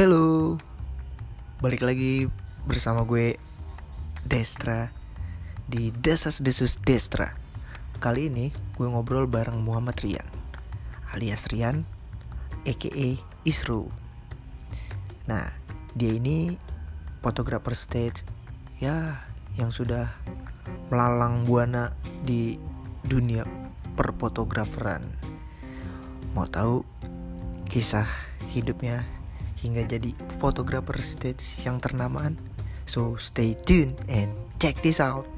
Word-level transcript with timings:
Hello, 0.00 0.56
balik 1.60 1.84
lagi 1.84 2.24
bersama 2.64 3.04
gue 3.04 3.36
Destra 4.24 4.88
di 5.68 5.92
Desas 5.92 6.40
Desus 6.40 6.80
Destra. 6.80 7.36
Kali 8.00 8.32
ini 8.32 8.48
gue 8.80 8.88
ngobrol 8.88 9.28
bareng 9.28 9.60
Muhammad 9.60 10.00
Rian, 10.00 10.24
alias 11.12 11.52
Rian, 11.52 11.84
aka 12.64 13.08
Isru. 13.44 13.92
Nah, 15.28 15.52
dia 15.92 16.16
ini 16.16 16.56
fotografer 17.20 17.76
stage, 17.76 18.24
ya 18.80 19.28
yang 19.60 19.68
sudah 19.68 20.16
melalang 20.88 21.44
buana 21.44 21.92
di 22.24 22.56
dunia 23.04 23.44
perfotograferan. 24.00 25.04
Mau 26.32 26.48
tahu 26.48 26.88
kisah 27.68 28.08
hidupnya 28.48 29.04
hingga 29.60 29.84
jadi 29.84 30.10
fotografer 30.40 30.98
stage 31.04 31.60
yang 31.62 31.78
ternamaan? 31.78 32.40
So 32.88 33.14
stay 33.20 33.54
tuned 33.54 33.94
and 34.08 34.32
check 34.56 34.80
this 34.80 34.98
out. 34.98 35.28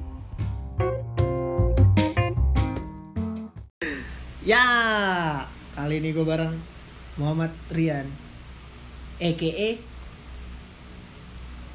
Ya, 4.42 4.66
kali 5.78 6.02
ini 6.02 6.10
gue 6.10 6.26
bareng 6.26 6.58
Muhammad 7.14 7.54
Rian, 7.70 8.10
aka 9.22 9.68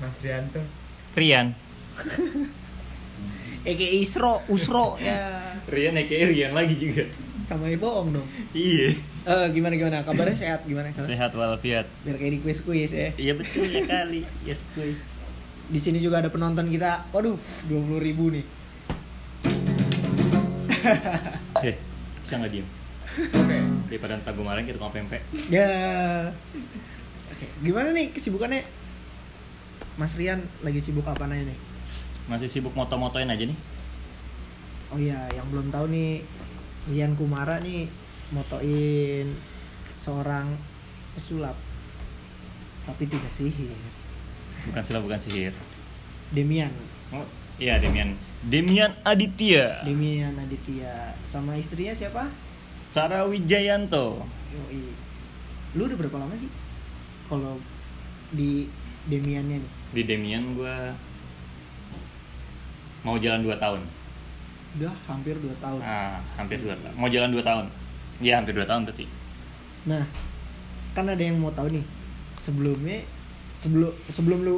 Mas 0.04 0.18
Rianto 0.20 0.62
Rian 1.16 1.56
aka 3.66 3.88
Isro, 4.04 4.44
Usro 4.52 5.00
ya. 5.02 5.58
Rian 5.66 5.98
aka 5.98 6.16
Rian 6.28 6.52
lagi 6.54 6.76
juga 6.78 7.08
Sama 7.48 7.72
ibu 7.72 7.88
bohong 7.88 8.12
dong. 8.12 8.28
Iya 8.52 8.92
Eh 9.24 9.46
gimana 9.56 9.80
gimana? 9.80 10.04
Kabarnya 10.04 10.36
sehat 10.44 10.68
gimana? 10.68 10.92
Sehat 10.92 11.32
walafiat 11.32 11.88
Biar 12.04 12.20
kayak 12.20 12.32
di 12.36 12.40
kuis 12.44 12.60
kuis 12.60 12.92
ya. 12.92 13.16
Iya 13.16 13.40
betul 13.40 13.72
ya 13.72 13.88
kali 13.88 14.28
Yes 14.44 14.68
kuy 14.76 14.92
Di 15.72 15.80
sini 15.80 16.04
juga 16.04 16.20
ada 16.20 16.28
penonton 16.28 16.68
kita. 16.68 17.08
Waduh, 17.16 17.40
20 17.72 18.04
ribu 18.04 18.36
nih. 18.36 18.44
Eh 21.72 21.76
bisa 22.24 22.36
gak 22.36 22.52
diem 22.52 22.68
Oke 23.16 23.58
Daripada 23.88 24.20
ntar 24.20 24.36
gue 24.36 24.44
marahin 24.44 24.68
kita 24.68 24.80
ngomong 24.84 24.96
pempek 25.08 25.24
Ya. 25.48 25.72
Oke, 27.32 27.48
gimana 27.64 27.96
nih 27.96 28.12
kesibukannya? 28.12 28.68
Mas 29.96 30.14
Rian 30.20 30.44
lagi 30.62 30.84
sibuk 30.84 31.08
apa 31.08 31.26
nih? 31.32 31.56
Masih 32.28 32.52
sibuk 32.52 32.76
moto-motoin 32.76 33.32
aja 33.32 33.44
nih 33.48 33.58
Oh 34.92 35.00
iya, 35.00 35.28
yang 35.36 35.48
belum 35.52 35.68
tahu 35.72 35.92
nih 35.92 36.24
Rian 36.88 37.14
Kumara 37.20 37.60
nih 37.60 37.88
motoin 38.32 39.28
seorang 40.00 40.56
pesulap. 41.16 41.56
Tapi 42.88 43.04
tidak 43.04 43.32
sihir. 43.32 43.76
Bukan 44.68 44.84
sila 44.84 45.00
bukan 45.04 45.20
sihir 45.20 45.54
Demian. 46.32 46.72
Oh 47.12 47.24
iya 47.58 47.80
Demian 47.80 48.14
Demian 48.46 48.94
Aditya 49.02 49.82
Demian 49.88 50.36
Aditya 50.38 51.16
sama 51.24 51.56
istrinya 51.56 51.96
siapa? 51.96 52.28
Sarah 52.84 53.28
Wijayanto 53.28 54.24
Yoi. 54.52 54.92
Lu 55.76 55.88
udah 55.88 55.98
berapa 56.00 56.18
lama 56.20 56.36
sih? 56.36 56.52
Kalau 57.28 57.60
di 58.32 58.68
Demiannya 59.08 59.64
nih. 59.64 59.72
Di 59.96 60.02
Demian 60.04 60.56
gue 60.56 60.78
Mau 63.08 63.16
jalan 63.16 63.40
2 63.40 63.56
tahun 63.56 63.82
Udah 64.76 64.94
hampir 65.06 65.34
2 65.34 65.48
tahun. 65.58 65.80
ah, 65.80 66.20
Hampir 66.36 66.60
2 66.60 66.76
tahun 66.76 66.94
Mau 66.94 67.08
jalan 67.08 67.30
2 67.30 67.40
tahun 67.40 67.66
Iya 68.20 68.34
hampir 68.38 68.54
2 68.54 68.66
tahun 68.66 68.84
berarti 68.84 69.06
Nah, 69.88 70.04
kan 70.92 71.08
ada 71.08 71.18
yang 71.18 71.40
mau 71.40 71.48
tahu 71.50 71.72
nih. 71.72 71.86
Sebelumnya 72.38 73.00
sebelum 73.56 73.88
sebelum 74.08 74.44
lu 74.44 74.58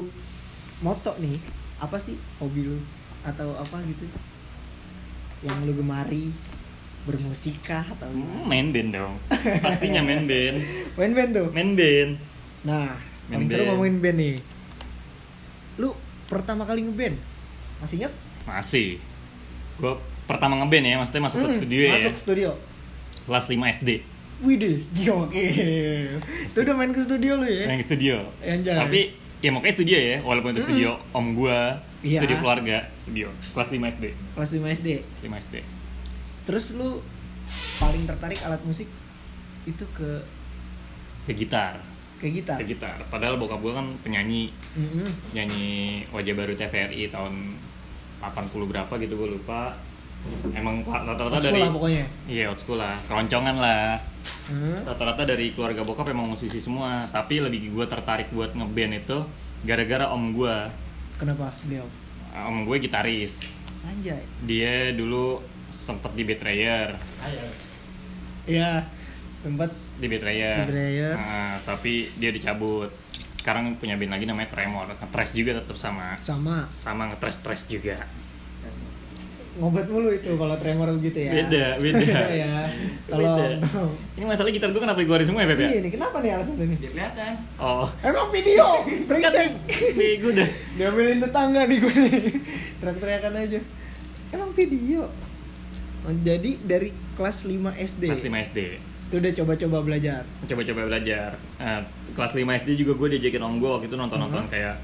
moto 0.79 1.13
nih, 1.15 1.37
apa 1.77 1.95
sih 1.95 2.17
hobi 2.37 2.65
lu 2.65 2.81
atau 3.21 3.53
apa 3.53 3.77
gitu? 3.85 4.09
Yang 5.45 5.57
lu 5.63 5.73
gemari 5.77 6.33
bermusikah 7.05 7.85
atau 7.85 8.09
Hmm? 8.09 8.43
Main 8.43 8.73
band 8.73 8.91
dong 8.91 9.15
Pastinya 9.61 10.01
main 10.01 10.25
band 10.25 10.57
main 10.97 11.11
band 11.13 11.31
tuh. 11.31 11.47
Main 11.53 11.77
band 11.77 12.11
Nah, 12.59 12.97
Main 13.29 13.45
band. 13.45 13.69
ngomongin 13.69 13.95
band 14.01 14.17
nih. 14.17 14.35
Lu 15.77 15.93
pertama 16.25 16.65
kali 16.65 16.83
ngeband 16.83 17.15
masih 17.79 18.03
ingat? 18.03 18.13
Masih. 18.43 18.97
Gue 19.79 19.93
pertama 20.25 20.53
ngeband 20.55 20.85
ya, 20.85 20.95
maksudnya 20.95 21.23
masuk 21.23 21.37
ke 21.39 21.47
Hmm, 21.47 21.57
studio 21.57 21.79
ya. 21.81 21.93
Masuk 21.95 22.15
studio. 22.15 22.49
Kelas 23.23 23.45
5 23.45 23.65
SD. 23.71 23.89
Widih, 24.39 24.77
gila 24.93 25.25
oke. 25.25 25.45
Itu 26.45 26.57
udah 26.57 26.75
main 26.75 26.91
ke 26.91 27.01
studio 27.01 27.31
lu 27.35 27.45
ya? 27.45 27.65
Main 27.65 27.79
ke 27.79 27.85
studio. 27.85 28.15
Anjay. 28.39 28.71
Tapi 28.73 28.99
ya 29.39 29.49
makanya 29.49 29.73
studio 29.73 29.97
ya, 29.97 30.15
walaupun 30.21 30.51
itu 30.51 30.61
studio 30.61 30.89
om 31.09 31.33
gua, 31.33 31.79
Iya. 31.99 32.23
studio 32.23 32.35
keluarga, 32.39 32.77
studio. 32.97 33.27
Kelas 33.51 33.67
5 33.69 33.83
SD. 33.89 34.05
Kelas 34.33 34.49
5 34.49 34.67
SD. 34.69 34.87
5 35.19 35.35
SD. 35.37 35.55
Terus 36.43 36.71
lu 36.73 37.03
paling 37.75 38.03
tertarik 38.05 38.39
alat 38.41 38.63
musik 38.63 38.87
itu 39.63 39.85
ke 39.89 40.23
Ke 41.21 41.33
gitar. 41.33 41.83
ke 42.15 42.27
gitar. 42.29 42.55
Ke 42.55 42.65
gitar. 42.65 42.99
Padahal 43.05 43.35
bokap 43.35 43.59
gua 43.59 43.75
kan 43.75 43.95
penyanyi, 44.01 44.51
Mm-mm. 44.73 45.07
nyanyi 45.31 45.67
wajah 46.09 46.33
baru 46.33 46.51
TVRI 46.53 47.07
tahun 47.09 47.55
80 48.21 48.71
berapa 48.71 48.93
gitu 48.99 49.13
gua 49.15 49.29
lupa. 49.29 49.61
Emang 50.51 50.83
rata-rata 50.83 51.39
dari 51.39 51.63
lah 51.63 51.71
pokoknya. 51.71 52.05
Iya, 52.27 52.51
old 52.51 52.59
school 52.59 52.79
lah. 52.79 52.95
Keroncongan 53.07 53.55
lah. 53.55 53.95
Hmm. 54.49 54.81
rata-rata 54.81 55.29
dari 55.29 55.53
keluarga 55.53 55.85
bokap 55.85 56.09
emang 56.09 56.25
musisi 56.25 56.57
semua 56.57 57.05
tapi 57.13 57.37
lebih 57.37 57.69
gue 57.69 57.85
tertarik 57.85 58.33
buat 58.33 58.57
ngeband 58.57 58.97
itu 58.97 59.21
gara-gara 59.61 60.09
om 60.09 60.33
gue 60.33 60.57
Kenapa 61.21 61.53
dia? 61.69 61.85
om 62.33 62.65
gue 62.65 62.77
gitaris 62.81 63.45
Anjay. 63.85 64.25
dia 64.41 64.89
dulu 64.91 65.37
sempet 65.69 66.17
di 66.17 66.25
Betrayer 66.25 66.97
Iya. 68.49 68.89
Sempat 69.39 69.69
di 70.01 70.07
Betrayer 70.09 70.65
Di 70.65 70.73
Betrayer. 70.73 71.13
Nah, 71.13 71.53
tapi 71.63 72.09
dia 72.17 72.33
dicabut 72.33 72.89
sekarang 73.39 73.79
punya 73.79 73.95
band 73.95 74.11
lagi 74.11 74.27
namanya 74.27 74.51
Tremor 74.51 74.91
ngetres 74.99 75.31
juga 75.31 75.55
tetap 75.63 75.79
sama 75.79 76.19
sama 76.19 76.67
sama 76.75 77.07
ngetres-tres 77.07 77.71
juga 77.71 78.03
ngobat 79.59 79.91
mulu 79.91 80.07
itu 80.15 80.31
kalau 80.39 80.55
tremor 80.55 80.87
gitu 81.03 81.19
ya. 81.19 81.31
beda 81.35 81.65
beda, 81.83 82.19
ya. 82.47 82.55
Tolong, 83.11 83.59
Beda. 83.59 83.67
tolong. 83.67 83.91
ini 84.15 84.23
masalah 84.23 84.49
gitar 84.55 84.71
gue 84.71 84.79
kenapa 84.79 84.99
dikeluarin 85.03 85.27
semua 85.27 85.43
ya 85.43 85.51
Beb 85.51 85.59
ya? 85.59 85.67
Iya 85.67 85.79
nih, 85.83 85.91
kenapa 85.91 86.15
nih 86.23 86.31
alasannya 86.31 86.63
nih? 86.63 86.77
Biar 86.79 86.91
kelihatan 86.95 87.33
oh 87.59 87.87
Emang 87.99 88.27
video, 88.31 88.67
kan 88.87 89.07
brengsek. 89.09 89.51
bego 89.99 90.29
dah 90.31 90.49
Diambilin 90.79 91.19
tetangga 91.19 91.61
nih 91.67 91.77
gue 91.81 91.91
nih. 91.91 92.13
Teriak-teriakan 92.79 93.33
aja. 93.35 93.59
Emang 94.31 94.49
video. 94.55 95.01
Jadi 96.23 96.51
dari 96.63 96.89
kelas 97.19 97.43
5 97.43 97.75
SD. 97.75 98.03
kelas 98.07 98.23
5 98.23 98.47
SD 98.53 98.59
Itu 99.09 99.17
udah 99.17 99.33
coba-coba 99.33 99.77
belajar. 99.83 100.21
coba-coba 100.45 100.81
belajar 100.87 101.33
Nah, 101.57 101.81
kelas 102.11 102.31
5 102.31 102.45
SD 102.55 102.77
juga 102.77 102.93
gue 102.95 103.17
diajakin 103.17 103.41
om 103.41 103.57
gue 103.57 103.65
waktu 103.67 103.85
itu 103.85 103.95
nonton-nonton 103.95 104.45
Mhm. 104.45 104.51
kayak 104.51 104.75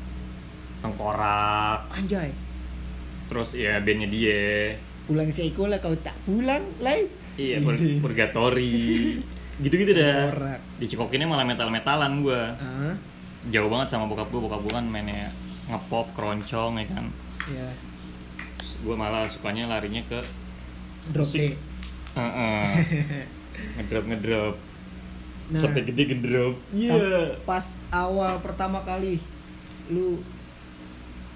tengkorak 0.79 1.79
Anjay. 1.91 2.29
terus 3.25 3.53
ya 3.53 3.77
bandnya 3.79 4.05
dia 4.07 4.73
Pulang 5.05 5.29
sekolah 5.29 5.77
kau 5.77 5.93
tak 5.95 6.17
pulang, 6.23 6.65
lay. 6.79 7.05
iya 7.35 7.57
pur 7.59 7.73
Widih. 7.73 8.01
purgatory 8.01 9.21
gitu-gitu 9.63 9.93
dah 9.93 10.25
Tengkorak. 10.27 10.59
dicekokinnya 10.77 11.25
malah 11.25 11.43
metal-metalan 11.43 12.21
gue 12.21 12.41
Ah, 12.59 12.93
jauh 13.47 13.69
banget 13.69 13.87
sama 13.87 14.05
bokap 14.05 14.25
gue 14.27 14.41
bokap 14.41 14.57
gue 14.59 14.73
kan 14.73 14.85
mainnya 14.85 15.29
ngepop 15.65 16.09
keroncong 16.13 16.77
ya 16.77 16.85
kan 16.87 17.05
ya. 17.47 17.69
gue 18.75 18.95
malah 18.95 19.25
sukanya 19.25 19.65
larinya 19.67 20.01
ke 20.03 20.19
Drop 21.07 21.21
Musik. 21.23 21.53
D. 21.53 21.57
Ngedrop 23.75 24.05
ngedrop 24.05 24.55
Nah, 25.45 25.61
sampai 25.61 25.85
gede 25.85 26.03
ngedrop. 26.09 26.57
iya. 26.71 26.89
Sam- 26.89 27.37
pas 27.43 27.65
awal 27.89 28.41
pertama 28.41 28.81
kali 28.81 29.21
lu 29.87 30.17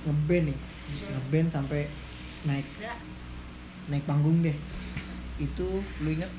ngeband 0.02 0.50
nih 0.50 0.58
ngeband 1.12 1.48
sampai 1.48 1.86
naik 2.42 2.66
naik 3.86 4.04
panggung 4.04 4.42
deh. 4.42 4.58
Itu 5.38 5.68
lu 6.00 6.10
inget 6.10 6.32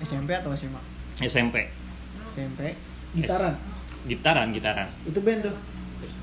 SMP 0.00 0.32
atau 0.32 0.48
SMA 0.52 0.80
SMP 1.18 1.68
SMP 2.26 2.72
gitaran? 3.12 3.52
Gitaran 4.06 4.48
gitaran. 4.50 4.88
Itu 5.04 5.20
band 5.20 5.44
tuh? 5.44 5.56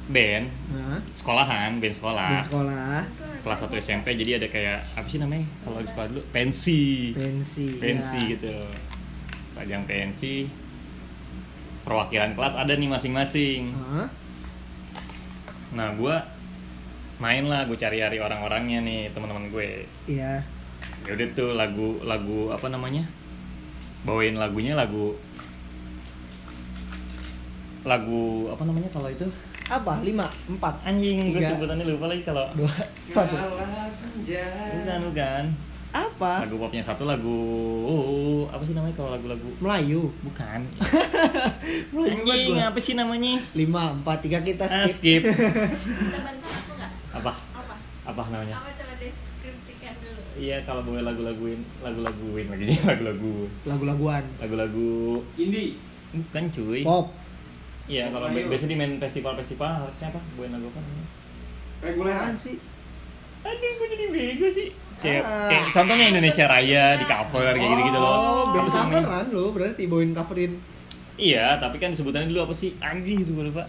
Band. 0.08 0.46
Nah 0.72 0.98
sekolahan 1.14 1.78
band 1.78 1.94
sekolah. 1.94 2.30
Band 2.32 2.48
sekolah. 2.48 3.00
Kelas 3.38 3.60
1 3.62 3.78
SMP 3.78 4.08
jadi 4.18 4.42
ada 4.42 4.48
kayak 4.50 4.82
apa 4.92 5.06
sih 5.06 5.22
namanya 5.22 5.46
kalau 5.62 5.78
di 5.78 5.86
sekolah 5.86 6.08
dulu? 6.10 6.22
Pensi. 6.32 7.14
Pensi 7.14 7.78
pensi 7.78 8.18
ya. 8.18 8.32
gitu 8.34 8.56
sajang 9.58 9.84
pensi 9.90 10.46
perwakilan 11.88 12.36
kelas 12.36 12.54
ada 12.60 12.76
nih 12.76 12.92
masing-masing. 12.92 13.72
Hah? 13.72 14.08
nah 15.68 15.92
gue 15.92 16.16
main 17.20 17.44
lah 17.44 17.68
gue 17.68 17.76
cari-cari 17.76 18.20
orang-orangnya 18.20 18.84
nih 18.84 19.02
teman-teman 19.16 19.48
gue. 19.50 19.88
Iya. 20.06 20.44
Ya 21.08 21.12
udah 21.16 21.28
tuh 21.32 21.56
lagu 21.56 22.04
lagu 22.04 22.52
apa 22.52 22.68
namanya? 22.68 23.08
Bawain 24.04 24.36
lagunya 24.36 24.76
lagu 24.76 25.16
lagu 27.88 28.52
apa 28.52 28.64
namanya 28.68 28.92
kalau 28.92 29.08
itu? 29.08 29.28
Apa? 29.68 30.00
Lima, 30.04 30.28
empat, 30.48 30.80
anjing 30.84 31.32
gue 31.32 31.44
sebutannya 31.44 31.84
lupa 31.88 32.08
lagi 32.12 32.24
kalau 32.24 32.48
dua, 32.56 32.72
satu. 32.92 33.36
Bukan 33.36 35.00
bukan 35.12 35.44
Apa? 35.90 36.44
lagu 36.44 36.56
popnya 36.58 36.82
satu 36.82 37.04
lagu 37.04 37.40
oh, 37.84 38.44
apa 38.48 38.62
sih 38.62 38.74
namanya 38.74 38.94
kalau 38.94 39.10
lagu-lagu 39.10 39.50
Melayu. 39.58 40.12
bukan 40.22 40.60
Melayu 41.94 42.22
anjing 42.24 42.60
apa 42.60 42.78
sih 42.78 42.94
namanya 42.94 43.40
Lima, 43.54 43.94
empat, 43.94 44.22
tiga 44.22 44.42
kita 44.42 44.66
ah, 44.66 44.86
skip. 44.86 45.22
skip 45.22 45.24
bantu 46.18 46.46
aku 46.46 46.72
nggak? 46.74 46.92
apa 47.14 47.32
Apa? 47.54 47.74
apa 48.06 48.22
namanya 48.30 48.56
Apa 48.58 48.70
coba 48.74 48.94
deskripsikan 48.98 49.94
dulu. 49.98 50.22
iya 50.36 50.58
kalau 50.64 50.82
boleh 50.84 51.02
lagu-laguin 51.02 51.60
lagu-laguin 51.80 52.46
lagi 52.48 52.66
lagu-lagu 52.90 53.36
Lagu-laguan. 53.64 54.24
lagu-lagu 54.38 54.92
Indie. 55.36 55.78
bukan 56.14 56.44
cuy 56.50 56.82
Pop. 56.82 57.14
iya 57.86 58.10
kalau 58.10 58.28
Ayo. 58.28 58.48
biasa 58.48 58.66
di 58.66 58.76
main 58.76 58.98
festival-festival 58.98 59.72
harusnya 59.82 60.08
apa 60.10 60.20
buat 60.36 60.50
lagu 60.50 60.68
apa 60.68 60.80
namanya 60.80 61.08
Reguler. 61.78 62.10
Apaan 62.12 62.34
sih? 62.36 62.58
aduh 63.40 63.72
gue 63.72 63.88
jadi 63.88 64.06
bego 64.10 64.48
sih 64.50 64.70
kayak, 64.98 65.22
Ah. 65.22 65.48
kayak 65.48 65.64
contohnya 65.72 66.06
Indonesia 66.08 66.46
Raya 66.46 66.86
di 66.96 67.06
cover 67.06 67.54
kayak 67.54 67.70
gitu 67.70 67.84
gitu 67.86 67.98
loh 67.98 68.18
Oh, 68.18 68.44
band 68.52 68.68
coveran 68.68 69.26
lo 69.30 69.46
berarti 69.50 69.84
bawain 69.86 70.12
coverin. 70.12 70.52
iya 71.16 71.56
tapi 71.56 71.78
kan 71.78 71.90
sebutannya 71.90 72.28
dulu 72.28 72.42
apa 72.44 72.54
sih 72.54 72.78
anjir 72.80 73.24
gue 73.24 73.46
lupa 73.46 73.66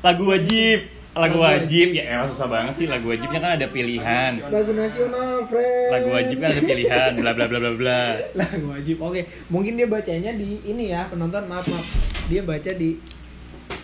lagu 0.00 0.24
wajib 0.26 0.78
lagu, 1.10 1.36
Lagu 1.36 1.38
wajib. 1.42 1.66
wajib. 1.66 1.86
ya 1.92 2.04
elah 2.08 2.26
susah 2.26 2.46
banget 2.46 2.74
sih 2.74 2.86
lagu 2.86 3.06
wajibnya 3.06 3.38
kan 3.38 3.52
ada 3.52 3.66
pilihan 3.66 4.32
Lagu 4.46 4.70
nasional, 4.72 5.42
friend. 5.44 5.90
lagu 5.90 6.08
wajib 6.08 6.36
kan 6.38 6.48
ada 6.50 6.62
pilihan 6.62 7.10
bla 7.16 7.32
bla 7.34 7.44
bla 7.46 7.58
bla 7.58 7.72
bla 7.74 8.00
Lagu 8.40 8.64
wajib. 8.70 8.96
Oke, 9.00 9.20
mungkin 9.46 9.74
dia 9.74 9.84
bacanya 9.86 10.30
di 10.32 10.62
ini 10.62 10.88
ya, 10.88 11.04
penonton 11.04 11.44
maaf 11.44 11.66
maaf. 11.66 11.82
Dia 12.26 12.40
baca 12.40 12.70
di 12.72 12.94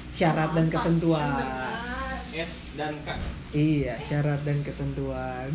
syarat 0.08 0.55
dan 0.55 0.70
ketentuan. 0.70 1.65
S 2.38 2.52
dan 2.72 2.92
K. 3.00 3.08
Iya, 3.50 3.96
syarat 3.96 4.40
dan 4.42 4.60
ketentuan. 4.60 5.48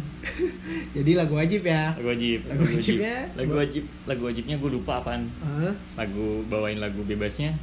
Jadi 0.96 1.12
lagu 1.14 1.34
wajib 1.34 1.62
ya. 1.64 1.94
lagu 1.94 2.10
wajib 2.10 2.40
Lagu 2.46 2.64
wajibnya? 2.66 3.16
lagu 3.34 3.54
wajib 3.56 3.84
lagu 4.04 4.24
wajibnya 4.26 4.56
gue 4.58 4.72
lupa 4.72 4.94
apaan 4.98 5.30
Hah? 5.40 5.74
lagu 5.96 6.42
bawain 6.46 6.78
lagu 6.78 7.02
bebasnya 7.02 7.54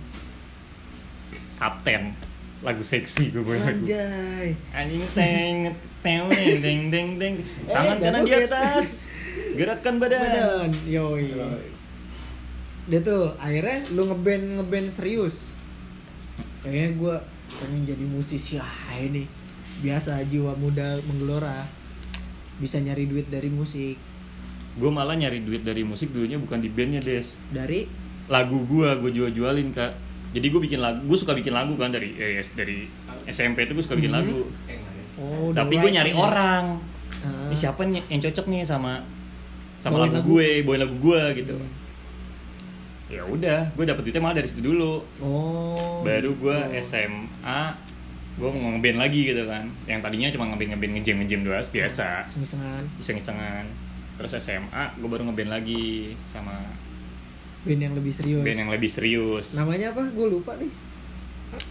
Kapten 1.56 2.14
lagu 2.58 2.82
seksi 2.82 3.30
gue 3.30 3.38
bawain 3.40 3.58
lagu 3.60 3.82
Anjay. 3.82 4.48
anjing 4.72 5.04
teng 5.12 5.56
teng 6.00 6.26
teng 6.28 6.58
teng 6.58 6.80
teng 6.88 7.08
teng 7.16 7.34
tangan 7.68 7.96
Eh, 7.96 8.02
kanan 8.04 8.22
di 8.22 8.32
atas 8.34 9.06
gerakan 9.54 9.94
badan, 9.98 10.22
Badan. 10.22 10.70
Yoi. 10.84 11.34
Dia 12.86 13.00
tuh 13.00 13.34
akhirnya 13.36 13.82
lu 13.92 14.06
ngeband 14.06 14.44
ngeband 14.56 14.88
serius. 14.88 15.52
Kayaknya 16.60 16.88
gue 16.94 17.16
pengen 17.58 17.82
jadi 17.84 18.04
musisi. 18.04 18.56
Ah 18.56 18.70
ini 18.94 19.26
biasa 19.78 20.22
jiwa 20.24 20.54
muda 20.54 20.98
menggelora. 21.04 21.66
Bisa 22.56 22.78
nyari 22.78 23.04
duit 23.04 23.26
dari 23.26 23.46
musik. 23.48 23.94
Gue 24.74 24.90
malah 24.90 25.14
nyari 25.14 25.42
duit 25.42 25.62
dari 25.62 25.82
musik 25.82 26.10
dulunya 26.10 26.36
bukan 26.36 26.58
di 26.58 26.68
bandnya 26.68 26.98
des. 26.98 27.34
Dari? 27.48 27.86
Lagu 28.26 28.62
gue 28.64 28.88
gue 28.98 29.10
jual 29.12 29.30
jualin 29.30 29.70
kak. 29.70 29.94
Jadi 30.28 30.46
gue 30.46 30.60
bikin 30.60 30.78
lagu 30.78 31.00
gue 31.02 31.16
suka 31.16 31.32
bikin 31.32 31.50
lagu 31.50 31.74
kan 31.74 31.88
dari 31.88 32.14
eh, 32.14 32.38
dari 32.52 32.84
SMP 33.26 33.64
itu 33.64 33.72
gue 33.72 33.82
suka 33.82 33.94
bikin 33.94 34.10
Mhm. 34.10 34.18
lagu. 34.18 34.38
Oh 35.18 35.50
tapi 35.50 35.74
gue 35.76 35.90
nyari 35.90 36.12
ya. 36.12 36.18
orang. 36.18 36.64
Ini 37.18 37.56
siapa 37.56 37.82
yang 37.82 38.20
cocok 38.20 38.46
nih 38.46 38.62
sama 38.62 39.02
sama 39.74 39.94
Bawain 39.96 40.10
lagu, 40.10 40.18
lagu. 40.18 40.30
gue 40.32 40.48
bawain 40.62 40.80
lagu 40.80 40.96
gue 41.00 41.22
gitu. 41.36 41.54
Hmm. 41.54 41.70
Ya 43.08 43.24
udah 43.24 43.72
gue 43.72 43.84
dapet 43.88 44.04
duitnya 44.04 44.20
malah 44.20 44.36
dari 44.36 44.48
situ 44.52 44.60
dulu. 44.60 45.00
Oh 45.24 46.04
baru 46.04 46.36
gue 46.36 46.58
gitu. 46.76 46.84
SMA 46.84 47.60
gue 48.38 48.48
mau 48.54 48.70
ngeband 48.76 48.98
lagi 49.00 49.20
gitu 49.34 49.42
kan. 49.48 49.64
Yang 49.88 50.00
tadinya 50.04 50.28
cuma 50.30 50.44
ngeband 50.52 50.70
ngeband 50.76 50.92
ngejam 51.00 51.16
ngejam 51.24 51.40
doang 51.42 51.66
biasa. 51.72 52.08
Seng-sengan 52.28 52.84
iseng-isengan. 53.00 53.64
Terus 54.20 54.32
SMA 54.38 54.84
gue 55.00 55.08
baru 55.08 55.22
ngeband 55.26 55.50
lagi 55.50 56.14
sama 56.28 56.54
band 57.66 57.80
yang 57.82 57.94
lebih 57.98 58.12
serius. 58.14 58.44
band 58.44 58.58
yang 58.60 58.70
lebih 58.70 58.90
serius. 58.92 59.56
Namanya 59.58 59.90
apa? 59.96 60.04
Gue 60.14 60.28
lupa 60.30 60.54
nih. 60.60 60.70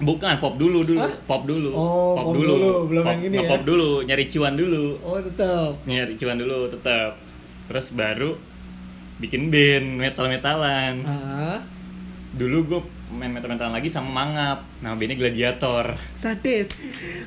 Bukan 0.01 0.41
pop 0.41 0.57
dulu 0.57 0.81
dulu 0.81 1.05
Hah? 1.05 1.13
pop 1.29 1.45
dulu. 1.45 1.69
Oh, 1.69 2.17
pop 2.17 2.33
dulu, 2.33 2.89
belum 2.89 3.05
pop, 3.05 3.13
yang 3.13 3.21
ini 3.29 3.35
ya? 3.37 3.41
ngepop 3.45 3.61
dulu 3.61 3.91
nyari 4.01 4.25
cuan 4.25 4.53
dulu. 4.57 4.85
Oh 5.05 5.21
tetap 5.21 5.77
nyari 5.85 6.17
cuan 6.17 6.37
dulu 6.41 6.65
tetap 6.65 7.21
terus 7.69 7.93
baru 7.93 8.33
bikin 9.17 9.49
band 9.49 9.97
metal 9.97 10.25
metalan 10.27 11.01
ah 11.03 11.59
dulu 12.37 12.57
gue 12.63 12.81
main 13.09 13.31
metal 13.31 13.49
metalan 13.49 13.71
lagi 13.71 13.87
sama 13.87 14.11
mangap. 14.11 14.67
Nama 14.77 14.93
bandnya 14.93 15.15
gladiator. 15.15 15.95
Sadis. 16.13 16.69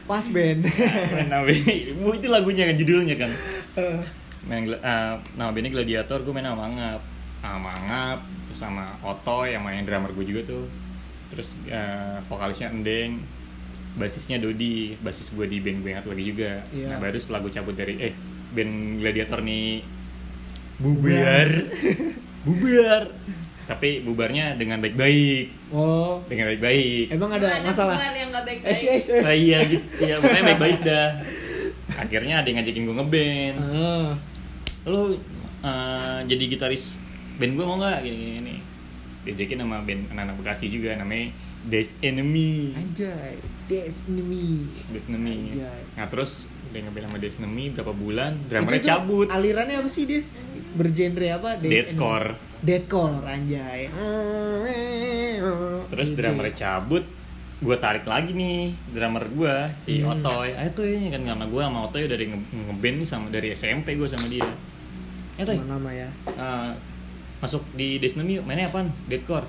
Pas 0.04 0.22
band. 0.28 0.60
Nama 1.32 1.40
bandnya- 1.40 1.96
Bu, 1.96 2.14
itu 2.14 2.28
lagunya 2.28 2.68
kan 2.68 2.76
judulnya 2.76 3.16
kan. 3.16 3.30
Eh, 3.74 3.98
main 4.44 4.68
eh, 4.68 5.14
nama 5.34 5.50
bandnya 5.50 5.72
gladiator 5.72 6.20
gue 6.20 6.30
main 6.30 6.44
sama 6.44 6.68
mangap. 6.68 7.00
Sama 7.40 7.58
mangap 7.64 8.18
terus 8.46 8.60
sama 8.60 8.92
Oto 9.00 9.48
yang 9.48 9.64
main 9.64 9.82
drummer 9.82 10.12
gue 10.12 10.22
juga 10.22 10.42
tuh. 10.46 10.68
Terus 11.32 11.56
eh, 11.66 12.20
vokalisnya 12.28 12.70
Endeng 12.70 13.24
basisnya 13.90 14.38
Dodi 14.38 14.94
basis 15.00 15.34
gue 15.34 15.48
di 15.48 15.58
band 15.58 15.82
gue 15.82 15.90
yang 15.90 16.04
satu 16.04 16.12
lagi 16.12 16.24
juga. 16.28 16.60
Iya. 16.70 16.86
nah 16.92 16.98
baru 17.00 17.16
setelah 17.18 17.40
gue 17.40 17.50
cabut 17.50 17.74
dari 17.74 17.98
eh 17.98 18.14
band 18.52 19.00
gladiator 19.00 19.40
nih 19.40 19.80
bubar. 20.80 21.48
Bubar. 22.40 23.02
Tapi 23.68 24.00
bubarnya 24.02 24.56
dengan 24.56 24.80
baik-baik. 24.80 25.70
Oh. 25.70 26.24
Dengan 26.26 26.50
baik-baik. 26.50 27.12
Emang 27.12 27.30
ada 27.30 27.60
masalah? 27.62 27.94
hubungan 27.94 28.16
yang 28.16 28.28
gak 28.32 28.42
eh 28.42 28.46
baik-baik. 28.48 28.74
eh, 28.74 28.98
si- 28.98 29.12
eh. 29.12 29.20
ah, 29.22 29.36
iya 29.36 29.58
gitu. 29.62 29.84
Ya 30.00 30.16
pokoknya 30.18 30.44
baik-baik 30.48 30.78
dah. 30.82 31.08
Akhirnya 32.00 32.34
ada 32.40 32.48
yang 32.48 32.58
ngajakin 32.58 32.82
gue 32.82 32.96
ngeband. 32.96 33.56
Ah, 33.60 34.10
lu 34.88 35.20
eh, 35.60 36.18
jadi 36.26 36.44
gitaris 36.48 36.96
band 37.36 37.52
gue 37.54 37.62
mau 37.62 37.76
nggak? 37.76 37.98
Gini 38.02 38.16
gini, 38.40 38.56
diajakin 39.22 39.58
sama 39.60 39.84
band 39.84 40.02
anak-anak 40.10 40.34
bekasi 40.40 40.66
juga 40.66 40.96
namanya 40.96 41.30
Days 41.60 41.92
Enemy. 42.00 42.72
Anjay 42.72 43.36
Des 43.68 44.02
enemy. 44.08 44.66
Days 44.90 45.06
Enemy. 45.06 45.54
Anjay. 45.54 45.80
nah 45.94 46.08
terus 46.08 46.48
udah 46.72 46.80
ngeband 46.82 47.04
sama 47.06 47.18
Days 47.20 47.36
Enemy 47.36 47.64
berapa 47.70 47.92
bulan 47.92 48.32
drummernya 48.48 48.82
cabut. 48.98 49.28
alirannya 49.28 49.76
apa 49.78 49.86
sih 49.86 50.08
dia 50.08 50.22
bergenre 50.72 51.28
apa 51.30 51.56
Deathcore. 51.56 52.32
enemy. 52.32 52.48
deathcore 52.60 53.24
anjay 53.24 53.88
terus 55.86 56.08
Gitu. 56.08 56.18
drummernya 56.18 56.54
cabut 56.54 57.04
gue 57.58 57.76
tarik 57.76 58.04
lagi 58.04 58.30
nih 58.32 58.72
drummer 58.90 59.26
gue 59.26 59.54
si 59.74 59.98
Hmm. 59.98 60.14
Otoy 60.14 60.50
ayo 60.50 60.70
tuh 60.70 60.86
ini 60.86 61.08
kan 61.08 61.22
karena 61.22 61.42
gue 61.42 61.58
sama 61.58 61.78
Otoy 61.82 62.04
dari 62.04 62.26
nge- 62.26 62.46
ngeband 62.68 62.96
nih 62.96 63.06
sama 63.06 63.26
dari 63.28 63.48
SMP 63.50 63.94
gue 63.94 64.06
sama 64.06 64.26
dia 64.26 64.46
ayo 65.36 65.42
Toy 65.42 65.56
Nama 65.58 65.90
ya 65.90 66.08
Uh, 66.30 66.70
masuk 67.38 67.62
di 67.70 67.96
Desnemi 67.96 68.34
yuk 68.34 68.44
mainnya 68.44 68.66
apaan? 68.66 68.90
Deadcore 69.06 69.46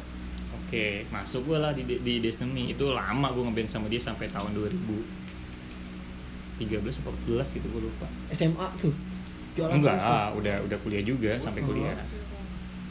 Oke, 0.58 1.04
masuk 1.10 1.46
gue 1.46 1.58
lah 1.58 1.72
di, 1.72 1.84
di 1.84 2.18
Desnemi 2.18 2.70
Itu 2.70 2.90
lama 2.90 3.30
gue 3.30 3.42
ngeband 3.42 3.70
sama 3.70 3.86
dia 3.88 4.00
sampai 4.00 4.28
tahun 4.28 4.52
2013 4.52 6.98
atau 6.98 7.12
14 7.28 7.54
gitu 7.54 7.66
gue 7.66 7.82
lupa 7.82 8.06
SMA 8.30 8.66
tuh 8.78 8.94
Jualan 9.52 9.74
Enggak, 9.74 9.96
tuh. 9.98 10.40
udah 10.40 10.56
udah 10.64 10.78
kuliah 10.80 11.04
juga 11.04 11.32
sampai 11.36 11.62
Oh. 11.62 11.68
kuliah 11.68 11.96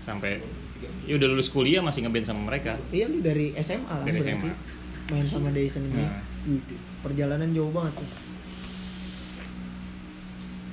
Sampai 0.01 0.41
Ya 1.05 1.17
udah 1.17 1.29
lulus 1.29 1.49
kuliah 1.49 1.81
masih 1.81 2.03
ngeband 2.03 2.25
sama 2.25 2.41
mereka 2.47 2.77
iya 2.89 3.05
lu 3.05 3.21
dari 3.21 3.53
SMA 3.57 3.85
lah 3.85 4.01
Dari 4.03 4.17
berarti 4.17 4.33
SMA. 4.39 4.53
main 5.11 5.27
sama 5.27 5.49
Des 5.51 5.75
enemy 5.75 5.97
Nah. 5.99 6.21
Wih, 6.43 6.61
perjalanan 7.01 7.51
jauh 7.51 7.69
banget 7.69 7.95
tuh 7.97 8.09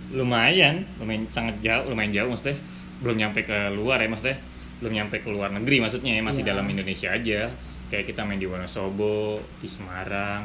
Lumayan, 0.10 0.88
lumayan 0.98 1.28
sangat 1.28 1.60
jauh, 1.60 1.84
lumayan 1.86 2.12
jauh 2.14 2.30
maksudnya 2.30 2.56
Belum 2.98 3.16
nyampe 3.18 3.44
ke 3.44 3.58
luar 3.70 4.00
ya 4.00 4.08
maksudnya 4.08 4.40
Belum 4.80 4.94
nyampe 4.94 5.20
ke 5.20 5.28
luar 5.28 5.52
negeri 5.52 5.78
maksudnya 5.80 6.16
ya, 6.16 6.22
masih 6.22 6.42
Iya. 6.42 6.50
dalam 6.54 6.66
Indonesia 6.66 7.10
aja 7.12 7.52
Kayak 7.88 8.06
kita 8.06 8.22
main 8.24 8.36
di 8.36 8.44
Wonosobo, 8.44 9.40
di 9.60 9.68
Semarang, 9.68 10.44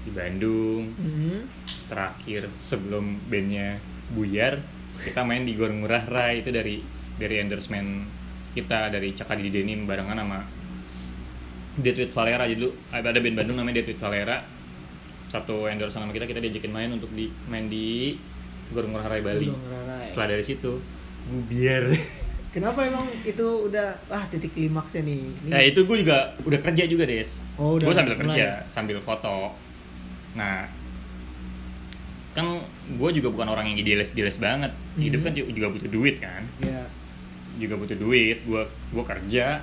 di 0.00 0.10
Bandung 0.10 0.90
Mhm. 0.92 1.38
terakhir 1.86 2.46
sebelum 2.60 3.18
bandnya 3.26 3.74
buyar 4.12 4.60
kita 5.00 5.24
main 5.24 5.46
di 5.46 5.56
Gor 5.56 5.72
Ngurah 5.72 6.04
Rai 6.10 6.44
itu 6.44 6.50
dari 6.52 6.82
dari 7.16 7.36
endorsement 7.40 8.04
kita 8.52 8.90
dari 8.90 9.14
Cakadi 9.14 9.46
di 9.46 9.52
Denim 9.54 9.86
barengan 9.86 10.18
sama 10.18 10.40
Deadwood 11.78 12.12
Valera. 12.12 12.44
Jadi 12.50 12.58
dulu 12.58 12.70
ada 12.90 13.14
band 13.14 13.36
Bandung 13.38 13.56
namanya 13.56 13.80
Deadwood 13.80 14.00
Valera. 14.02 14.38
Satu 15.30 15.70
endorse 15.70 15.94
sama 15.94 16.10
kita 16.10 16.26
kita 16.26 16.42
diajakin 16.42 16.72
main 16.74 16.90
untuk 16.90 17.14
di 17.14 17.30
main 17.46 17.70
di 17.70 18.18
Gor 18.74 18.90
Ngurah 18.90 19.06
Rai 19.06 19.22
Bali. 19.22 19.48
Ngurah 19.48 19.82
Rai. 19.86 20.06
setelah 20.06 20.34
dari 20.36 20.44
situ. 20.44 20.82
Bubiar 21.30 21.86
Kenapa 22.50 22.82
emang 22.82 23.06
itu 23.22 23.70
udah 23.70 23.94
ah 24.10 24.26
titik 24.26 24.58
klimaksnya 24.58 25.06
nih? 25.06 25.22
Ini 25.22 25.50
nah 25.54 25.62
itu 25.62 25.86
gue 25.86 26.02
juga 26.02 26.34
udah 26.42 26.58
kerja 26.58 26.82
juga 26.90 27.06
des. 27.06 27.38
Oh, 27.54 27.78
udah 27.78 27.86
gue 27.86 27.94
sambil 27.94 28.14
mulai. 28.18 28.22
kerja 28.26 28.46
sambil 28.66 28.98
foto. 28.98 29.54
Nah 30.34 30.66
kan 32.34 32.46
gue 32.90 33.10
juga 33.12 33.28
bukan 33.28 33.48
orang 33.48 33.66
yang 33.66 33.78
idealis 33.78 34.10
idealis 34.10 34.36
banget. 34.36 34.72
Hidup 34.94 35.20
Mhm. 35.20 35.26
kan 35.26 35.32
juga 35.52 35.66
butuh 35.68 35.88
duit 35.88 36.16
kan? 36.18 36.42
Ya 36.58 36.82
juga 37.56 37.74
butuh 37.76 37.94
duit. 37.94 38.42
Gue 38.42 38.62
gue 38.66 39.04
kerja. 39.04 39.62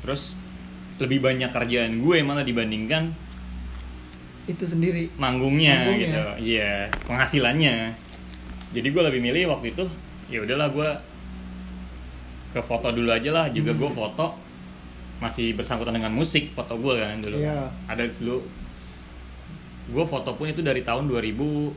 Terus 0.00 0.36
lebih 0.96 1.18
banyak 1.18 1.50
kerjaan 1.50 1.98
gue 1.98 2.16
malah 2.20 2.42
dibandingkan 2.42 3.10
itu 4.44 4.62
sendiri. 4.62 5.08
manggungnya, 5.16 5.72
Manggungnya. 5.80 6.04
gitu. 6.04 6.22
Iya 6.52 6.72
penghasilannya. 7.02 7.76
Jadi 8.70 8.86
gue 8.86 9.02
lebih 9.02 9.20
milih 9.20 9.50
waktu 9.50 9.70
itu 9.70 9.84
ya 10.28 10.38
udahlah 10.40 10.68
gue 10.68 10.88
ke 12.50 12.60
foto 12.60 12.88
dulu 12.88 13.08
aja 13.08 13.30
lah. 13.30 13.46
Juga 13.48 13.72
Hmm. 13.72 13.80
gue 13.80 13.90
foto 13.90 14.26
masih 15.18 15.54
bersangkutan 15.54 15.94
dengan 15.94 16.12
musik 16.12 16.52
foto 16.52 16.76
gue 16.76 16.94
kan 16.94 17.18
dulu. 17.18 17.38
Iya. 17.40 17.72
ada 17.86 18.04
dulu. 18.04 18.44
Gue 19.84 20.04
foto 20.04 20.32
pun 20.32 20.46
itu 20.46 20.60
dari 20.60 20.80
tahun 20.80 21.08
2011 21.08 21.72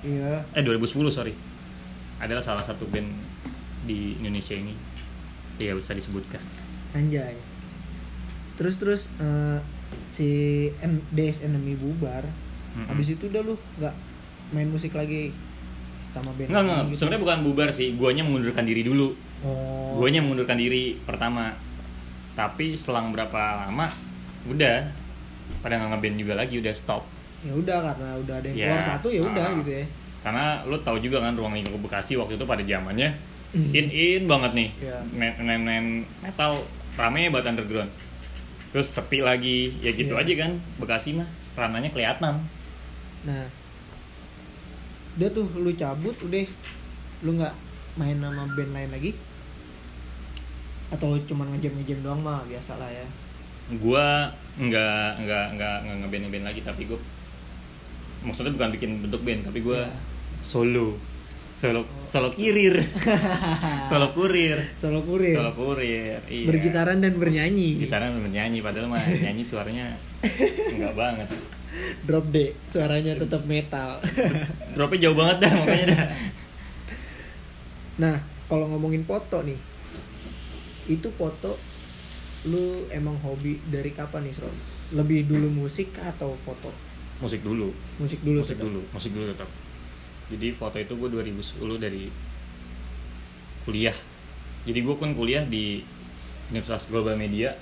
iya 0.00 0.40
eh 0.50 0.62
2010 0.62 0.96
sorry 1.10 1.34
adalah 2.16 2.40
salah 2.40 2.62
satu 2.62 2.88
band 2.88 3.08
di 3.84 4.16
Indonesia 4.16 4.54
ini 4.54 4.72
ya 5.56 5.72
bisa 5.72 5.92
disebutkan 5.92 6.40
anjay 6.92 7.36
terus 8.56 8.76
terus 8.76 9.02
eh, 9.16 9.58
si 10.08 10.28
N- 10.80 11.04
DS 11.10 11.44
Enemy 11.44 11.76
bubar 11.76 12.24
Mm-mm. 12.74 12.88
habis 12.88 13.12
itu 13.12 13.28
udah 13.28 13.42
lu 13.42 13.54
nggak 13.76 13.94
main 14.52 14.68
musik 14.68 14.92
lagi 14.92 15.32
sama 16.06 16.32
band 16.32 16.48
Enggak, 16.48 16.62
lain 16.62 16.70
enggak. 16.70 16.84
gitu? 16.86 16.96
Sebenarnya 16.96 17.22
bukan 17.22 17.38
bubar 17.44 17.68
sih. 17.68 17.88
Guanya 17.92 18.22
mengundurkan 18.24 18.64
diri 18.64 18.80
dulu. 18.80 19.12
oh 19.44 20.00
Guanya 20.00 20.24
mengundurkan 20.24 20.56
diri 20.56 20.96
pertama. 21.04 21.52
Tapi 22.32 22.72
selang 22.72 23.12
berapa 23.12 23.36
lama, 23.66 23.84
udah 24.48 24.88
pada 25.60 25.76
nggak 25.76 25.88
ngeband 25.92 26.16
juga 26.16 26.34
lagi, 26.36 26.56
udah 26.56 26.72
stop. 26.72 27.04
Ya 27.46 27.54
udah 27.54 27.78
karena 27.86 28.08
udah 28.18 28.34
ada 28.36 28.46
yang 28.50 28.58
Ya, 28.58 28.66
keluar 28.66 28.82
satu 28.82 29.08
ya 29.08 29.22
udah 29.22 29.46
ah. 29.46 29.56
gitu 29.62 29.70
ya 29.72 29.84
Karena 30.20 30.44
lo 30.66 30.76
tahu 30.82 30.98
juga 30.98 31.22
kan 31.22 31.38
ruang 31.38 31.54
lingkup 31.54 31.78
Bekasi 31.80 32.18
waktu 32.18 32.34
itu 32.34 32.44
pada 32.44 32.60
zamannya 32.60 33.14
Hmm. 33.46 33.70
in 33.72 33.86
in 33.88 34.22
banget 34.26 34.52
nih. 34.52 34.68
Iya. 34.82 34.98
Main, 35.14 35.32
main, 35.38 35.60
main 35.62 35.86
metal 36.18 36.66
rame 36.98 37.30
banget 37.30 37.54
underground. 37.54 37.88
Terus 38.68 38.90
sepi 38.90 39.22
lagi, 39.22 39.70
ya 39.80 39.94
gitu 39.94 40.12
Iya. 40.12 40.26
aja 40.26 40.32
kan. 40.44 40.52
Bekasi 40.76 41.14
mah 41.14 41.24
rananya 41.54 41.88
kelihatan. 41.88 42.42
nah 43.24 43.46
udah 45.16 45.28
tuh 45.30 45.46
lu 45.56 45.72
cabut 45.72 46.12
udah 46.20 46.44
lu 47.24 47.38
nggak 47.38 47.54
main 47.96 48.18
sama 48.20 48.44
band 48.52 48.70
lain 48.70 48.90
lagi 48.92 49.10
atau 50.92 51.18
cuman 51.24 51.50
ngejam 51.56 51.72
ngejam 51.80 51.98
doang 52.04 52.20
mah 52.20 52.44
biasa 52.46 52.78
lah 52.78 52.86
ya 52.86 53.06
Gua 53.80 54.30
nggak 54.54 55.26
nggak 55.26 55.46
nggak 55.56 55.76
nggak 55.82 55.96
ngeband 56.04 56.22
ngeband 56.28 56.44
lagi, 56.46 56.60
tapi 56.62 56.86
gue 56.86 56.98
maksudnya 58.22 58.54
bukan 58.54 58.70
bikin 58.72 58.90
bentuk 59.04 59.20
band, 59.20 59.44
tapi 59.44 59.60
gua 59.60 59.84
Iya. 59.84 59.92
solo. 60.40 60.96
Solo 61.56 61.88
solo 62.04 62.28
kirir. 62.36 62.76
Solo 63.88 64.12
kurir. 64.12 64.76
Solo 64.76 65.00
kurir. 65.00 65.40
Solo 65.40 65.56
kurir 65.56 66.20
iya. 66.28 66.44
Bergitaran 66.44 67.00
dan 67.00 67.16
bernyanyi. 67.16 67.80
Gitaran 67.80 68.12
bernyanyi 68.20 68.60
padahal 68.60 68.92
mah 68.92 69.00
nyanyi 69.24 69.40
suaranya 69.40 69.96
enggak 70.68 70.92
banget. 70.92 71.28
Drop 72.04 72.28
D 72.28 72.52
suaranya 72.68 73.16
tetap 73.16 73.40
metal. 73.48 74.04
Dropnya 74.76 75.08
jauh 75.08 75.16
banget 75.16 75.48
dah 75.48 75.52
makanya 75.56 75.86
dah. 75.96 76.06
Nah 78.04 78.16
kalau 78.52 78.68
ngomongin 78.76 79.08
foto 79.08 79.40
nih 79.40 79.56
itu 80.92 81.08
foto 81.16 81.56
lu 82.46 82.84
emang 82.92 83.16
hobi 83.24 83.58
dari 83.66 83.90
kapan 83.90 84.28
nih 84.28 84.34
Sro? 84.36 84.52
lebih 84.94 85.26
dulu 85.26 85.66
musik 85.66 85.98
atau 85.98 86.36
foto 86.46 86.70
musik 87.20 87.40
dulu. 87.40 87.72
Musik 87.96 88.20
dulu 88.20 88.44
musik 88.44 88.56
tetap? 88.56 88.66
dulu 88.68 88.80
musik 88.92 89.10
dulu 89.12 89.24
tetap. 89.32 89.48
Jadi 90.26 90.48
foto 90.52 90.76
itu 90.76 90.92
gue 90.98 91.08
2010 91.08 91.78
dari 91.78 92.04
kuliah. 93.64 93.96
Jadi 94.66 94.78
gue 94.82 94.94
kan 94.98 95.14
kuliah 95.14 95.46
di 95.46 95.80
Universitas 96.50 96.90
Global 96.90 97.14
Media. 97.14 97.54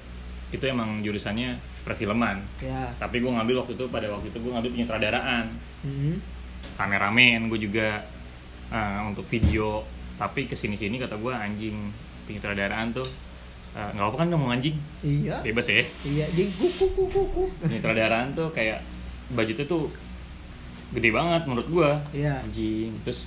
Itu 0.48 0.64
emang 0.64 1.04
jurusannya 1.04 1.60
perfilman. 1.84 2.40
Ya. 2.64 2.94
Tapi 2.96 3.20
gue 3.20 3.28
ngambil 3.28 3.64
waktu 3.64 3.76
itu 3.76 3.84
pada 3.92 4.08
waktu 4.08 4.32
itu 4.32 4.38
gue 4.40 4.52
ngambil 4.52 4.70
penyutradaraan. 4.74 5.46
Mhm. 5.84 6.36
kameramen 6.80 7.52
gue 7.52 7.60
juga 7.60 8.02
eh, 8.72 9.00
untuk 9.04 9.28
video. 9.28 9.84
Tapi 10.16 10.48
ke 10.48 10.56
sini 10.56 10.74
sini 10.74 10.96
kata 10.96 11.20
gue 11.20 11.30
anjing 11.30 11.76
penyutradaraan 12.24 12.96
tuh 12.96 13.04
eh, 13.76 13.90
nggak 13.92 14.06
apa 14.08 14.16
kan 14.16 14.28
ngomong 14.32 14.56
anjing? 14.56 14.74
Iya. 15.04 15.44
Bebas 15.44 15.68
ya. 15.68 15.84
Iya 16.02 16.26
jadi 16.32 16.48
kuku 16.56 16.88
kuku 16.96 17.04
kuku 17.12 17.42
penyutradaraan 17.60 18.32
tuh 18.32 18.48
kayak 18.48 18.80
budgetnya 19.32 19.64
tuh 19.64 19.88
gede 20.94 21.10
banget 21.10 21.42
menurut 21.48 21.68
gue 21.68 21.90
iya. 22.14 22.42
Anjing. 22.44 22.92
Terus 23.02 23.26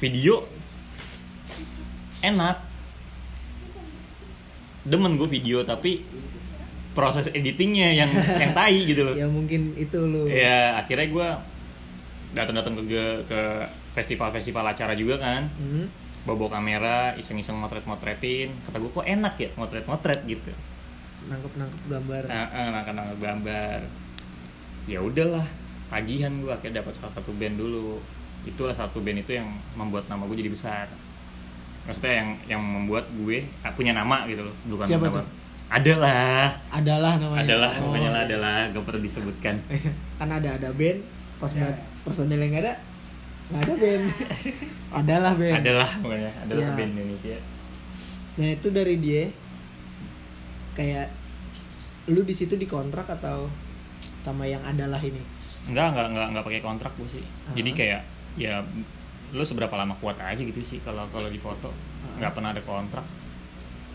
video 0.00 0.42
enak. 2.24 2.56
Demen 4.84 5.16
gue 5.16 5.28
video 5.28 5.64
tapi 5.64 6.04
proses 6.92 7.28
editingnya 7.32 7.90
yang 8.04 8.10
yang 8.42 8.52
tai 8.52 8.84
gitu 8.84 9.02
loh. 9.04 9.14
Ya 9.16 9.26
mungkin 9.28 9.76
itu 9.76 9.98
lu. 10.04 10.28
Ya 10.28 10.80
akhirnya 10.80 11.08
gue 11.08 11.28
datang-datang 12.34 12.74
ke 12.82 13.04
ke 13.28 13.40
festival-festival 13.94 14.64
acara 14.64 14.92
juga 14.96 15.20
kan. 15.20 15.48
Mhm. 15.60 16.06
bawa 16.24 16.56
kamera 16.56 17.12
iseng-iseng 17.20 17.52
motret-motretin. 17.60 18.48
Kata 18.64 18.80
gue 18.80 18.88
kok 18.88 19.04
enak 19.04 19.36
ya 19.36 19.52
motret-motret? 19.60 20.24
gitu. 20.24 20.56
Nangkep 21.28 21.52
nangkep 21.52 21.82
gambar. 21.84 22.22
Nah, 22.32 22.48
eh, 22.48 22.68
nangkep 22.72 23.20
gambar 23.20 23.80
ya 24.84 24.98
udahlah 24.98 25.46
tagihan 25.86 26.32
gue 26.36 26.50
akhirnya 26.50 26.80
dapat 26.80 26.92
salah 26.92 27.12
satu 27.12 27.32
band 27.32 27.56
dulu 27.56 28.00
itulah 28.44 28.72
satu 28.72 29.00
band 29.00 29.20
itu 29.20 29.32
yang 29.32 29.46
membuat 29.72 30.04
nama 30.06 30.24
gue 30.24 30.36
jadi 30.36 30.48
besar 30.48 30.86
maksudnya 31.84 32.14
yang 32.14 32.28
yang 32.48 32.62
membuat 32.62 33.04
gue 33.14 33.44
ah, 33.60 33.72
punya 33.72 33.92
nama 33.92 34.24
gitu 34.24 34.40
loh 34.42 34.56
bukan 34.66 34.84
Siapa 34.84 35.06
nama 35.06 35.16
tuh? 35.20 35.26
adalah 35.66 36.48
adalah 36.70 37.12
namanya 37.16 37.44
adalah 37.44 37.72
Oh, 37.80 37.92
lah 37.92 38.00
iya. 38.00 38.20
adalah 38.22 38.54
gak 38.68 38.84
perlu 38.84 39.00
disebutkan 39.00 39.54
kan 40.18 40.28
ada 40.30 40.48
ada 40.54 40.68
band 40.70 41.00
pas 41.36 41.50
Ya. 41.50 41.60
buat 41.62 41.76
personel 42.02 42.36
yang 42.38 42.56
ada 42.56 42.72
nggak 43.44 43.60
ada 43.60 43.74
band 43.74 44.04
adalah 45.00 45.32
band 45.34 45.54
adalah 45.60 45.90
pokoknya 46.00 46.32
adalah 46.40 46.64
Ya. 46.64 46.72
band 46.74 46.90
Indonesia 46.94 47.38
nah 48.34 48.48
itu 48.50 48.68
dari 48.68 48.96
dia 48.96 49.24
kayak 50.74 51.06
lu 52.06 52.20
di 52.22 52.34
situ 52.34 52.54
dikontrak 52.54 53.06
atau 53.10 53.48
sama 54.24 54.48
yang 54.48 54.64
adalah 54.64 54.98
ini 54.98 55.20
Enggak, 55.64 55.96
enggak, 55.96 56.06
enggak, 56.12 56.26
enggak 56.32 56.44
pakai 56.44 56.60
kontrak 56.60 56.92
gue 56.96 57.08
sih. 57.08 57.24
Ah. 57.48 57.56
Jadi 57.56 57.70
kayak 57.72 58.00
ya 58.36 58.60
lu 59.32 59.42
seberapa 59.42 59.72
lama 59.74 59.96
kuat 59.96 60.20
aja 60.20 60.36
gitu 60.38 60.60
sih 60.60 60.78
kalau 60.84 61.08
kalau 61.08 61.28
di 61.32 61.40
foto. 61.40 61.72
Nggak 62.20 62.32
pernah 62.36 62.52
ada 62.52 62.60
kontrak. 62.60 63.04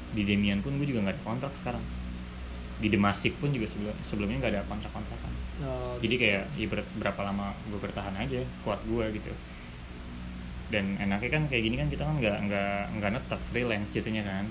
Di 0.09 0.25
Demian 0.25 0.65
pun 0.65 0.73
gue 0.81 0.87
juga 0.89 1.05
nggak 1.05 1.15
ada 1.17 1.23
kontrak 1.25 1.53
sekarang. 1.53 1.83
Di 2.81 2.87
The 2.89 2.97
Massive 2.97 3.37
pun 3.37 3.53
juga 3.53 3.69
sebelum 3.69 3.93
sebelumnya 4.01 4.37
nggak 4.41 4.53
ada 4.57 4.61
kontrak-kontrakan. 4.65 5.33
Oh, 5.61 5.93
Jadi 6.01 6.15
kayak 6.17 6.43
ya 6.57 6.67
ber- 6.71 6.89
berapa 6.97 7.21
lama 7.21 7.53
gue 7.69 7.77
bertahan 7.77 8.15
aja 8.17 8.41
kuat 8.65 8.81
gue 8.89 9.05
gitu. 9.13 9.29
Dan 10.73 10.97
enaknya 10.97 11.29
kan 11.29 11.43
kayak 11.49 11.63
gini 11.65 11.75
kan 11.77 11.87
kita 11.89 12.03
kan 12.05 12.15
nggak 12.17 12.37
nggak 12.49 12.73
nggak 12.97 13.09
netep 13.13 13.39
freelance 13.53 13.93
jatuhnya 13.93 14.25
kan. 14.25 14.49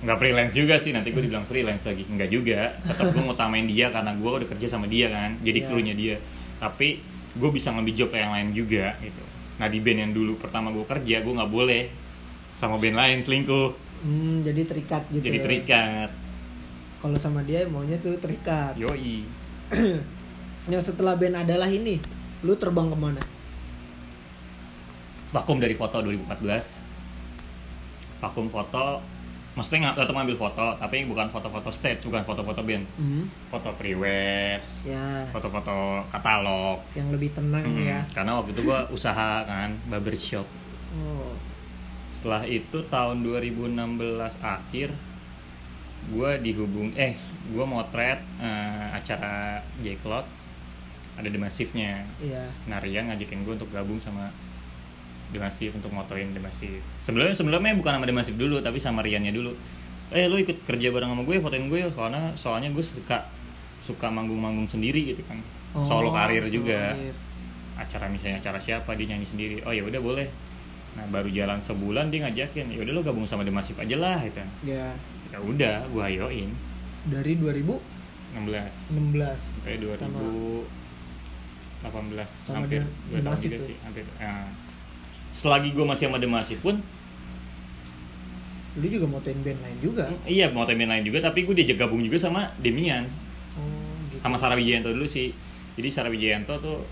Nggak 0.00 0.16
freelance 0.16 0.54
juga 0.56 0.80
sih 0.80 0.96
nanti 0.96 1.12
gue 1.12 1.20
dibilang 1.20 1.44
freelance 1.44 1.84
lagi. 1.84 2.08
Nggak 2.08 2.30
juga. 2.32 2.60
Tetap 2.88 3.12
gue 3.12 3.22
ngutamain 3.22 3.66
dia 3.68 3.92
karena 3.92 4.16
gue 4.16 4.30
udah 4.30 4.48
kerja 4.48 4.66
sama 4.66 4.88
dia 4.88 5.12
kan 5.12 5.36
jadi 5.44 5.58
Iya. 5.60 5.68
krunya 5.68 5.94
dia. 5.94 6.16
Tapi 6.56 7.04
gue 7.36 7.50
bisa 7.52 7.70
ngambil 7.70 7.94
job 7.94 8.10
yang 8.16 8.32
lain 8.32 8.48
juga 8.56 8.96
gitu. 8.98 9.22
Nah 9.60 9.68
di 9.68 9.78
band 9.78 9.98
yang 10.08 10.12
dulu 10.16 10.40
pertama 10.40 10.72
gue 10.72 10.84
kerja 10.88 11.20
gue 11.20 11.32
nggak 11.36 11.52
boleh 11.52 11.92
sama 12.56 12.80
band 12.80 12.96
lain 12.96 13.18
selingkuh. 13.20 13.68
Hmm, 14.00 14.40
jadi 14.40 14.64
terikat 14.64 15.04
gitu 15.12 15.20
jadi 15.20 15.38
terikat. 15.44 16.10
Kalau 17.00 17.16
sama 17.20 17.44
dia 17.44 17.68
maunya 17.68 18.00
tuh 18.00 18.16
terikat. 18.16 18.76
Yoi. 18.80 19.28
Yang 20.72 20.92
setelah 20.92 21.16
band 21.16 21.44
adalah 21.44 21.68
ini 21.68 22.00
lu 22.40 22.56
terbang 22.56 22.88
ke 22.88 22.96
mana? 22.96 23.20
Vakum 25.30 25.60
dari 25.60 25.76
foto 25.76 26.00
2014 26.02 26.88
vakum 28.20 28.52
foto 28.52 29.00
maksudnya 29.50 29.78
nggak 29.84 29.96
tetap 29.98 30.14
ngambil 30.14 30.36
foto 30.36 30.66
tapi 30.76 31.02
bukan 31.04 31.26
foto-foto 31.26 31.70
stage 31.70 32.06
bukan 32.06 32.22
foto-foto 32.22 32.60
band. 32.60 32.86
Hmm, 32.94 33.26
foto 33.48 33.74
priwet 33.74 34.62
ya. 34.82 35.26
foto-foto 35.28 36.06
katalog. 36.08 36.78
Yang 36.92 37.08
lebih 37.10 37.30
tenang 37.32 37.66
Mm, 37.66 37.82
ya. 37.84 38.00
karena 38.10 38.32
waktu 38.34 38.50
itu 38.52 38.62
gua 38.62 38.86
usaha 38.96 39.42
kan 39.42 39.74
barbershop 39.86 40.46
oh. 40.96 41.34
Setelah 42.10 42.44
itu 42.44 42.78
tahun 42.86 43.24
2016 43.24 43.80
akhir 44.38 44.92
gue 46.02 46.30
dihubung 46.40 46.92
eh 46.94 47.12
gue 47.46 47.64
motret 47.64 48.20
eh, 48.38 48.86
acara 48.90 49.60
J-Cloud 49.78 50.26
ada 51.16 51.28
The 51.28 51.36
Massive-nya 51.36 52.08
iya. 52.18 52.44
Nah 52.64 52.78
Rian 52.78 53.08
ngajakin 53.08 53.44
gue 53.44 53.54
untuk 53.54 53.68
gabung 53.68 53.96
sama 53.96 54.32
The 55.30 55.38
Massive 55.38 55.72
untuk 55.72 55.90
motoin 55.90 56.30
The 56.30 56.38
Massive 56.38 56.82
sebelumnya 56.98 57.32
sebelumnya 57.32 57.72
bukan 57.72 57.92
sama 57.92 58.04
The 58.04 58.12
Massive 58.12 58.36
dulu 58.36 58.58
tapi 58.58 58.76
sama 58.76 59.00
Riannya 59.00 59.30
dulu. 59.30 59.52
Eh 60.10 60.26
lu 60.26 60.36
ikut 60.36 60.64
kerja 60.64 60.90
bareng 60.90 61.06
sama 61.08 61.22
gue 61.22 61.38
fotoin 61.38 61.66
gue 61.66 61.86
soalnya 61.88 62.34
soalnya 62.34 62.68
gue 62.68 62.82
suka 62.82 63.30
suka 63.78 64.06
manggung-manggung 64.08 64.66
sendiri 64.66 65.06
gitu 65.08 65.22
kan. 65.24 65.38
Solo 65.80 66.10
Oh, 66.10 66.12
karir 66.12 66.42
solo 66.42 66.52
juga. 66.52 66.92
karir. 66.92 67.14
acara 67.76 68.06
misalnya 68.06 68.36
acara 68.38 68.58
siapa 68.58 68.92
dia 68.92 69.08
nyanyi 69.08 69.24
sendiri. 69.24 69.56
Oh 69.62 69.70
ya 69.70 69.80
udah 69.80 69.98
boleh. 69.98 70.28
Nah 70.92 71.06
baru 71.06 71.30
jalan 71.30 71.56
sebulan 71.56 72.10
dia 72.10 72.24
ngajakin. 72.24 72.66
Ya 72.68 72.78
udah 72.78 72.92
lo 72.92 73.00
gabung 73.00 73.24
sama 73.24 73.40
The 73.40 73.50
Massive 73.50 73.78
aja 73.78 73.96
lah 73.96 74.18
gitu 74.20 74.42
ya. 74.66 74.92
Ya 75.30 75.38
udah 75.38 75.86
gue 75.86 76.02
ayoin. 76.04 76.50
Dari 77.06 77.32
2016 77.34 77.80
16 78.92 78.98
sampai 79.56 79.78
2018 79.78 80.66
Sama 82.44 82.60
hampir 82.60 82.82
The- 82.82 82.92
dua 83.08 83.16
The 83.16 83.22
tahun 83.24 83.38
juga 83.40 83.58
sih 83.64 83.76
hampir 83.80 84.04
ya. 84.12 84.34
Selagi 85.40 85.72
gue 85.72 85.80
masih 85.82 86.12
sama 86.12 86.20
The 86.20 86.28
Massive 86.28 86.60
pun 86.60 86.76
lu 88.78 88.86
juga 88.86 89.06
motoin 89.10 89.40
band 89.42 89.58
lain 89.66 89.78
juga? 89.82 90.06
Iya 90.22 90.52
mau 90.54 90.62
temen 90.62 90.86
lain 90.86 91.02
juga 91.02 91.18
tapi 91.18 91.42
gue 91.42 91.54
diajak 91.58 91.80
gabung 91.82 92.06
juga 92.06 92.20
sama 92.22 92.54
Demian. 92.62 93.02
Oh 93.58 93.98
gitu. 94.12 94.22
Sama 94.22 94.38
Sarah 94.38 94.54
Wijayanto 94.54 94.94
dulu 94.94 95.08
sih. 95.10 95.34
Jadi 95.74 95.88
Sarah 95.90 96.12
Wijayanto 96.12 96.54
tuh 96.62 96.86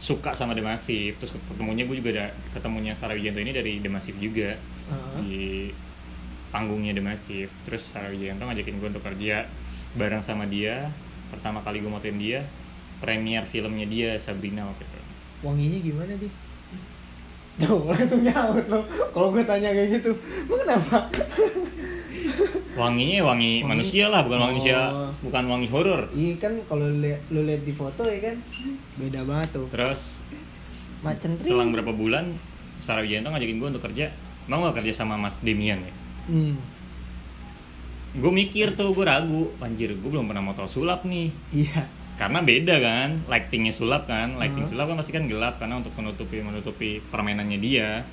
suka 0.00 0.32
sama 0.32 0.56
The 0.56 0.64
Massive 0.64 1.16
terus 1.20 1.36
ketemunya 1.36 1.84
gue 1.84 1.96
juga 2.00 2.10
ada 2.16 2.26
ketemunya 2.52 2.96
Sarah 2.96 3.12
Wijayanto 3.12 3.40
ini 3.44 3.52
dari 3.52 3.72
The 3.80 3.90
Massive 3.92 4.16
juga 4.16 4.48
Ah. 4.84 5.16
di 5.20 5.72
panggungnya 6.48 6.92
The 6.92 7.00
Massive 7.00 7.48
terus 7.64 7.88
Sarah 7.88 8.08
Wijayanto 8.08 8.44
ngajakin 8.44 8.76
gue 8.80 8.88
untuk 8.88 9.04
kerja 9.04 9.44
bareng 9.92 10.24
sama 10.24 10.48
dia. 10.48 10.88
Pertama 11.28 11.60
kali 11.60 11.84
gue 11.84 11.92
motoin 11.92 12.16
dia 12.16 12.40
premier 13.00 13.44
filmnya 13.44 13.84
dia 13.84 14.16
Sabrina 14.16 14.64
waktu 14.64 14.84
itu. 14.84 15.00
Wanginya 15.44 15.76
gimana 15.76 16.12
di 16.16 16.28
Tuh 17.56 17.86
langsung 17.90 18.20
nyaut 18.20 18.66
lo 18.66 18.80
Kalau 19.10 19.28
gue 19.30 19.42
tanya 19.42 19.70
kayak 19.70 19.88
gitu 19.94 20.10
Lu 20.44 20.54
kenapa? 20.56 21.06
wanginya 22.74 23.20
wangi, 23.24 23.62
Wangi- 23.62 23.64
manusia 23.64 24.04
lah 24.08 24.20
bukan 24.20 24.38
Oh. 24.38 24.46
manusia 24.50 24.76
bukan 25.20 25.44
wangi 25.46 25.68
horor 25.68 26.10
Iya 26.10 26.34
kan 26.36 26.58
kalau 26.64 26.84
lu 26.84 26.98
lu 27.30 27.40
liat 27.42 27.62
di 27.62 27.70
foto 27.70 28.02
ya 28.02 28.18
kan 28.24 28.36
Beda 28.96 29.22
banget 29.22 29.48
tuh. 29.52 29.66
Terus 29.68 30.18
Macen 31.00 31.36
selang 31.36 31.70
berapa 31.70 31.90
bulan 31.90 32.34
Sarah 32.76 33.00
Wijayanto 33.00 33.30
ngajakin 33.30 33.56
gue 33.56 33.68
untuk 33.70 33.84
kerja. 33.84 34.10
Mau 34.44 34.64
gak 34.64 34.80
kerja 34.80 34.92
sama 34.94 35.14
Mas 35.14 35.38
Demian 35.38 35.78
ya? 35.78 35.92
Hmm. 36.26 36.56
gue 38.14 38.32
mikir 38.32 38.72
tuh 38.72 38.90
gue 38.90 39.02
ragu. 39.02 39.52
Anjir 39.58 39.92
gue 39.92 40.06
belum 40.06 40.24
pernah 40.24 40.42
motor 40.42 40.66
sulap 40.66 41.02
nih. 41.02 41.28
Iya 41.50 41.84
karena 42.14 42.38
beda 42.40 42.74
kan 42.78 43.08
lightingnya 43.26 43.70
sulap 43.70 44.04
kan. 44.04 44.36
Lighting 44.36 44.64
Hmm. 44.64 44.70
sulap 44.70 44.86
kan 44.86 44.96
pasti 44.96 45.10
kan 45.10 45.24
gelap 45.24 45.58
karena 45.58 45.78
untuk 45.78 45.92
menutupi 45.92 46.38
menutupi 46.40 47.02
permainannya 47.04 47.58
dia. 47.58 48.06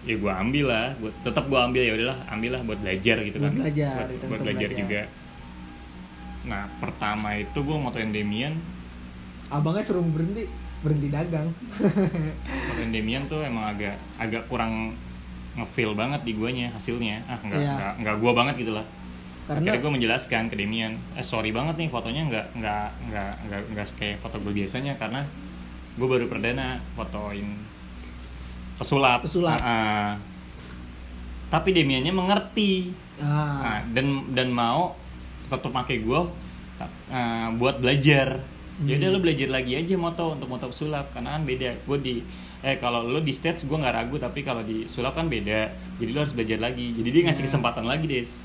Ya 0.00 0.14
gue 0.14 0.32
ambil 0.32 0.66
lah 0.66 0.86
gue 0.94 1.12
tetap 1.20 1.44
gue 1.44 1.56
ambil 1.56 1.82
ya 1.82 1.92
udahlah 1.94 2.18
ambil 2.30 2.50
lah 2.50 2.62
buat 2.62 2.78
belajar 2.78 3.16
gitu 3.20 3.36
Buat 3.36 3.46
kan. 3.46 3.54
belajar, 3.54 3.94
buat, 3.94 4.10
itu 4.10 4.24
buat 4.26 4.40
belajar, 4.40 4.68
belajar. 4.68 4.80
juga. 4.80 5.00
Nah 6.42 6.62
pertama 6.76 7.28
itu 7.34 7.58
gue 7.58 7.76
motoin 7.78 8.10
Demian. 8.10 8.54
Abangnya 9.48 9.82
suruh 9.82 10.00
berhenti 10.02 10.44
Berhenti 10.80 11.08
dagang. 11.08 11.52
Motoin 12.40 12.90
Demian 12.96 13.24
tuh 13.26 13.40
emang 13.40 13.68
agak 13.70 14.00
agak 14.16 14.44
kurang 14.46 14.96
ngefeel 15.52 15.92
banget 15.92 16.24
di 16.24 16.32
guanya 16.32 16.72
hasilnya. 16.72 17.20
Ah 17.26 17.36
nggak 17.38 17.60
Iya. 17.60 17.88
nggak 17.98 18.16
gue 18.16 18.32
banget 18.32 18.54
gitu 18.58 18.72
lah 18.72 18.84
Karena 19.50 19.66
akhirnya 19.66 19.82
gue 19.82 19.92
menjelaskan 19.98 20.42
ke 20.46 20.54
Demian 20.54 20.94
eh 21.18 21.26
sorry 21.26 21.50
banget 21.50 21.74
nih 21.74 21.90
fotonya 21.90 22.22
nggak 22.30 22.46
nggak 22.54 22.86
nggak 23.10 23.32
nggak 23.50 23.60
nggak 23.74 23.86
kayak 23.98 24.16
foto 24.22 24.38
gue 24.38 24.54
biasanya 24.54 24.94
karena 24.94 25.26
gue 25.98 26.06
baru 26.06 26.30
perdana 26.30 26.78
fotoin 26.94 27.50
pesulap 28.78 29.26
Pesulap. 29.26 29.58
Ah, 29.58 29.66
ah. 29.66 30.10
tapi 31.50 31.74
Demiannya 31.74 32.14
mengerti 32.14 32.94
ah, 33.18 33.26
Nah, 33.26 33.78
dan 33.90 34.06
dan 34.30 34.48
mau 34.54 34.94
tetap 35.50 35.74
pakai 35.74 35.98
gue 35.98 36.20
uh, 37.10 37.48
buat 37.58 37.82
belajar 37.82 38.38
ya 38.80 38.96
Hmm. 38.96 39.12
lo 39.12 39.20
belajar 39.20 39.52
lagi 39.52 39.76
aja 39.76 39.92
moto 40.00 40.32
untuk 40.32 40.48
moto 40.48 40.72
sulap 40.72 41.12
karena 41.12 41.36
kan 41.36 41.44
beda 41.44 41.84
gue 41.84 41.98
di 42.00 42.14
eh 42.64 42.80
kalau 42.80 43.04
lo 43.04 43.20
di 43.20 43.28
stage 43.28 43.68
gue 43.68 43.76
nggak 43.76 43.92
ragu 43.92 44.16
tapi 44.16 44.40
kalau 44.40 44.64
di 44.64 44.88
sulap 44.88 45.12
kan 45.12 45.28
beda 45.28 45.68
jadi 46.00 46.10
lo 46.16 46.24
harus 46.24 46.32
belajar 46.32 46.56
lagi 46.64 46.96
jadi 46.96 47.08
dia 47.12 47.22
ngasih 47.28 47.44
Ya. 47.44 47.48
kesempatan 47.52 47.84
lagi 47.84 48.08
des 48.08 48.40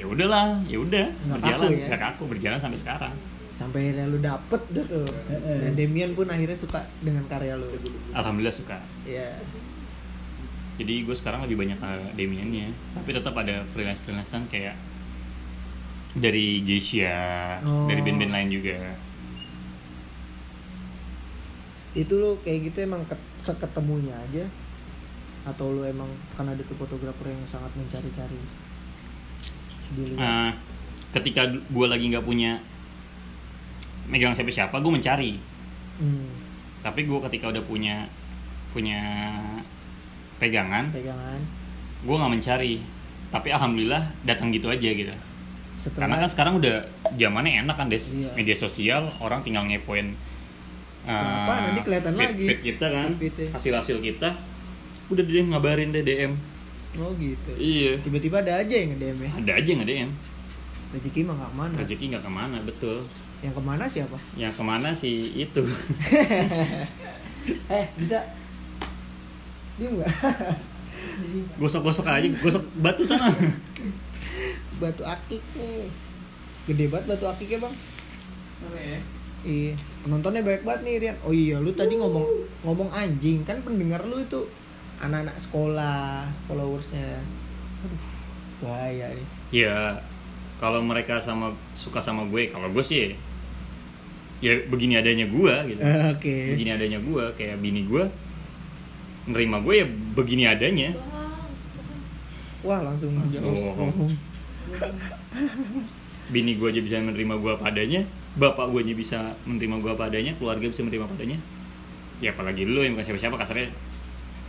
ya 0.00 0.06
udahlah 0.06 0.48
ya 0.64 0.78
udah 0.78 1.06
Nggak 1.06 1.38
berjalan. 1.38 1.60
kaku 1.60 1.74
ya? 1.74 1.86
nggak 1.86 2.00
kaku 2.02 2.22
berjalan 2.26 2.58
sampai 2.58 2.78
sekarang. 2.78 3.14
Sampai 3.52 3.78
akhirnya 3.84 4.06
lu 4.06 4.18
dapet 4.18 4.60
deh 4.70 4.80
tuh. 4.82 5.04
Dan 5.60 5.72
Demian 5.74 6.12
pun 6.12 6.24
akhirnya 6.26 6.56
suka 6.56 6.80
dengan 6.98 7.20
karya 7.26 7.54
lu. 7.54 7.68
Alhamdulillah 8.10 8.54
suka. 8.54 8.80
Iya. 9.04 9.36
Jadi 10.74 11.04
gue 11.04 11.12
sekarang 11.12 11.44
lebih 11.44 11.60
banyak 11.60 11.76
ke 11.76 11.88
Demiannya. 12.14 12.72
Tapi 12.96 13.10
tetap 13.12 13.36
ada 13.36 13.60
freelance 13.68 14.00
freelancean 14.00 14.48
kayak 14.48 14.72
dari 16.10 16.58
Geisha 16.60 17.60
Oh. 17.60 17.84
dari 17.84 18.00
band-band 18.00 18.32
lain 18.32 18.48
juga. 18.50 18.80
Itu 21.92 22.16
lu 22.16 22.38
kayak 22.40 22.72
gitu 22.72 22.78
emang 22.80 23.02
ket- 23.04 23.20
seketemunya 23.40 24.14
aja? 24.16 24.46
Atau 25.42 25.72
lu 25.72 25.82
emang 25.82 26.06
karena 26.32 26.54
ada 26.54 26.62
tuh 26.62 26.76
fotografer 26.76 27.28
yang 27.28 27.44
sangat 27.44 27.72
mencari-cari 27.74 28.40
Nah, 30.14 30.54
ketika 31.10 31.42
gue 31.46 31.86
lagi 31.86 32.06
nggak 32.06 32.22
punya 32.22 32.58
megang 34.06 34.32
siapa 34.32 34.50
siapa 34.50 34.76
gue 34.76 34.90
mencari. 34.90 35.32
Hmm, 35.96 36.30
tapi 36.80 37.04
gue 37.04 37.18
ketika 37.28 37.48
udah 37.48 37.62
punya 37.62 38.06
punya 38.70 39.00
pegangan 40.36 40.88
Pegangan. 40.90 41.40
gue 42.00 42.14
nggak 42.14 42.32
mencari. 42.32 42.74
Tapi 43.30 43.48
alhamdulillah 43.48 44.02
datang 44.24 44.50
gitu 44.50 44.66
aja 44.66 44.88
gitu. 44.88 45.10
Karena 45.10 45.78
Setelah 45.78 46.18
kan 46.18 46.28
sekarang 46.28 46.54
udah 46.56 46.82
zamannya 47.14 47.62
enak 47.62 47.74
kan 47.74 47.86
des? 47.86 48.10
Iya. 48.10 48.30
media 48.34 48.52
sosial 48.54 49.06
orang 49.18 49.40
tinggal 49.40 49.64
ngepoin 49.64 50.12
uh, 51.02 51.10
Siapa, 51.10 51.52
nanti 51.64 51.80
kelihatan 51.80 52.12
feed- 52.12 52.26
lagi. 52.28 52.44
feed 52.44 52.60
kita 52.64 52.86
kan 52.88 53.08
hasil 53.50 53.72
hasil 53.72 53.96
kita. 53.98 54.34
Udah 55.08 55.22
deh 55.22 55.44
ngabarin 55.44 55.90
deh 55.90 56.02
DM 56.02 56.34
Oh 56.98 57.14
gitu. 57.14 57.52
Iya. 57.54 58.02
Tiba-tiba 58.02 58.42
ada 58.42 58.58
aja 58.58 58.74
yang 58.74 58.98
nge-DM 58.98 59.18
ya? 59.22 59.30
Ada 59.38 59.52
aja 59.62 59.70
nggak 59.78 59.88
DM 59.88 60.10
Rezeki 60.90 61.20
mah 61.22 61.34
gak 61.38 61.50
ke 61.50 61.56
mana. 61.56 61.74
Rezeki 61.78 62.04
nggak 62.10 62.24
ke 62.26 62.32
mana 62.34 62.56
betul. 62.66 62.98
Yang 63.40 63.54
ke 63.54 63.62
mana 63.62 63.84
siapa? 63.86 64.18
yang 64.34 64.52
ke 64.52 64.62
mana 64.66 64.88
sih 64.90 65.30
itu. 65.38 65.62
Eh 67.72 67.86
bisa. 67.96 68.20
Diem 69.78 69.96
gak? 70.02 70.12
gosok-gosok 71.60 72.04
aja 72.10 72.26
gosok 72.42 72.64
batu 72.82 73.06
sana. 73.06 73.32
Batu 74.76 75.02
akik 75.06 75.40
nih 75.56 75.88
Gede 76.68 76.84
banget 76.92 77.16
batu 77.16 77.24
akiknya 77.30 77.64
bang. 77.64 77.74
Iya. 79.40 79.72
Penontonnya 80.04 80.44
banyak 80.44 80.62
banget 80.66 80.80
nih 80.84 80.94
Rian. 81.00 81.16
Oh 81.24 81.32
iya 81.32 81.56
lu 81.56 81.72
tadi 81.72 81.96
ngomong 81.96 82.26
ngomong 82.66 82.90
anjing. 82.92 83.40
Kan 83.46 83.64
pendengar 83.64 84.04
lu 84.04 84.20
itu 84.20 84.44
Anak-anak 85.00 85.36
sekolah 85.40 86.28
Followersnya. 86.44 87.24
Aduh 87.80 88.20
Bahaya 88.60 89.08
nih 89.16 89.28
ya 89.50 89.98
kalau 90.60 90.84
mereka 90.84 91.18
sama 91.18 91.56
suka 91.72 91.98
sama 91.98 92.28
gue 92.28 92.52
kalau 92.52 92.68
gue 92.70 92.84
sih 92.84 93.16
ya 94.40 94.56
begini 94.68 94.96
adanya 94.96 95.28
gue 95.28 95.54
gitu. 95.74 95.80
Oke. 96.16 96.56
Begini 96.56 96.70
adanya 96.72 96.98
gue 97.00 97.24
kayak 97.36 97.60
bini 97.60 97.84
gue 97.84 98.04
nerima 99.28 99.60
gue 99.60 99.74
ya 99.84 99.86
begini 100.16 100.44
adanya. 100.48 100.96
Wah 102.64 102.80
langsung. 102.84 103.16
Oh. 103.16 104.08
bini 106.32 106.54
gue 106.54 106.68
aja 106.70 106.80
bisa 106.84 107.02
menerima 107.02 107.34
gue 107.42 107.52
apa 107.58 107.74
adanya 107.74 108.06
bapak 108.38 108.70
gue 108.70 108.80
aja 108.86 108.94
bisa 108.94 109.18
menerima 109.42 109.82
gue 109.82 109.90
apa 109.90 110.04
adanya 110.06 110.32
keluarga 110.38 110.68
bisa 110.68 110.84
menerima 110.84 111.04
apa 111.08 111.14
adanya. 111.16 111.38
Ya 112.20 112.36
apalagi 112.36 112.68
lu 112.68 112.84
yang 112.84 112.92
bukan 112.94 113.08
siapa-siapa 113.08 113.40
kasarnya 113.40 113.72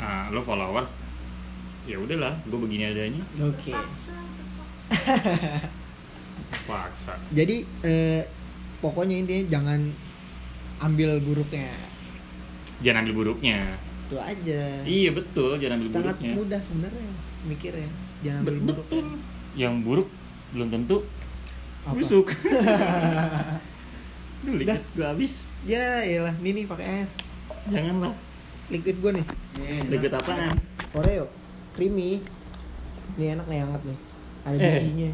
ah, 0.01 0.25
lo 0.27 0.41
followers? 0.41 0.89
Ya 1.83 1.95
udahlah 1.95 2.33
gue 2.43 2.59
begini 2.59 2.83
adanya. 2.87 3.23
Oke. 3.39 3.71
Paksa 6.67 7.15
Jadi 7.31 7.63
eh, 7.81 8.21
Pokoknya 8.77 9.15
intinya 9.15 9.45
jangan 9.47 9.79
Ambil 10.81 11.21
buruknya. 11.21 11.69
Jangan 12.81 13.05
ambil 13.05 13.13
buruknya. 13.15 13.77
Itu 14.09 14.17
aja. 14.17 14.61
Iya 14.81 15.09
betul 15.13 15.53
jangan 15.55 15.77
ambil 15.77 15.89
Sangat 15.93 16.17
buruknya. 16.17 16.33
mudah 16.35 16.59
sebenarnya 16.59 17.09
Mikirnya 17.45 17.89
Jangan 18.21 18.39
ambil 18.41 18.51
Bet- 18.51 18.61
buruknya. 18.65 18.81
Betul 18.81 19.05
yang 19.51 19.73
buruk 19.83 20.09
belum 20.51 20.67
tentu 20.69 20.97
Apa? 21.83 21.93
busuk. 21.93 22.27
Duh, 24.41 24.53
Dah. 24.57 24.73
liquid 24.73 24.81
gue 24.91 25.05
habis. 25.05 25.33
Ya 25.63 26.01
iyalah 26.01 26.33
Ini 26.35 26.49
nih 26.51 26.65
pakai 26.65 26.85
air. 27.05 27.09
Janganlah 27.69 28.13
Liquid 28.71 28.97
gue 28.97 29.11
nih. 29.13 29.25
Liquid 29.85 30.11
apaan? 30.11 30.55
Oreo. 30.93 31.27
Creamy. 31.71 32.23
Ini 33.13 33.35
enak 33.35 33.45
nih 33.45 33.59
hangat 33.59 33.81
nih. 33.83 33.97
Ada 34.41 34.55
Eh. 34.57 34.71
bijinya. 34.79 35.09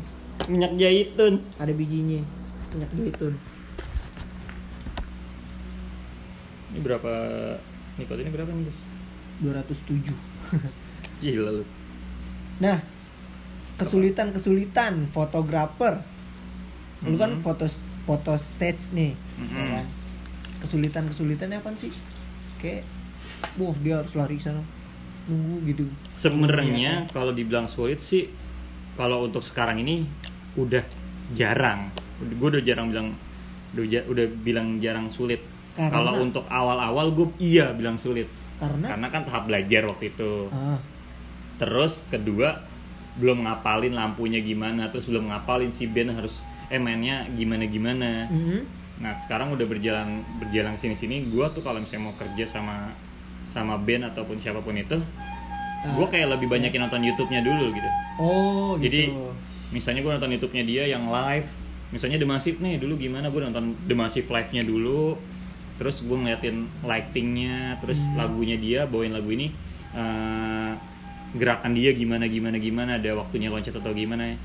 Minyak 0.47 0.73
zaitun 0.77 1.33
Ada 1.57 1.73
bijinya. 1.73 2.21
Minyak 2.71 2.91
zaitun 2.93 3.35
ini 6.67 6.83
berapa 6.83 7.13
nikotinnya? 7.97 8.29
Berapa 8.29 8.51
nih 8.51 8.69
guys 8.69 8.79
207 9.41 10.13
gila 11.23 11.51
lu. 11.51 11.65
Nah 12.59 12.77
Kesulitan-kesulitan 13.77 15.05
Fotografer. 15.07 16.01
Lu 17.01 17.13
kan 17.13 17.37
Mhm. 17.37 17.41
foto 17.41 17.65
foto 18.03 18.33
stage 18.35 18.89
nih 18.91 19.13
ya 19.37 19.63
kan? 19.71 19.85
Kesulitan-kesulitannya 20.59 21.57
apa 21.57 21.69
sih? 21.73 21.93
Kayak 22.57 22.85
Wah 23.57 23.75
dia 23.81 24.01
harus 24.01 24.13
lari 24.17 24.37
sana. 24.37 24.61
Nunggu 25.27 25.55
gitu. 25.67 25.83
Sebenarnya 26.07 27.05
Iya. 27.05 27.11
kalau 27.11 27.35
dibilang 27.35 27.67
sulit 27.67 27.99
sih 27.99 28.31
kalau 28.95 29.27
untuk 29.27 29.43
sekarang 29.43 29.81
ini 29.81 30.07
udah 30.55 30.83
jarang. 31.35 31.91
Gue 32.17 32.57
udah 32.57 32.63
jarang 32.63 32.87
bilang 32.89 33.09
udah, 33.77 34.27
bilang 34.41 34.79
jarang 34.81 35.07
sulit. 35.11 35.43
Kalau 35.77 36.17
untuk 36.17 36.49
awal-awal 36.49 37.13
gue 37.13 37.27
iya 37.37 37.69
bilang 37.75 38.01
sulit. 38.01 38.25
Karena? 38.57 38.89
Karena 38.89 39.07
kan 39.13 39.21
tahap 39.29 39.45
belajar 39.45 39.85
waktu 39.85 40.09
itu. 40.09 40.49
Ah, 40.49 40.81
terus 41.61 42.01
kedua 42.09 42.65
belum 43.21 43.45
ngapalin 43.45 43.93
lampunya 43.93 44.41
gimana. 44.41 44.89
Terus 44.89 45.05
belum 45.05 45.29
ngapalin 45.29 45.69
si 45.69 45.85
band 45.85 46.17
harus 46.17 46.41
eh 46.67 46.79
mainnya 46.79 47.23
gimana 47.31 47.63
gimana 47.67 48.11
mhm. 48.27 48.59
nah 48.99 49.13
sekarang 49.15 49.55
udah 49.55 49.65
berjalan 49.69 50.25
berjalan 50.41 50.75
sini 50.75 50.95
sini 50.97 51.15
gue 51.29 51.45
tuh 51.53 51.63
kalau 51.63 51.79
misalnya 51.79 52.11
mau 52.11 52.15
kerja 52.17 52.43
sama 52.49 52.91
sama 53.47 53.77
band 53.77 54.07
ataupun 54.07 54.37
siapa 54.37 54.59
pun 54.59 54.73
itu 54.73 54.97
gue 55.87 56.07
kayak 56.09 56.35
lebih 56.35 56.47
banyakin 56.47 56.83
nonton 56.83 56.99
YouTube-nya 56.99 57.41
dulu 57.41 57.71
gitu. 57.71 57.89
Oh 58.17 58.75
gitu. 58.75 58.85
Jadi 58.85 59.01
misalnya 59.69 60.01
gue 60.01 60.11
nonton 60.11 60.31
YouTube-nya 60.31 60.63
dia 60.63 60.83
yang 60.85 61.07
live 61.07 61.47
misalnya 61.87 62.17
The 62.17 62.27
Massive 62.27 62.59
nih 62.59 62.75
dulu 62.77 62.95
gimana 62.95 63.27
gue 63.27 63.39
nonton 63.39 63.71
The 63.83 63.95
Massive 63.95 64.27
live-nya 64.27 64.63
dulu 64.63 65.15
terus 65.77 66.01
gue 66.01 66.11
ngeliatin 66.13 66.67
lightingnya 66.81 67.79
terus 67.79 67.95
Hmm. 67.97 68.17
lagunya 68.17 68.57
dia 68.57 68.83
bawain 68.83 69.13
lagu 69.13 69.29
ini 69.29 69.53
eh, 69.93 70.71
gerakan 71.33 71.71
dia 71.71 71.91
gimana 71.91 72.25
gimana 72.25 72.57
gimana 72.57 72.91
ada 72.95 73.15
waktunya 73.15 73.47
loncat 73.47 73.71
atau 73.71 73.91
gimana. 73.91 74.35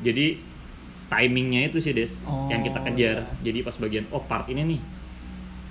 Jadi 0.00 0.40
timingnya 1.06 1.66
itu 1.66 1.78
sih 1.78 1.90
des 1.90 2.22
Oh, 2.22 2.46
yang 2.46 2.62
kita 2.62 2.78
kejar. 2.82 3.16
iya. 3.20 3.34
jadi 3.42 3.58
pas 3.60 3.74
bagian 3.76 4.06
oh 4.10 4.22
part 4.22 4.46
ini 4.46 4.62
nih 4.64 4.80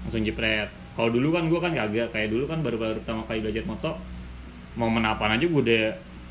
langsung 0.04 0.22
jepret 0.22 0.68
kalau 1.00 1.10
dulu 1.10 1.32
kan 1.32 1.48
gue 1.48 1.56
kan 1.56 1.72
kagak 1.72 2.12
kayak 2.12 2.28
dulu 2.28 2.44
kan 2.44 2.60
baru-baru 2.60 3.00
pertama 3.00 3.24
kali 3.24 3.40
belajar 3.40 3.64
moto 3.64 3.96
momen 4.76 5.00
apaan 5.02 5.40
aja 5.40 5.48
gue 5.48 5.62
udah 5.64 5.86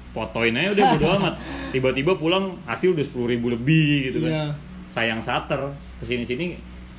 fotoin 0.08 0.52
aja 0.52 0.76
udah 0.76 0.84
bodo 0.92 1.08
amat. 1.16 1.34
Tiba-tiba 1.72 2.12
pulang 2.14 2.52
hasil 2.64 2.92
udah 2.92 3.04
sepuluh 3.04 3.28
ribu 3.28 3.48
lebih 3.48 4.12
gitu 4.12 4.28
kan. 4.28 4.30
Iya. 4.30 4.44
sayang 4.88 5.20
sater 5.20 5.60
ke 6.00 6.04
sini 6.04 6.24
sini 6.24 6.46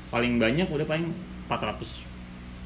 paling 0.09 0.37
banyak 0.37 0.65
udah 0.65 0.85
paling 0.85 1.09
400 1.45 2.05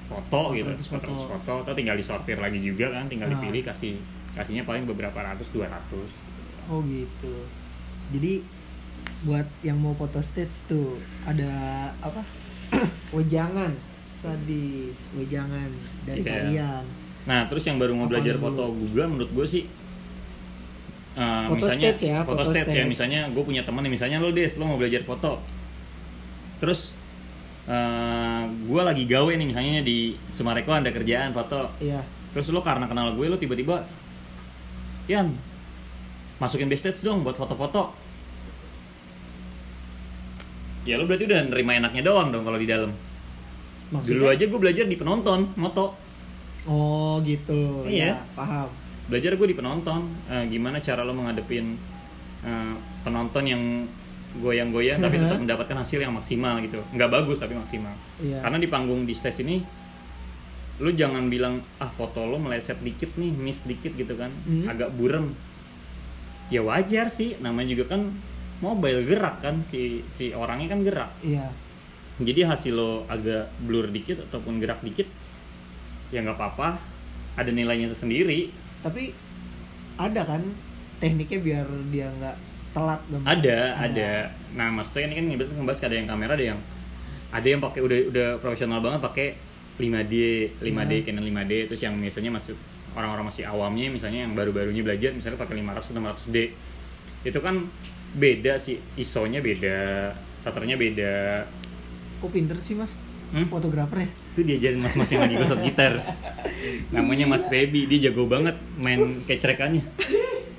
foto 0.06 0.42
gitu. 0.52 0.68
400 0.68 0.88
foto. 0.88 1.12
400 1.20 1.32
foto 1.32 1.54
atau 1.64 1.74
tinggal 1.74 1.96
disortir 1.96 2.40
lagi 2.40 2.60
juga 2.60 2.92
kan 2.92 3.08
tinggal 3.08 3.28
Ah. 3.28 3.36
dipilih 3.36 3.60
kasih 3.62 4.00
kasihnya 4.32 4.64
paling 4.64 4.84
beberapa 4.84 5.16
ratus 5.16 5.52
200 5.52 5.68
oh 6.68 6.80
gitu. 6.84 7.44
Jadi 8.12 8.44
buat 9.24 9.48
yang 9.64 9.80
mau 9.80 9.96
foto 9.96 10.20
stage 10.20 10.64
tuh 10.66 10.96
ada 11.24 11.52
apa? 12.00 12.24
Wejangan 13.16 13.76
sadis 14.24 14.98
wejangan 15.12 15.68
dari 16.04 16.22
Iya. 16.22 16.32
kalian. 16.48 16.84
Nah, 17.24 17.42
terus 17.48 17.64
yang 17.64 17.76
baru 17.76 17.92
mau 17.92 18.08
Apa 18.08 18.12
belajar 18.16 18.36
dulu? 18.36 18.44
foto 18.50 18.64
juga 18.82 19.04
menurut 19.06 19.32
gue 19.32 19.46
sih 19.46 19.64
eh, 21.14 21.46
Foto 21.46 21.60
misalnya 21.62 21.92
stage 21.92 22.04
ya, 22.06 22.20
foto, 22.22 22.36
foto 22.36 22.50
stage, 22.50 22.68
ya. 22.68 22.74
stage. 22.74 22.90
misalnya 22.90 23.20
gue 23.30 23.44
punya 23.44 23.62
teman 23.62 23.82
nih 23.82 23.94
misalnya 23.94 24.18
lo 24.18 24.30
des 24.30 24.52
lo 24.56 24.64
mau 24.66 24.76
belajar 24.76 25.04
foto. 25.04 25.44
Terus 26.58 26.96
eh 27.64 28.42
gue 28.44 28.82
lagi 28.82 29.04
gawe 29.06 29.32
nih 29.32 29.46
misalnya 29.46 29.80
di 29.82 30.16
Sumareko 30.30 30.74
ada 30.74 30.90
kerjaan 30.90 31.32
foto. 31.32 31.70
Iya. 31.78 32.02
Terus 32.32 32.50
lo 32.50 32.60
karena 32.60 32.88
kenal 32.88 33.14
gue 33.14 33.28
lo 33.28 33.36
tiba-tiba 33.36 33.84
Yan 35.06 35.36
masukin 36.40 36.66
base 36.66 36.80
stage 36.82 37.04
dong 37.04 37.22
buat 37.22 37.36
foto-foto. 37.36 37.92
Ya 40.84 41.00
lo 41.00 41.06
berarti 41.06 41.24
udah 41.24 41.40
nerima 41.46 41.78
enaknya 41.78 42.04
doang 42.04 42.28
dong 42.30 42.44
kalau 42.44 42.60
di 42.60 42.66
dalam 42.66 42.92
dulu 44.02 44.26
aja 44.32 44.44
gue 44.50 44.60
belajar 44.60 44.86
di 44.90 44.98
penonton 44.98 45.54
moto. 45.54 45.94
Oh 46.66 47.20
gitu. 47.22 47.86
Iya. 47.86 48.18
ya 48.18 48.18
paham. 48.34 48.72
Belajar 49.12 49.36
gue 49.36 49.48
di 49.52 49.58
penonton. 49.58 50.02
Eh, 50.32 50.50
gimana 50.50 50.80
cara 50.80 51.06
lo 51.06 51.14
menghadepin 51.14 51.78
eh, 52.42 52.76
penonton 53.04 53.44
yang 53.46 53.62
goyang-goyang 54.34 54.98
tapi 54.98 55.22
tetap 55.22 55.38
mendapatkan 55.44 55.78
hasil 55.78 56.00
yang 56.02 56.16
maksimal 56.16 56.58
gitu. 56.64 56.82
Nggak 56.96 57.10
bagus 57.12 57.38
tapi 57.38 57.54
maksimal. 57.54 57.94
Iya. 58.24 58.42
karena 58.42 58.58
di 58.58 58.68
panggung 58.72 59.06
di 59.06 59.14
stage 59.14 59.46
ini 59.46 59.62
lu 60.82 60.90
jangan 60.90 61.30
bilang 61.30 61.62
ah 61.78 61.92
foto 61.94 62.26
lo 62.26 62.42
meleset 62.42 62.82
dikit 62.82 63.14
nih 63.14 63.30
miss 63.30 63.62
dikit 63.62 63.94
gitu 63.94 64.18
kan. 64.18 64.34
Hmm. 64.48 64.72
agak 64.72 64.90
burem. 64.96 65.38
Ya 66.50 66.66
wajar 66.66 67.14
sih. 67.14 67.38
Namanya 67.44 67.78
juga 67.78 67.94
kan 67.94 68.10
mobile 68.64 69.06
gerak 69.06 69.44
kan. 69.44 69.62
Si 69.68 70.02
si 70.10 70.34
orangnya 70.34 70.74
kan 70.74 70.82
gerak. 70.82 71.12
Iya 71.22 71.63
jadi 72.22 72.46
hasil 72.46 72.74
lo 72.78 73.10
agak 73.10 73.50
blur 73.66 73.90
dikit 73.90 74.22
ataupun 74.30 74.62
gerak 74.62 74.86
dikit 74.86 75.10
ya 76.14 76.22
nggak 76.22 76.38
apa-apa. 76.38 76.78
Ada 77.34 77.50
nilainya 77.50 77.90
tersendiri. 77.90 78.54
Tapi 78.86 79.10
ada 79.98 80.22
kan 80.22 80.42
tekniknya 81.02 81.40
biar 81.42 81.68
dia 81.90 82.08
nggak 82.14 82.38
telat 82.74 83.02
gambar. 83.10 83.28
ada 83.30 83.58
ada. 83.82 84.12
Nah 84.54 84.70
maksudnya 84.70 85.10
ini 85.10 85.16
kan 85.18 85.26
ngebahas, 85.30 85.50
ngebahas 85.58 85.80
ada 85.86 85.96
yang 85.98 86.08
kamera 86.10 86.34
ada 86.38 86.46
yang 86.54 86.60
ada 87.34 87.48
yang 87.50 87.62
pakai 87.62 87.82
udah 87.82 88.00
udah 88.14 88.28
profesional 88.38 88.80
banget 88.82 89.02
pakai 89.02 89.28
5D 89.82 90.14
5D 90.62 90.94
Ya. 90.94 91.02
Canon 91.10 91.26
5D 91.26 91.54
terus 91.66 91.82
yang 91.82 91.98
biasanya 91.98 92.30
masih 92.30 92.54
orang-orang 92.94 93.26
masih 93.34 93.44
awamnya 93.50 93.90
misalnya 93.90 94.30
yang 94.30 94.38
baru-barunya 94.38 94.86
belajar 94.86 95.10
misalnya 95.18 95.42
pakai 95.42 95.66
500 95.66 95.98
600D 95.98 96.38
itu 97.26 97.40
kan 97.42 97.56
beda 98.14 98.62
sih 98.62 98.78
ISO-nya 99.02 99.42
beda 99.42 100.14
shutternya 100.46 100.78
beda 100.78 101.42
kok 102.24 102.32
pinter 102.32 102.56
sih 102.64 102.74
mas. 102.74 102.96
Hmm? 103.30 103.50
fotografer 103.50 103.98
ya? 103.98 104.10
Itu 104.32 104.42
diajarin 104.42 104.80
mas-mas 104.80 105.10
yang 105.10 105.26
lagi 105.26 105.36
gosok 105.36 105.60
gitar. 105.66 105.94
Namanya 106.90 107.26
Mas 107.26 107.44
Feby 107.44 107.90
dia 107.90 108.08
jago 108.08 108.24
banget 108.26 108.54
main 108.78 109.26
kecerekannya 109.26 109.82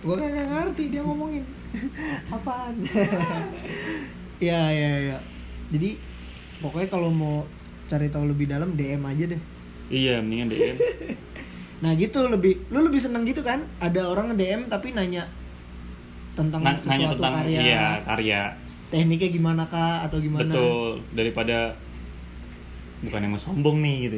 gua 0.03 0.21
kagak 0.21 0.45
ngerti 0.45 0.91
dia 0.91 1.01
ngomongin. 1.01 1.47
Apaan? 2.29 2.75
Ya 4.37 4.69
ya 4.69 4.91
ya. 5.07 5.19
Jadi 5.71 5.97
pokoknya 6.59 6.89
kalau 6.91 7.09
mau 7.09 7.47
cari 7.87 8.11
tahu 8.11 8.27
lebih 8.27 8.51
dalam 8.51 8.75
DM 8.75 9.01
aja 9.01 9.25
deh. 9.31 9.41
Iya 9.87 10.19
mendingan 10.19 10.49
DM 10.51 10.77
nah 11.83 11.93
gitu 11.93 12.27
lebih 12.27 12.65
lu 12.69 12.83
lebih 12.83 12.99
seneng 12.99 13.23
gitu 13.23 13.41
kan? 13.41 13.63
Ada 13.79 14.03
orang 14.03 14.35
DM 14.35 14.67
tapi 14.67 14.91
nanya 14.91 15.29
tentang 16.35 16.59
Nah, 16.59 16.75
sesuatu 16.75 16.91
nanya 16.91 17.07
tentang 17.15 17.35
karya. 17.39 17.59
iya 17.61 17.85
karya 18.03 18.41
tekniknya 18.95 19.29
gimana 19.29 19.63
kak? 19.67 20.07
Atau 20.07 20.23
gimana? 20.23 20.47
Betul, 20.47 21.03
daripada 21.11 21.75
bukannya 23.03 23.29
mau 23.29 23.41
sombong 23.41 23.83
nih 23.83 23.97
gitu. 24.07 24.17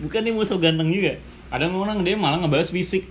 Bukannya 0.00 0.32
mau 0.32 0.42
so 0.42 0.56
ganteng 0.56 0.88
juga. 0.88 1.20
Ada 1.52 1.68
orang 1.68 2.00
dia 2.00 2.16
malah 2.16 2.40
ngebahas 2.40 2.72
fisik. 2.72 3.04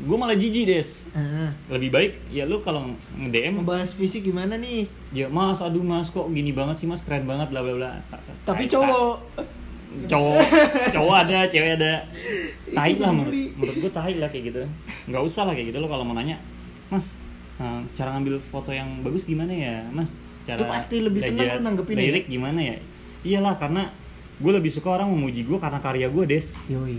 Gue 0.00 0.16
malah 0.16 0.32
jijik 0.32 0.64
des. 0.64 1.08
Ah, 1.12 1.52
Lebih 1.68 1.92
baik 1.92 2.12
ya 2.32 2.48
lu 2.48 2.60
kalau 2.60 2.92
nge-DM 3.16 3.60
membahas 3.60 3.92
fisik 3.92 4.24
gimana 4.24 4.56
nih? 4.56 4.88
Ya 5.12 5.28
mas 5.28 5.60
aduh 5.60 5.84
mas 5.84 6.08
kok 6.08 6.24
gini 6.32 6.52
banget 6.52 6.80
sih 6.80 6.88
mas? 6.88 7.00
Keren 7.00 7.28
banget 7.28 7.52
bla 7.52 7.60
bla 7.60 7.74
bla. 7.76 7.90
tapi 8.44 8.64
Tai- 8.64 8.72
cowok. 8.80 9.16
Cowok. 10.08 10.40
Cowok 10.96 11.16
ada 11.20 11.38
cewek 11.48 11.76
ada. 11.76 12.00
Tai 12.72 12.92
lah 12.96 13.10
menurut, 13.12 13.34
menurut 13.60 13.76
gue 13.76 13.90
tai 13.92 14.14
lah 14.16 14.28
kayak 14.32 14.44
gitu. 14.52 14.62
Nggak 15.08 15.22
usah 15.24 15.44
lah 15.44 15.52
kayak 15.52 15.68
gitu 15.72 15.78
lo 15.80 15.88
kalau 15.88 16.04
mau 16.04 16.16
nanya 16.16 16.40
mas 16.88 17.20
eh, 17.60 17.80
cara 17.92 18.16
ngambil 18.16 18.40
foto 18.40 18.72
yang 18.72 19.04
bagus 19.04 19.22
gimana 19.22 19.52
ya 19.52 19.84
mas? 19.92 20.24
Cara 20.42 20.56
Lu 20.58 20.66
pasti 20.66 20.96
lebih 20.98 21.20
lu 21.20 21.60
nanggepin 21.60 21.94
ya? 21.94 22.02
lirik 22.02 22.24
gimana 22.26 22.58
ya? 22.58 22.76
Iyalah 23.20 23.54
karena 23.54 23.92
gue 24.40 24.48
lebih 24.50 24.72
suka 24.72 24.88
orang 24.90 25.12
memuji 25.12 25.44
gue 25.44 25.60
karena 25.60 25.76
karya 25.78 26.08
gue 26.08 26.24
des. 26.24 26.56
Yoi. 26.66 26.96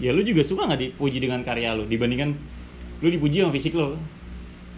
Ya 0.00 0.10
lu 0.10 0.24
juga 0.24 0.40
suka 0.40 0.64
nggak 0.64 0.80
dipuji 0.80 1.20
dengan 1.20 1.44
karya 1.44 1.76
lu? 1.76 1.84
Dibandingkan 1.84 2.32
lu 2.98 3.08
dipuji 3.08 3.44
sama 3.44 3.52
fisik 3.52 3.76
lo 3.76 4.00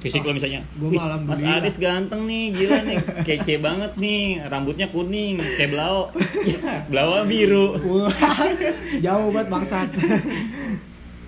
fisik 0.02 0.20
Oh, 0.20 0.28
lo 0.28 0.36
misalnya. 0.36 0.60
gua 0.76 0.88
"Wih, 0.92 0.98
malah 1.00 1.16
Mas 1.16 1.40
alhamdulillah." 1.40 1.64
Adis 1.64 1.76
ganteng 1.78 2.22
nih 2.28 2.44
gila 2.52 2.78
nih. 2.84 2.96
Kece 3.24 3.54
banget 3.56 3.92
nih. 3.96 4.20
Rambutnya 4.44 4.86
kuning 4.90 5.38
kayak 5.38 5.70
belau 5.72 6.12
ya 6.44 6.60
belau 6.92 7.24
biru. 7.24 7.78
Jauh 9.00 9.32
banget 9.32 9.48
bangsat. 9.48 9.88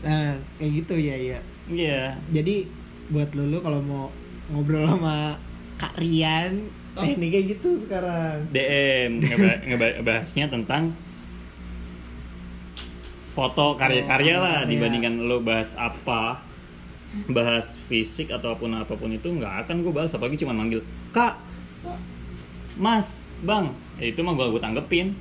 nah, 0.05 0.37
kayak 0.59 0.71
gitu 0.77 0.95
ya 0.99 1.17
ya. 1.17 1.39
iya. 1.69 2.03
Jadi 2.29 2.69
buat 3.09 3.31
lu, 3.33 3.47
lu 3.47 3.59
kalau 3.59 3.79
mau 3.81 4.05
ngobrol 4.49 4.85
sama 4.85 5.39
Kak 5.77 5.95
Rian, 5.97 6.67
Oh. 6.93 7.05
tekniknya 7.05 7.45
gitu 7.47 7.77
sekarang. 7.77 8.49
DM 8.49 9.21
ngeba- 9.21 9.61
ngeba- 9.63 9.95
ngebahasnya 9.99 10.49
tentang 10.49 10.97
foto 13.33 13.77
karya-karya 13.77 14.35
Oh, 14.35 14.41
lah 14.41 14.57
karya. 14.59 14.71
dibandingkan 14.71 15.15
lo 15.23 15.39
bahas 15.39 15.77
apa 15.77 16.41
bahas 17.29 17.77
fisik 17.85 18.29
ataupun 18.31 18.73
apa 18.75 18.93
pun 18.93 19.09
itu 19.11 19.29
nggak 19.31 19.65
akan 19.65 19.77
gue 19.79 19.93
bahas 19.93 20.09
apalagi 20.11 20.37
cuma 20.39 20.53
manggil 20.53 20.81
kak 21.11 21.37
mas 22.75 23.21
bang 23.41 23.69
ya 23.97 24.09
itu 24.09 24.21
mah 24.21 24.33
gue 24.33 24.49
gue 24.49 24.61
tanggepin 24.63 25.13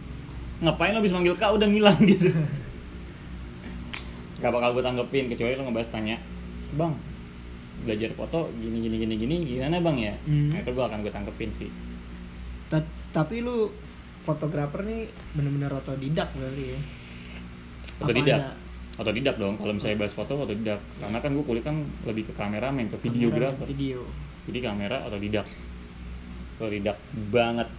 ngapain 0.57 0.91
lo 0.91 0.99
bisa 0.99 1.11
manggil 1.13 1.35
kak 1.35 1.51
udah 1.51 1.63
ngilang 1.65 1.99
gitu 2.01 2.31
nggak 4.39 4.47
bakal 4.49 4.71
gue 4.71 4.83
tanggepin 4.85 5.27
kecuali 5.27 5.53
lo 5.53 5.63
ngebahas 5.63 5.89
tanya 5.89 6.15
bang 6.73 6.95
belajar 7.85 8.09
foto 8.11 8.49
gini 8.55 8.81
gini 8.81 8.95
gini 8.97 9.13
gini 9.15 9.35
gimana 9.47 9.77
bang 9.79 9.97
ya? 10.01 10.13
Hmm. 10.25 10.49
nah, 10.49 10.59
itu 10.59 10.71
gue 10.71 10.83
akan 10.83 10.99
gue 10.99 11.13
tanggepin 11.13 11.51
sih. 11.53 11.69
Ta- 12.67 12.83
Tapi 13.13 13.39
lu 13.39 13.69
fotografer 14.21 14.81
nih 14.81 15.05
bener-bener 15.31 15.71
otodidak 15.71 16.33
berarti 16.33 16.63
ya. 16.65 16.79
Otodidak? 18.01 18.37
ada? 18.37 18.51
Otodidak 18.95 19.35
dong 19.37 19.55
kalau 19.55 19.71
misalnya 19.71 19.97
bahas 19.97 20.11
foto 20.11 20.33
otodidak. 20.35 20.81
Karena 20.97 21.17
kan 21.19 21.29
gue 21.31 21.43
kuliah 21.43 21.63
kan 21.63 21.75
lebih 22.03 22.25
ke 22.25 22.33
kameramen 22.33 22.89
ke 22.89 22.97
videografer 22.99 23.67
video. 23.67 24.01
Jadi 24.45 24.59
kamera 24.59 25.05
otodidak. 25.05 25.45
Otodidak 26.57 26.97
banget. 27.29 27.69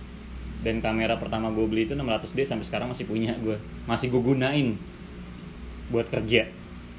Dan 0.56 0.80
kamera 0.80 1.20
pertama 1.20 1.52
gue 1.52 1.66
beli 1.66 1.84
itu 1.84 1.92
600D 1.92 2.38
sampai 2.42 2.64
sekarang 2.64 2.88
masih 2.88 3.04
punya 3.04 3.36
gue 3.36 3.54
masih 3.84 4.08
gue 4.08 4.22
gunain 4.24 4.78
buat 5.86 6.08
kerja 6.08 6.48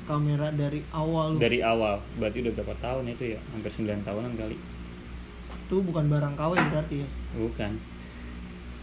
kamera 0.07 0.47
dari 0.55 0.79
awal 0.95 1.35
lu. 1.35 1.37
dari 1.37 1.59
awal. 1.59 1.99
Berarti 2.15 2.39
udah 2.47 2.53
berapa 2.55 2.75
tahun 2.79 3.11
itu 3.11 3.35
ya? 3.35 3.39
Hampir 3.51 3.71
9 3.75 4.07
tahunan 4.07 4.33
kali. 4.39 4.57
Itu 5.67 5.83
bukan 5.83 6.07
barang 6.07 6.33
KW 6.39 6.53
berarti 6.55 6.95
ya? 7.03 7.07
Bukan. 7.35 7.71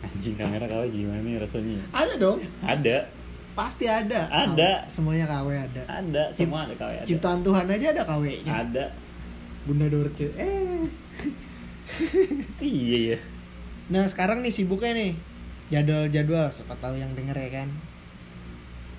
Anjing 0.04 0.37
kamera 0.37 0.68
kau 0.68 0.84
gimana 0.84 1.24
nih 1.24 1.40
rasanya? 1.40 1.80
Ada 1.96 2.14
dong. 2.20 2.38
Ada. 2.60 3.08
Pasti 3.56 3.88
ada. 3.88 4.28
Ada. 4.28 4.84
KW. 4.84 4.92
semuanya 4.92 5.24
KW 5.24 5.48
ada. 5.56 5.82
Ada. 5.88 6.24
Semua 6.37 6.68
ada 6.68 6.74
KW 6.76 6.92
ada. 7.00 7.08
Ciptaan 7.08 7.40
Tuhan 7.40 7.64
aja 7.64 7.87
ada 7.96 8.02
KW 8.04 8.24
nya 8.44 8.52
ada. 8.60 8.84
Bunda 9.64 9.88
Dorce. 9.88 10.28
Eh. 10.37 10.84
Iya 12.64 12.98
ya 13.12 13.18
nah 13.84 14.08
sekarang 14.08 14.40
nih 14.40 14.52
sibuknya 14.52 14.96
nih. 14.96 15.12
Jadwal-jadwal 15.72 16.48
siapa 16.52 16.76
tahu 16.80 16.96
yang 16.96 17.12
denger 17.12 17.37
ya 17.37 17.50
kan? 17.60 17.68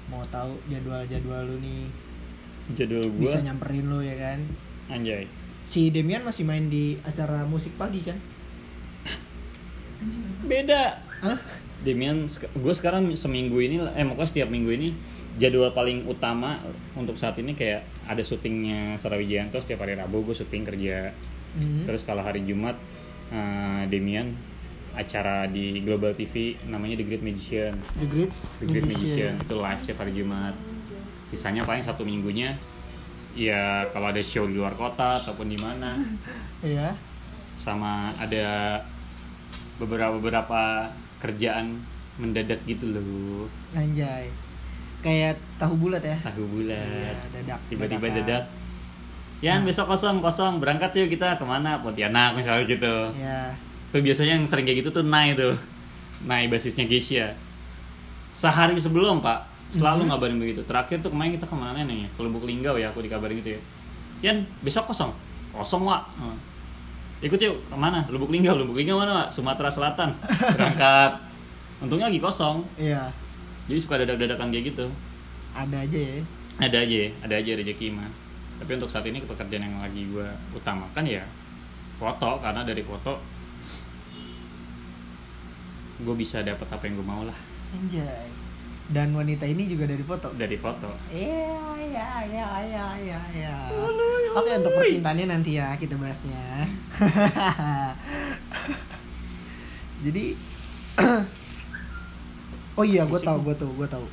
Mau 0.09 0.21
tahu 0.29 0.57
jadwal-jadwal 0.69 1.45
lu 1.49 1.57
nih 1.61 1.89
jadwal 2.73 3.05
gue 3.05 3.29
bisa 3.29 3.45
nyamperin 3.45 3.85
lu 3.85 4.01
ya 4.01 4.15
kan? 4.17 4.39
Anjay. 4.89 5.29
Si 5.69 5.93
Demian 5.93 6.25
masih 6.25 6.45
main 6.45 6.65
di 6.69 6.97
acara 7.05 7.45
musik 7.45 7.77
pagi 7.77 8.01
kan? 8.01 8.17
Beda. 10.45 11.01
Hah? 11.21 11.39
Demian 11.85 12.25
gue 12.31 12.73
sekarang 12.73 13.13
seminggu 13.13 13.61
ini 13.61 13.77
eh 13.77 14.05
pokoknya 14.05 14.29
setiap 14.29 14.49
minggu 14.49 14.71
ini 14.73 14.89
jadwal 15.37 15.69
paling 15.75 16.07
utama 16.09 16.63
untuk 16.95 17.19
saat 17.19 17.37
ini 17.37 17.53
kayak 17.53 17.85
ada 18.07 18.23
syutingnya 18.23 18.95
Sarawijayanto 18.97 19.59
setiap 19.61 19.85
hari 19.85 19.93
Rabu 19.99 20.25
gue 20.25 20.35
syuting 20.37 20.65
kerja. 20.65 21.13
Hmm. 21.55 21.87
terus 21.87 22.03
kalau 22.03 22.19
hari 22.19 22.43
Jumat 22.43 22.75
eh, 23.31 23.83
Demian 23.87 24.35
acara 24.91 25.47
di 25.47 25.79
Global 25.83 26.11
TV 26.11 26.55
namanya 26.67 26.99
The 26.99 27.05
Great 27.07 27.23
Magician. 27.23 27.73
The 27.95 28.07
Great 28.07 28.31
The 28.59 28.65
Great 28.67 28.85
Magician. 28.87 29.39
Magician. 29.39 29.47
itu 29.47 29.55
live 29.55 29.79
setiap 29.83 29.99
hari 30.03 30.13
Jumat 30.15 30.55
sisanya 31.29 31.65
paling 31.65 31.81
satu 31.81 32.05
minggunya 32.05 32.53
ya 33.35 33.83
kalau 33.91 34.09
ada 34.09 34.23
show 34.23 34.47
di 34.47 34.55
luar 34.55 34.73
kota 34.73 35.19
ataupun 35.19 35.51
di 35.51 35.59
mana. 35.59 35.93
Iya. 36.65 36.97
sama 37.61 38.09
ada 38.17 38.81
beberapa 39.77 40.17
beberapa 40.17 40.89
kerjaan 41.21 41.77
mendadak 42.17 42.57
gitu 42.65 42.89
loh. 42.89 43.45
Anjay. 43.77 44.33
Kayak 45.05 45.37
tahu 45.61 45.77
bulat 45.77 46.01
ya. 46.01 46.17
tahu 46.25 46.41
bulat. 46.41 46.73
Iya, 46.81 47.13
dadak. 47.29 47.59
tiba-tiba 47.69 48.07
dadak. 48.09 48.43
Yan 49.45 49.61
besok 49.61 49.93
kosong 49.93 50.25
kosong. 50.25 50.57
Berangkat 50.57 50.97
yuk 50.97 51.13
kita 51.13 51.37
ke 51.37 51.45
mana? 51.45 51.77
Pontianak 51.85 52.33
misalnya 52.33 52.65
gitu. 52.65 53.13
Ya. 53.13 53.53
tuh 53.93 54.01
biasanya 54.01 54.41
yang 54.41 54.45
sering 54.49 54.65
kayak 54.65 54.81
gitu 54.81 54.89
tuh 54.89 55.05
Nai 55.05 55.37
tuh. 55.37 55.53
Nai 56.25 56.49
basisnya 56.49 56.89
Geisha. 56.89 57.37
Sehari 58.33 58.73
sebelum 58.81 59.21
pak 59.21 59.54
selalu 59.69 60.09
ngabarin 60.09 60.37
begitu. 60.37 60.61
Terakhir 60.65 61.01
tuh 61.01 61.09
kemarin 61.11 61.35
kita 61.35 61.47
ke 61.49 61.55
mana 61.57 61.81
nih? 61.83 62.09
Ke 62.13 62.19
Lubuk 62.21 62.45
Linggau 62.45 62.77
ya 62.77 62.93
aku 62.93 63.01
dikabarin 63.01 63.41
gitu 63.41 63.57
ya. 63.57 63.61
Yan 64.31 64.45
besok 64.61 64.89
kosong? 64.91 65.11
Kosong 65.55 65.83
wak. 65.87 66.03
Hmm. 66.19 66.37
ikut 67.23 67.39
yuk 67.41 67.57
ke 67.65 67.75
mana? 67.77 68.05
Lubuk 68.11 68.29
Linggau. 68.29 68.59
Lubuk 68.59 68.77
Linggau 68.77 69.01
mana 69.01 69.25
wak? 69.25 69.27
Sumatera 69.33 69.71
Selatan. 69.71 70.13
Berangkat. 70.55 71.17
Untungnya 71.81 72.07
lagi 72.11 72.21
kosong. 72.21 72.63
Iya. 72.77 73.09
jadi 73.65 73.79
suka 73.81 73.97
dadak-dadakan 73.97 74.53
kayak 74.53 74.65
gitu. 74.75 74.85
Ada 75.57 75.81
aja 75.81 75.97
ya. 75.97 76.21
ada 76.55 76.77
aja 76.85 76.97
ada 77.25 77.33
aja 77.35 77.51
rezeki 77.57 77.87
mah. 77.97 78.11
Tapi 78.61 78.71
untuk 78.77 78.87
saat 78.87 79.03
ini 79.09 79.19
pekerjaan 79.25 79.65
yang 79.65 79.81
lagi 79.81 80.05
gue 80.05 80.27
utamakan 80.53 81.03
ya 81.03 81.25
foto. 81.97 82.39
Karena 82.39 82.61
dari 82.61 82.85
foto 82.85 83.17
gue 85.95 86.15
bisa 86.15 86.43
dapat 86.43 86.67
apa 86.67 86.83
yang 86.83 86.99
gue 86.99 87.07
mau 87.07 87.23
lah 87.23 87.39
Anjay. 87.75 88.34
Dan 88.85 89.11
wanita 89.11 89.43
ini 89.43 89.65
juga 89.65 89.83
dari 89.85 89.99
foto. 89.99 90.31
dari 90.31 90.55
foto 90.55 90.87
Iya, 91.09 91.57
iya, 91.81 92.07
iya, 92.23 92.47
iya, 92.61 92.85
iya, 92.95 93.19
iya. 93.33 93.55
Oke, 94.31 94.51
untuk 94.53 94.71
percintaannya 94.73 95.25
nanti 95.27 95.55
ya 95.55 95.73
kita 95.73 95.95
bahasnya. 95.95 96.67
Jadi 100.05 100.23
Oh 102.77 102.83
iya, 102.83 103.03
gue 103.03 103.17
tahu, 103.17 103.41
gue 103.41 103.55
tahu, 103.55 103.71
gue 103.73 103.87
tahu. 103.87 104.05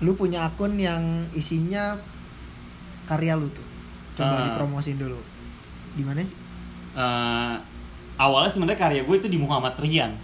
Lu 0.00 0.14
punya 0.14 0.42
akun 0.42 0.74
yang 0.74 1.28
isinya 1.30 1.94
karya 3.04 3.36
lu 3.36 3.48
tuh. 3.48 3.64
Coba 4.16 4.32
Ah. 4.32 4.40
dipromosin 4.48 4.96
dulu. 4.96 5.20
Di 5.92 6.00
mana 6.00 6.20
sih? 6.20 6.36
Eh, 6.90 7.54
awalnya 8.16 8.48
sebenarnya 8.48 8.80
karya 8.80 9.00
gue 9.04 9.14
itu 9.14 9.28
di 9.28 9.36
Muhammad 9.36 9.76
Rian 9.76 10.16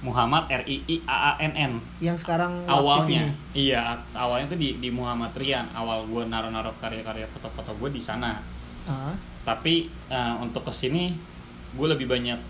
Muhammad 0.00 0.46
R 0.46 0.62
I 0.64 0.76
I 0.86 0.96
A 1.04 1.16
A 1.28 1.40
N 1.40 1.52
N 1.52 1.72
Yang 1.98 2.22
sekarang 2.22 2.62
awalnya 2.64 3.28
ini. 3.28 3.66
iya 3.66 3.82
awalnya 4.12 4.46
tuh 4.48 4.56
di 4.56 4.78
di 4.78 4.88
Muhammad 4.88 5.34
Rian 5.34 5.66
awal 5.72 6.04
gue 6.04 6.22
naruh-naruh 6.24 6.74
karya-karya 6.76 7.26
foto-foto 7.26 7.74
gue 7.74 7.90
di 7.90 7.98
sana 7.98 8.38
Ah, 8.84 9.12
tapi 9.44 9.84
eh, 10.08 10.34
untuk 10.38 10.62
ke 10.62 10.72
sini 10.72 11.12
gue 11.70 11.86
lebih 11.86 12.06
banyak 12.06 12.40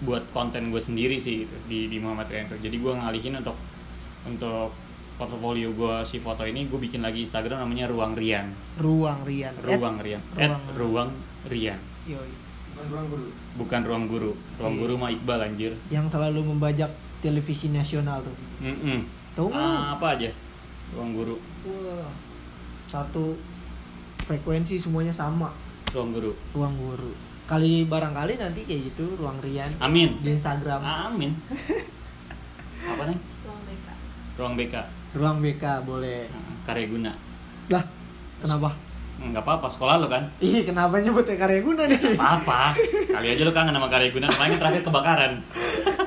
buat 0.00 0.24
konten 0.30 0.68
gue 0.68 0.78
sendiri 0.78 1.14
sih 1.14 1.44
gitu 1.44 1.54
di 1.64 1.86
di 1.86 1.98
Muhammad 1.98 2.26
Rian 2.26 2.46
tuh. 2.46 2.58
jadi 2.58 2.74
gue 2.74 2.92
ngalihin 2.92 3.34
untuk 3.36 3.54
untuk 4.24 4.70
portfolio 5.12 5.70
gue 5.70 5.94
si 6.02 6.18
foto 6.18 6.42
ini 6.42 6.66
gue 6.66 6.74
bikin 6.76 6.98
lagi 6.98 7.20
Instagram 7.20 7.60
namanya 7.60 7.86
Ruang 7.86 8.14
Rian 8.14 8.50
Ruang 8.76 9.22
Rian. 9.22 9.52
Ruang 9.60 9.98
Rian 9.98 10.22
Ruang- 10.32 10.40
At 10.40 10.74
Ruang 10.74 11.10
Rian 11.46 11.78
yoi. 12.04 12.30
Bukan 12.82 12.90
ruang 12.90 13.06
guru. 13.08 13.28
bukan 13.52 13.80
Ruang 13.86 14.04
Guru. 14.10 14.32
Ruang 14.58 14.74
Iya. 14.74 14.80
Guru 14.82 14.94
mah 14.98 15.10
Iqbal 15.14 15.40
anjir. 15.44 15.72
Yang 15.86 16.06
selalu 16.10 16.40
membajak 16.42 16.90
televisi 17.22 17.70
nasional 17.70 18.18
tuh. 18.26 18.34
Tahu 19.32 19.46
nggak 19.48 19.60
lu? 19.62 19.70
Ah, 19.70 19.94
apa 19.94 20.06
aja? 20.18 20.30
Ruang 20.92 21.14
Guru. 21.14 21.36
Wah, 21.62 22.10
satu 22.90 23.38
frekuensi 24.26 24.76
semuanya 24.76 25.14
sama. 25.14 25.54
Ruang 25.94 26.10
Guru. 26.10 26.32
Ruang 26.52 26.74
guru. 26.74 27.12
Kali 27.46 27.84
barangkali 27.86 28.40
nanti 28.40 28.64
kayak 28.66 28.92
gitu 28.92 29.14
ruang 29.14 29.38
Rian. 29.38 29.70
Amin. 29.78 30.18
Di 30.24 30.34
Instagram. 30.34 30.80
Amin. 30.82 31.30
Apa 32.90 33.06
nih 33.06 33.18
Ruang 33.46 33.62
BK. 33.62 33.86
Ruang 34.34 34.54
BK 34.58 34.74
ruang 35.12 35.38
BK 35.44 35.64
boleh. 35.84 36.24
Ah, 36.32 36.52
karya 36.64 36.88
guna 36.88 37.12
lah 37.68 37.84
kenapa 38.40 38.72
nggak 39.20 39.44
apa-apa 39.44 39.68
sekolah 39.68 40.00
lo 40.00 40.06
kan? 40.08 40.30
Ih 40.42 40.64
kenapa 40.64 40.98
nyebutnya 40.98 41.36
karya 41.38 41.60
guna 41.62 41.86
nih? 41.86 42.16
Apa 42.16 42.74
kali 43.12 43.26
aja 43.36 43.42
lu 43.44 43.52
kangen 43.54 43.76
sama 43.76 43.88
karya 43.92 44.10
guna 44.10 44.26
kemarin 44.30 44.56
terakhir 44.58 44.82
kebakaran. 44.82 45.32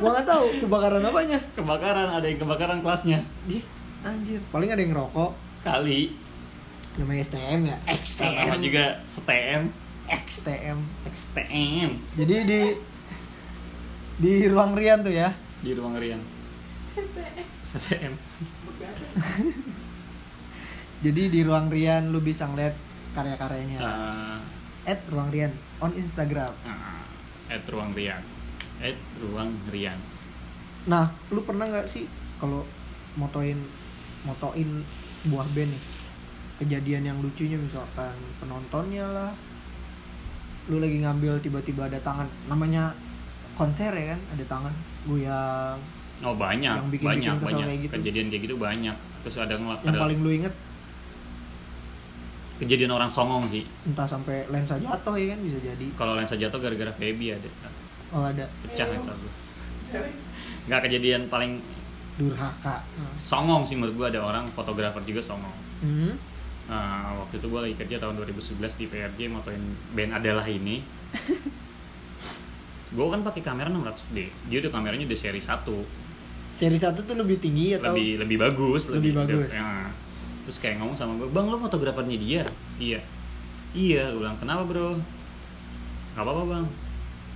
Gua 0.02 0.10
nggak 0.16 0.28
tahu 0.28 0.46
kebakaran 0.66 1.02
apanya. 1.06 1.40
Kebakaran 1.56 2.08
ada 2.12 2.26
yang 2.28 2.40
kebakaran 2.42 2.80
kelasnya. 2.84 3.20
Ih, 3.48 3.64
anjir. 4.04 4.42
Paling 4.52 4.70
ada 4.74 4.82
yang 4.82 4.92
ngerokok. 4.92 5.32
Kali. 5.64 6.26
Namanya 6.96 7.24
STM 7.28 7.62
ya? 7.68 7.78
Sama 7.84 8.00
XTM 8.08 8.52
juga 8.64 8.86
STM 9.04 9.62
XTM 10.06 10.78
STM 11.12 11.90
jadi 12.16 12.36
di 12.46 12.62
di 14.16 14.34
ruang 14.48 14.78
Rian 14.78 15.04
tuh 15.04 15.12
ya? 15.12 15.34
Di 15.60 15.76
ruang 15.76 15.98
Rian. 16.00 16.22
STM 17.66 18.14
jadi 21.04 21.22
di 21.28 21.40
ruang 21.44 21.68
Rian 21.68 22.16
lu 22.16 22.24
bisa 22.24 22.48
ngeliat 22.48 22.85
karya-karyanya. 23.16 23.80
Ah, 23.80 24.40
at 24.84 25.00
ruang 25.08 25.32
Rian 25.32 25.50
on 25.80 25.96
Instagram. 25.96 26.52
Ah, 26.62 27.08
at 27.48 27.64
ruang 27.66 27.96
Rian. 27.96 28.22
At 28.78 28.98
ruang 29.18 29.56
Rian. 29.72 29.98
Nah, 30.86 31.10
lu 31.32 31.42
pernah 31.42 31.66
nggak 31.66 31.88
sih 31.88 32.06
kalau 32.38 32.68
motoin 33.16 33.58
motoin 34.22 34.84
sebuah 35.24 35.48
band 35.56 35.72
nih? 35.72 35.84
Kejadian 36.56 37.04
yang 37.06 37.18
lucunya 37.20 37.56
misalkan 37.56 38.14
penontonnya 38.38 39.08
lah. 39.08 39.32
Lu 40.68 40.78
lagi 40.78 41.00
ngambil 41.00 41.40
tiba-tiba 41.40 41.88
ada 41.88 42.00
tangan. 42.00 42.28
Namanya 42.46 42.92
konser 43.56 43.92
ya 43.92 44.14
kan? 44.14 44.20
Ada 44.36 44.46
tangan 44.46 44.74
goyang. 45.04 45.80
Oh 46.24 46.36
banyak. 46.36 46.76
Yang 46.76 46.90
bikin- 46.92 47.08
banyak 47.08 47.34
bikin 47.34 47.44
banyak. 47.44 47.66
kayak 47.66 47.80
gitu. 47.82 47.94
kejadian 48.00 48.28
kayak 48.32 48.44
gitu 48.48 48.56
banyak. 48.56 48.96
Terus 49.26 49.36
ada 49.42 49.54
yang 49.58 49.66
ada 49.68 49.98
paling 49.98 50.20
lu 50.22 50.32
inget 50.32 50.54
kejadian 52.62 52.92
orang 52.96 53.12
songong 53.12 53.46
sih. 53.48 53.64
Entah 53.88 54.08
sampai 54.08 54.48
lensa 54.48 54.80
jatuh 54.80 55.16
ya 55.20 55.36
kan 55.36 55.40
bisa 55.44 55.60
jadi. 55.60 55.86
Kalau 55.96 56.16
lensa 56.16 56.36
jatuh 56.36 56.60
gara-gara 56.60 56.92
Feby 56.96 57.36
ada. 57.36 57.50
Oh 58.16 58.24
ada. 58.24 58.46
Pecah 58.64 58.88
lensa 58.90 59.12
gue 59.12 59.34
nggak 60.66 60.82
kejadian 60.90 61.30
paling 61.30 61.62
durhaka. 62.18 62.82
songong 63.20 63.62
sih 63.68 63.78
menurut 63.78 63.96
gue 63.96 64.08
ada 64.18 64.22
orang 64.26 64.50
fotografer 64.50 65.04
juga 65.06 65.22
songong. 65.22 65.56
Hmm. 65.84 66.14
Nah, 66.66 67.22
waktu 67.22 67.38
itu 67.38 67.46
gue 67.46 67.62
lagi 67.62 67.76
kerja 67.78 68.02
tahun 68.02 68.18
2011 68.18 68.58
di 68.82 68.86
PRJ 68.90 69.20
motoin 69.30 69.62
band 69.94 70.18
adalah 70.18 70.46
ini. 70.50 70.82
Gue 72.96 73.12
kan 73.12 73.22
pakai 73.28 73.42
kamera 73.44 73.68
600D 73.68 74.18
dia 74.48 74.58
udah 74.64 74.72
kameranya 74.72 75.04
udah 75.04 75.20
seri 75.20 75.42
1 75.42 75.68
seri 76.56 76.78
satu 76.80 77.04
tuh 77.04 77.20
lebih 77.20 77.44
tinggi 77.44 77.76
atau 77.76 77.92
lebih 77.92 78.24
lebih 78.24 78.38
bagus 78.40 78.88
Lebih 78.88 79.12
bagus. 79.12 79.52
ya. 79.52 79.92
Terus 80.46 80.62
kayak 80.62 80.78
ngomong 80.78 80.94
sama 80.94 81.18
gue 81.18 81.26
bang 81.26 81.50
lo 81.50 81.58
fotografernya 81.58 82.18
dia? 82.22 82.42
Iya. 82.78 83.00
Iya. 83.74 84.14
Gue 84.14 84.22
bilang 84.22 84.38
kenapa 84.38 84.62
bro? 84.64 84.94
Nggak 86.14 86.22
apa 86.22 86.32
apa 86.32 86.44
bang. 86.46 86.66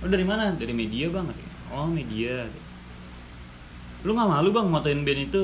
Lo 0.00 0.06
dari 0.06 0.24
mana? 0.24 0.54
Dari 0.54 0.70
media 0.70 1.10
bang. 1.10 1.26
Oh 1.74 1.90
media. 1.90 2.46
Lu 4.06 4.14
nggak 4.14 4.30
malu 4.30 4.48
bang 4.54 4.66
motoin 4.70 5.02
band 5.02 5.20
itu? 5.26 5.42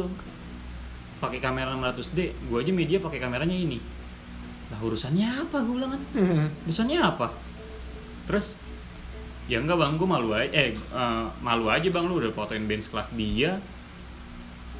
Pakai 1.18 1.42
kamera 1.42 1.74
600D 1.74 2.18
gue 2.46 2.58
aja 2.62 2.72
media 2.72 3.02
pakai 3.02 3.18
kameranya 3.18 3.58
ini. 3.58 3.82
Lah 4.70 4.78
urusannya 4.78 5.26
apa? 5.26 5.58
gue 5.66 5.74
bilang 5.74 5.92
kan. 5.98 6.02
Urusannya 6.70 6.98
apa? 7.02 7.34
Terus? 8.30 8.62
Ya 9.50 9.58
enggak 9.58 9.78
bang 9.78 9.98
gue 9.98 10.08
malu 10.10 10.34
aja 10.34 10.50
eh 10.54 10.74
eh, 10.74 11.24
malu 11.42 11.70
aja 11.70 11.86
bang 11.86 12.04
lu 12.06 12.22
udah 12.22 12.30
fotoin 12.30 12.62
band 12.70 12.82
sekelas 12.82 13.10
dia. 13.18 13.58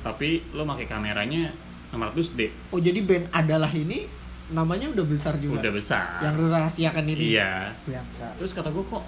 Tapi 0.07 0.55
lo 0.55 0.63
pakai 0.63 0.87
kameranya 0.87 1.66
600D 1.97 2.41
oh 2.73 2.81
jadi 2.81 3.01
band 3.03 3.25
adalah 3.33 3.73
ini 3.73 4.07
namanya 4.47 4.87
udah 4.95 5.07
besar 5.07 5.35
juga? 5.43 5.59
Udah 5.59 5.73
besar. 5.75 6.23
Yang 6.23 6.35
rahasiakan 6.47 7.05
ini? 7.11 7.35
Iya. 7.35 7.75
Biasa. 7.83 8.39
Terus 8.39 8.51
kata 8.55 8.71
gue 8.71 8.85
kok 8.87 9.03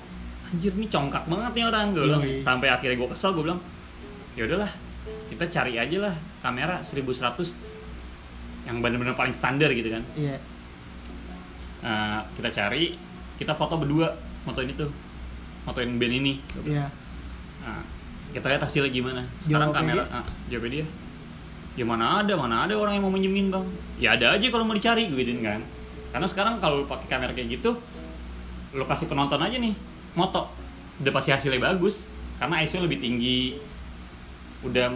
anjir 0.48 0.72
nih 0.74 0.88
congkak 0.88 1.29
banget 1.29 1.53
nih 1.61 1.64
orang 1.68 1.87
gue 1.92 2.03
bilang 2.09 2.24
sampai 2.40 2.68
akhirnya 2.72 2.96
gue 2.96 3.09
kesel 3.12 3.37
gue 3.37 3.44
bilang 3.44 3.61
ya 4.33 4.48
udahlah 4.48 4.70
kita 5.29 5.44
cari 5.44 5.77
aja 5.77 5.96
lah 6.09 6.14
kamera 6.40 6.81
1100 6.81 7.53
yang 8.64 8.81
bener-bener 8.81 9.14
paling 9.14 9.33
standar 9.37 9.70
gitu 9.72 9.92
kan. 9.92 10.03
Iya. 10.18 10.37
Nah, 11.85 12.27
kita 12.35 12.51
cari 12.51 12.98
kita 13.38 13.55
foto 13.55 13.79
berdua 13.79 14.11
motoin 14.42 14.68
itu 14.74 14.90
motoin 15.62 15.94
band 16.03 16.14
ini. 16.18 16.42
Iya. 16.66 16.90
Nah, 17.62 17.83
kita 18.35 18.51
lihat 18.51 18.62
hasilnya 18.66 18.90
gimana. 18.90 19.22
Sekarang 19.38 19.70
Jawabnya 19.70 20.03
kamera 20.03 20.05
ah, 20.11 20.27
jawabnya 20.51 20.83
dia 20.83 20.87
ya 21.79 21.87
mana 21.87 22.27
ada 22.27 22.35
mana 22.35 22.67
ada 22.67 22.75
orang 22.75 22.99
yang 22.99 23.07
mau 23.07 23.14
minjemin 23.14 23.55
bang. 23.55 23.62
Ya 24.03 24.19
ada 24.19 24.35
aja 24.35 24.47
kalau 24.51 24.67
mau 24.67 24.75
dicari 24.75 25.07
gue 25.07 25.14
gituin 25.14 25.47
kan. 25.47 25.62
Karena 26.11 26.27
sekarang 26.27 26.59
kalau 26.59 26.83
pakai 26.91 27.07
kamera 27.07 27.31
kayak 27.31 27.62
gitu 27.62 27.79
lokasi 28.75 29.07
penonton 29.07 29.38
aja 29.38 29.55
nih 29.55 29.73
moto. 30.19 30.51
Udah 30.99 31.12
pasti 31.14 31.31
hasilnya 31.31 31.62
bagus 31.62 32.11
karena 32.43 32.59
ISO 32.59 32.83
lebih 32.83 32.99
tinggi. 32.99 33.62
Udah 34.67 34.91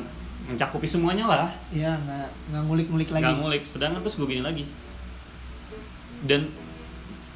mencakupi 0.51 0.91
semuanya 0.91 1.31
lah. 1.31 1.47
Iya 1.71 1.95
nggak 1.95 2.27
nggak 2.51 2.63
ngulik-ngulik 2.67 3.09
lagi. 3.15 3.23
Nggak 3.23 3.37
ngulik 3.39 3.63
sedangkan 3.63 4.03
terus 4.03 4.19
gue 4.19 4.27
gini 4.27 4.43
lagi. 4.43 4.67
Dan 6.27 6.51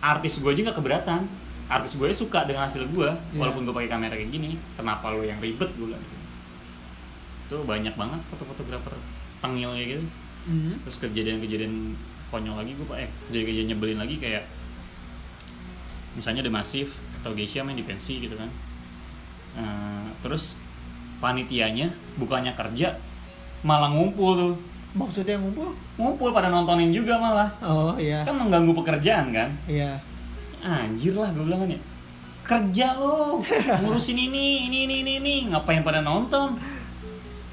artis 0.03 0.43
gue 0.43 0.51
aja 0.51 0.61
nggak 0.67 0.79
keberatan. 0.83 1.23
Artis 1.67 1.95
gue 1.95 2.07
suka 2.11 2.47
dengan 2.47 2.67
hasil 2.67 2.83
gue 2.87 3.11
Iya. 3.11 3.39
walaupun 3.39 3.63
gue 3.63 3.75
pakai 3.75 3.91
kamera 3.91 4.15
kayak 4.19 4.31
gini. 4.31 4.59
Kenapa 4.75 5.15
lo 5.15 5.23
yang 5.23 5.39
ribet 5.39 5.71
gue 5.79 5.87
bilang. 5.87 6.03
Tuh 7.47 7.63
banyak 7.63 7.95
banget 7.95 8.19
foto-fotografer 8.27 8.91
tengil 9.43 9.71
kayak 9.77 9.89
gitu. 9.99 10.05
Mhm. 10.47 10.73
terus 10.87 10.97
kejadian-kejadian 11.03 11.75
konyol 12.31 12.55
lagi 12.55 12.79
gue 12.79 12.87
pak 12.87 12.99
eh 13.03 13.11
kejadian-kejadian 13.27 13.69
nyebelin 13.75 13.99
lagi 13.99 14.17
kayak 14.23 14.47
misalnya 16.15 16.47
ada 16.47 16.53
masif 16.55 16.97
atau 17.21 17.35
Geisha 17.35 17.61
main 17.67 17.77
di 17.77 17.85
pensi 17.85 18.23
gitu 18.23 18.39
kan. 18.39 18.49
Eh, 19.57 20.07
terus 20.23 20.57
panitianya 21.19 21.93
bukannya 22.17 22.55
kerja 22.57 22.97
malah 23.67 23.91
ngumpul 23.93 24.33
tuh. 24.39 24.55
Maksudnya 24.97 25.37
ngumpul? 25.37 25.77
Ngumpul 26.01 26.33
pada 26.33 26.49
nontonin 26.49 26.89
juga 26.95 27.21
malah. 27.21 27.51
Oh 27.61 27.99
iya. 28.01 28.25
Kan 28.25 28.41
mengganggu 28.41 28.73
pekerjaan 28.73 29.35
kan? 29.35 29.51
Iya. 29.69 30.01
Anjir 30.65 31.13
lah 31.19 31.29
gue 31.37 31.45
bilang 31.45 31.67
kan 31.67 31.71
ya. 31.75 31.81
Kerja 32.47 32.87
lo 32.97 33.43
ngurusin 33.83 34.17
ini 34.17 34.71
ini 34.71 34.87
ini 34.89 34.97
ini 35.05 35.13
ini. 35.21 35.35
Ngapain 35.53 35.83
pada 35.85 36.01
nonton 36.01 36.57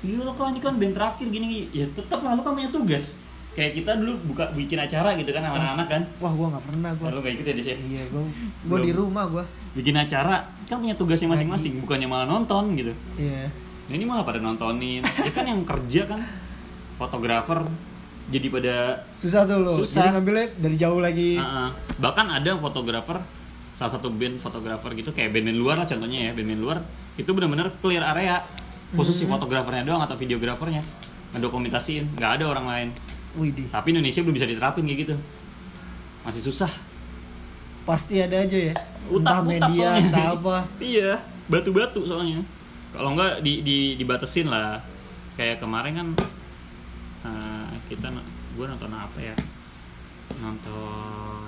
iya 0.04 0.20
lo 0.22 0.36
kan 0.36 0.52
ini 0.52 0.60
kan 0.60 0.76
band 0.76 0.94
terakhir 0.94 1.28
gini 1.32 1.72
ya 1.72 1.88
tetap 1.89 2.20
lah 2.22 2.36
lo 2.36 2.44
kan 2.44 2.54
punya 2.54 2.70
tugas. 2.70 3.16
Kayak 3.54 3.72
kita 3.78 3.92
dulu 4.02 4.34
buka 4.34 4.50
bikin 4.58 4.82
acara 4.82 5.13
gitu 5.13 5.30
kan 5.30 5.46
sama 5.46 5.56
anak-anak 5.62 5.88
kan. 5.88 6.02
Wah 6.20 6.34
gua 6.34 6.48
nggak 6.58 6.63
pernah 6.68 6.92
gua. 6.98 7.08
Lo 7.13 7.20
gak 7.22 7.34
ikut 7.38 7.46
ya 7.46 7.54
Des, 7.54 7.68
ya? 7.70 7.78
iya 7.78 8.04
gua 8.10 8.22
gua 8.66 8.80
di 8.82 8.92
rumah 8.92 9.24
gua. 9.30 9.44
Bikin 9.78 9.94
acara 9.94 10.44
kan 10.66 10.78
punya 10.82 10.98
tugasnya 10.98 11.30
masing-masing 11.30 11.78
bukannya 11.82 12.08
malah 12.10 12.26
nonton 12.26 12.74
gitu. 12.74 12.94
Iya. 13.16 13.48
Nah, 13.84 13.94
ini 13.94 14.06
malah 14.10 14.26
pada 14.26 14.42
nontonin. 14.42 15.06
Ya 15.06 15.32
kan 15.32 15.46
yang 15.46 15.62
kerja 15.63 16.10
kan 16.10 16.26
fotografer 16.98 17.62
jadi 18.32 18.48
pada 18.48 18.76
susah 19.20 19.44
tuh 19.44 19.60
lo 19.60 19.76
Susah. 19.84 20.08
jadi 20.08 20.10
ngambilnya 20.16 20.48
dari 20.58 20.76
jauh 20.80 21.00
lagi. 21.04 21.36
Uh-uh. 21.36 21.70
bahkan 22.00 22.26
ada 22.32 22.56
fotografer 22.56 23.20
salah 23.76 23.92
satu 24.00 24.08
band 24.13 24.39
fotografer 24.39 24.96
gitu 24.96 25.12
kayak 25.12 25.34
band-band 25.36 25.60
luar 25.60 25.76
lah 25.82 25.88
contohnya 25.89 26.30
ya 26.30 26.32
band-band 26.32 26.62
luar 26.62 26.78
itu 27.20 27.30
benar-benar 27.30 27.74
clear 27.84 28.02
area 28.02 28.39
khusus 28.94 29.16
si 29.18 29.26
fotografernya 29.26 29.84
doang 29.86 30.02
atau 30.06 30.18
videografernya. 30.18 30.82
Ngedokumentasiin 31.34 32.18
nggak 32.18 32.32
ada 32.42 32.46
orang 32.50 32.66
lain. 32.70 32.90
Wih 33.34 33.50
di 33.50 33.66
tapi 33.66 33.92
Indonesia 33.94 34.22
belum 34.22 34.36
bisa 34.38 34.48
diterapin 34.50 34.86
kayak 34.86 35.00
gitu. 35.10 35.16
Masih 36.24 36.42
susah. 36.46 36.70
Pasti 37.84 38.22
ada 38.22 38.40
aja 38.40 38.58
ya. 38.72 38.74
Entah 39.10 39.42
utak 39.42 39.50
media 39.50 39.88
entah 39.98 40.28
apa. 40.38 40.58
Iya 40.78 41.20
batu-batu 41.50 42.08
soalnya. 42.08 42.46
Kalau 42.94 43.18
nggak 43.18 43.42
di, 43.42 43.66
di 43.66 43.78
dibatesin 43.98 44.48
lah. 44.48 44.80
Kayak 45.34 45.66
kemarin 45.66 45.94
kan 45.98 46.08
uh, 47.26 47.74
kita 47.90 48.14
gue 48.54 48.66
nonton 48.70 48.94
apa 48.94 49.18
ya? 49.18 49.36
Nonton 50.40 51.43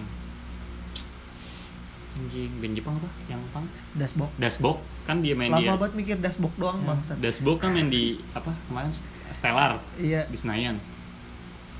anjing 2.15 2.51
band 2.63 2.73
Jepang 2.73 2.95
apa? 2.97 3.09
Yang 3.27 3.41
pang 3.51 3.65
dashboard 3.93 4.31
Dashbox. 4.39 4.77
Kan 5.03 5.19
dia 5.21 5.35
main 5.35 5.51
lama 5.51 5.61
dia 5.61 5.75
banget 5.75 5.93
mikir 5.99 6.15
dashboard 6.23 6.55
doang 6.55 6.79
bangsat. 6.87 7.19
Dashbox 7.19 7.57
kan 7.59 7.69
main 7.75 7.91
di 7.91 8.19
apa 8.31 8.51
kemarin? 8.71 8.91
Stellar. 9.35 9.83
Iya. 9.99 10.25
Di 10.31 10.37
Senayan. 10.39 10.79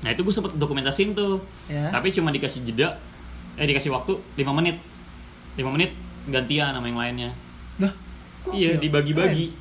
Nah 0.04 0.10
itu 0.12 0.20
gue 0.20 0.34
sempet 0.34 0.52
dokumentasiin 0.54 1.16
tuh. 1.16 1.40
Ya. 1.66 1.88
Tapi 1.88 2.12
cuma 2.12 2.28
dikasih 2.28 2.62
jeda. 2.68 3.00
Eh 3.56 3.64
dikasih 3.64 3.88
waktu 3.90 4.20
5 4.36 4.44
menit. 4.52 4.76
5 5.56 5.64
menit 5.72 5.96
gantian 6.28 6.76
sama 6.76 6.86
yang 6.86 7.00
lainnya. 7.00 7.30
Dah, 7.80 7.92
kok 8.44 8.52
iya 8.52 8.76
ya? 8.76 8.80
dibagi-bagi. 8.80 9.56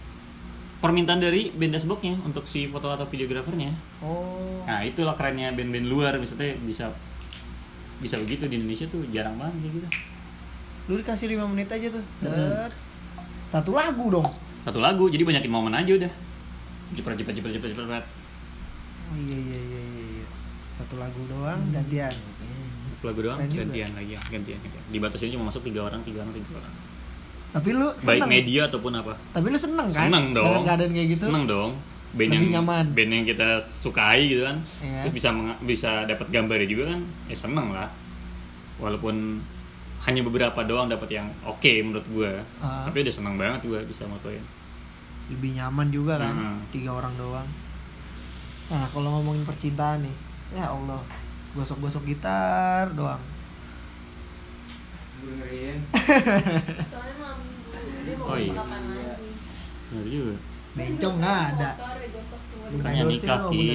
Permintaan 0.84 1.24
dari 1.24 1.56
band 1.56 1.80
dashboxnya 1.80 2.20
untuk 2.28 2.46
si 2.46 2.68
foto 2.68 2.92
atau 2.92 3.08
videografernya. 3.08 3.72
Oh. 4.04 4.62
Nah 4.68 4.84
itulah 4.84 5.16
kerennya 5.16 5.56
band-band 5.56 5.88
luar. 5.88 6.20
Misalnya 6.20 6.60
bisa 6.62 6.92
bisa 8.04 8.20
begitu 8.20 8.52
di 8.52 8.60
Indonesia 8.60 8.86
tuh 8.92 9.08
jarang 9.08 9.40
banget 9.40 9.56
kayak 9.64 9.74
gitu 9.80 9.88
lu 10.86 10.94
dikasih 10.96 11.28
5 11.34 11.52
menit 11.52 11.68
aja 11.68 11.88
tuh. 11.90 12.04
Tet. 12.22 12.72
satu 13.46 13.72
lagu 13.74 14.10
dong. 14.10 14.28
Satu 14.66 14.82
lagu 14.82 15.06
jadi 15.08 15.22
banyakin 15.22 15.52
momen 15.54 15.74
aja 15.74 15.92
udah. 15.96 16.12
Cepet 16.94 17.14
cepet 17.22 17.34
cepet 17.42 17.52
cepet 17.58 17.70
cepet 17.74 18.04
oh 19.06 19.18
iya 19.22 19.38
iya 19.38 19.60
iya 19.60 19.82
iya, 19.86 20.04
iya. 20.22 20.28
Satu 20.74 20.98
lagu 20.98 21.22
doang 21.30 21.62
gantian. 21.70 22.14
Satu 22.98 23.04
lagu 23.06 23.20
doang 23.22 23.38
Keren 23.38 23.50
juga. 23.54 23.62
gantian 23.70 23.90
lagi 23.94 24.12
ya. 24.18 24.22
Gantian 24.34 24.58
gantian. 24.62 24.84
Dibatasin 24.90 25.30
cuma 25.34 25.46
masuk 25.50 25.62
tiga 25.62 25.86
orang 25.86 26.02
tiga 26.02 26.26
orang 26.26 26.34
tiga 26.34 26.58
orang. 26.58 26.74
Tapi 27.56 27.70
lu 27.72 27.88
baik 27.88 28.02
seneng. 28.02 28.30
media 28.30 28.62
ataupun 28.68 28.92
apa. 28.98 29.14
Tapi 29.32 29.48
lu 29.48 29.58
seneng 29.58 29.88
kan? 29.94 30.10
Seneng 30.10 30.26
dong. 30.36 30.46
Dengan 30.50 30.64
keadaan 30.66 30.92
kayak 30.92 31.08
gitu? 31.14 31.26
Seneng 31.30 31.46
dong. 31.48 31.72
Band 32.16 32.32
Lebih 32.32 32.48
yang 32.48 32.54
nyaman. 32.64 32.86
band 32.96 33.12
yang 33.12 33.26
kita 33.28 33.48
sukai 33.62 34.20
gitu 34.26 34.42
kan. 34.48 34.58
Iya. 34.82 35.00
terus 35.08 35.14
bisa 35.14 35.30
bisa 35.64 35.92
dapat 36.10 36.28
gambarnya 36.34 36.68
juga 36.68 36.84
kan. 36.92 37.00
Ya 37.30 37.38
seneng 37.38 37.68
lah. 37.72 37.90
Walaupun 38.82 39.40
hanya 40.06 40.22
beberapa 40.22 40.62
doang 40.62 40.86
dapat 40.86 41.10
yang 41.12 41.28
oke 41.42 41.72
menurut 41.82 42.06
gua. 42.08 42.32
Ah. 42.58 42.86
tapi 42.86 43.02
udah 43.02 43.14
seneng 43.14 43.36
banget 43.36 43.62
gua 43.64 43.82
bisa 43.82 44.06
motoin. 44.06 44.42
Lebih 45.28 45.56
nyaman 45.56 45.90
juga 45.90 46.18
kan 46.18 46.34
Mm-mm. 46.34 46.58
tiga 46.70 46.94
orang 46.94 47.14
doang. 47.16 47.48
Nah 48.68 48.86
kalau 48.88 49.10
ngomongin 49.16 49.42
percintaan 49.42 50.02
nih 50.02 50.16
ya 50.54 50.66
Allah 50.68 51.02
gosok-gosok 51.52 52.06
gitar 52.06 52.94
doang. 52.94 53.18
Gue 55.18 55.32
dengerin. 55.32 55.80
Soalnya 56.92 57.16
malam 57.18 57.40
minggu 57.42 57.72
dia 58.04 58.16
mau 58.16 58.28
Oh, 58.28 58.38
iya. 58.38 58.54
kapan 58.54 58.82
lagi? 58.88 59.30
bener 59.86 60.06
juga. 60.06 60.36
Bencong 60.76 61.16
nggak 61.18 61.40
ada. 61.50 61.70
makanya 62.68 63.04
nikah 63.06 63.38
dong, 63.40 63.52
ki? 63.52 63.68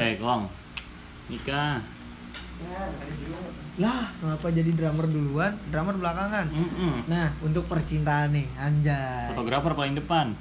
eh 0.00 0.14
kong. 0.16 0.42
Nikah 1.28 1.72
lah 3.76 4.08
kenapa 4.16 4.48
jadi 4.48 4.72
drummer 4.72 5.04
duluan? 5.04 5.52
Drummer 5.68 5.92
belakangan. 6.00 6.48
Mm-mm. 6.48 7.04
nah 7.04 7.28
untuk 7.44 7.68
percintaan 7.68 8.32
nih 8.32 8.48
anjay. 8.56 9.28
Fotografer 9.36 9.76
paling 9.76 9.92
depan. 9.92 10.32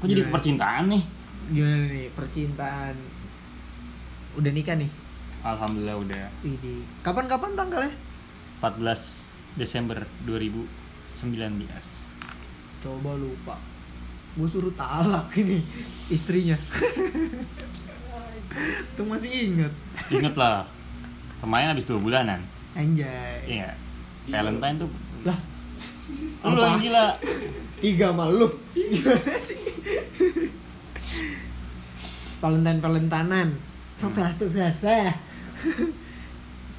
Kok 0.00 0.04
jadi 0.04 0.20
Gimana? 0.24 0.34
percintaan 0.36 0.84
nih? 0.92 1.02
Gimana 1.48 1.84
nih 1.88 2.06
percintaan? 2.12 2.94
Udah 4.36 4.52
nikah 4.52 4.76
nih? 4.76 4.90
Alhamdulillah 5.40 5.96
udah. 5.96 6.28
Widih. 6.44 6.84
kapan-kapan 7.00 7.56
tanggalnya? 7.56 7.92
14 8.60 9.56
Desember 9.56 10.04
2019 10.28 10.68
coba 12.80 13.12
lupa. 13.16 13.56
Gue 14.36 14.46
suruh 14.48 14.72
talak 14.72 15.32
ini 15.36 15.58
istrinya 16.08 16.54
tuh 18.94 19.04
masih 19.06 19.30
inget 19.30 19.72
Ingat 20.10 20.34
lah, 20.34 20.66
kemarin 21.38 21.70
habis 21.70 21.86
dua 21.86 21.98
bulanan. 21.98 22.40
anjay 22.74 23.40
Iya. 23.46 23.70
Valentine 24.28 24.76
tuh. 24.78 24.90
lah 25.22 25.38
Lu 26.42 26.56
yang 26.56 26.80
gila. 26.80 27.06
tiga 27.80 28.12
sama 28.12 28.26
lu 28.28 28.48
gimana 28.72 29.36
sih 29.38 29.58
Valentine 32.40 32.80
Valentanan. 32.80 33.48
Tuh 34.00 34.08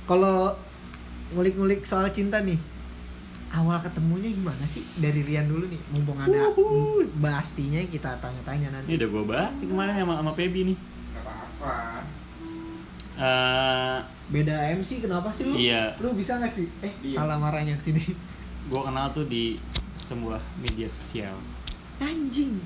Kalau 0.09 0.57
ngulik-ngulik 1.31 1.85
soal 1.85 2.09
cinta 2.09 2.41
nih, 2.41 2.57
awal 3.53 3.77
ketemunya 3.79 4.33
gimana 4.33 4.65
sih 4.65 4.81
dari 4.97 5.21
Rian 5.21 5.45
dulu 5.47 5.69
nih? 5.69 5.79
Mumpung 5.93 6.17
ada 6.17 6.49
Bastinya 7.21 7.79
kita 7.85 8.17
tanya-tanya 8.17 8.73
nanti. 8.73 8.89
Ini 8.91 8.97
udah 8.99 9.09
gue 9.13 9.23
bahas 9.23 9.53
nih 9.61 9.67
kemarin 9.69 9.93
sama 9.95 10.17
sama 10.19 10.33
Pebi 10.33 10.73
nih. 10.73 10.77
Eh, 13.13 13.97
Beda 14.27 14.55
MC 14.71 15.03
kenapa 15.03 15.29
sih 15.29 15.43
lu? 15.43 15.53
Iya. 15.53 15.93
Lu 15.99 16.15
bisa 16.15 16.39
gak 16.39 16.49
sih? 16.49 16.65
Eh, 16.79 16.93
Iya. 17.03 17.19
salah 17.19 17.37
marahnya 17.37 17.75
ke 17.75 17.83
sini. 17.83 18.01
gue 18.61 18.77
kenal 18.79 19.09
tuh 19.09 19.25
di 19.25 19.57
sebuah 19.93 20.37
media 20.57 20.85
sosial. 20.85 21.33
Anjing. 21.97 22.61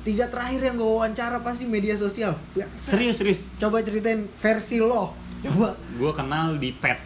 Tiga 0.00 0.28
terakhir 0.28 0.60
yang 0.62 0.76
gue 0.76 0.84
wawancara 0.86 1.40
pasti 1.40 1.64
media 1.64 1.96
sosial. 1.96 2.36
Serius 2.78 3.18
serius. 3.18 3.48
Coba 3.56 3.80
ceritain 3.80 4.28
versi 4.38 4.78
lo. 4.78 5.16
Coba 5.40 5.72
Gue 5.90 6.12
kenal 6.12 6.56
di 6.56 6.70
pet. 6.70 7.00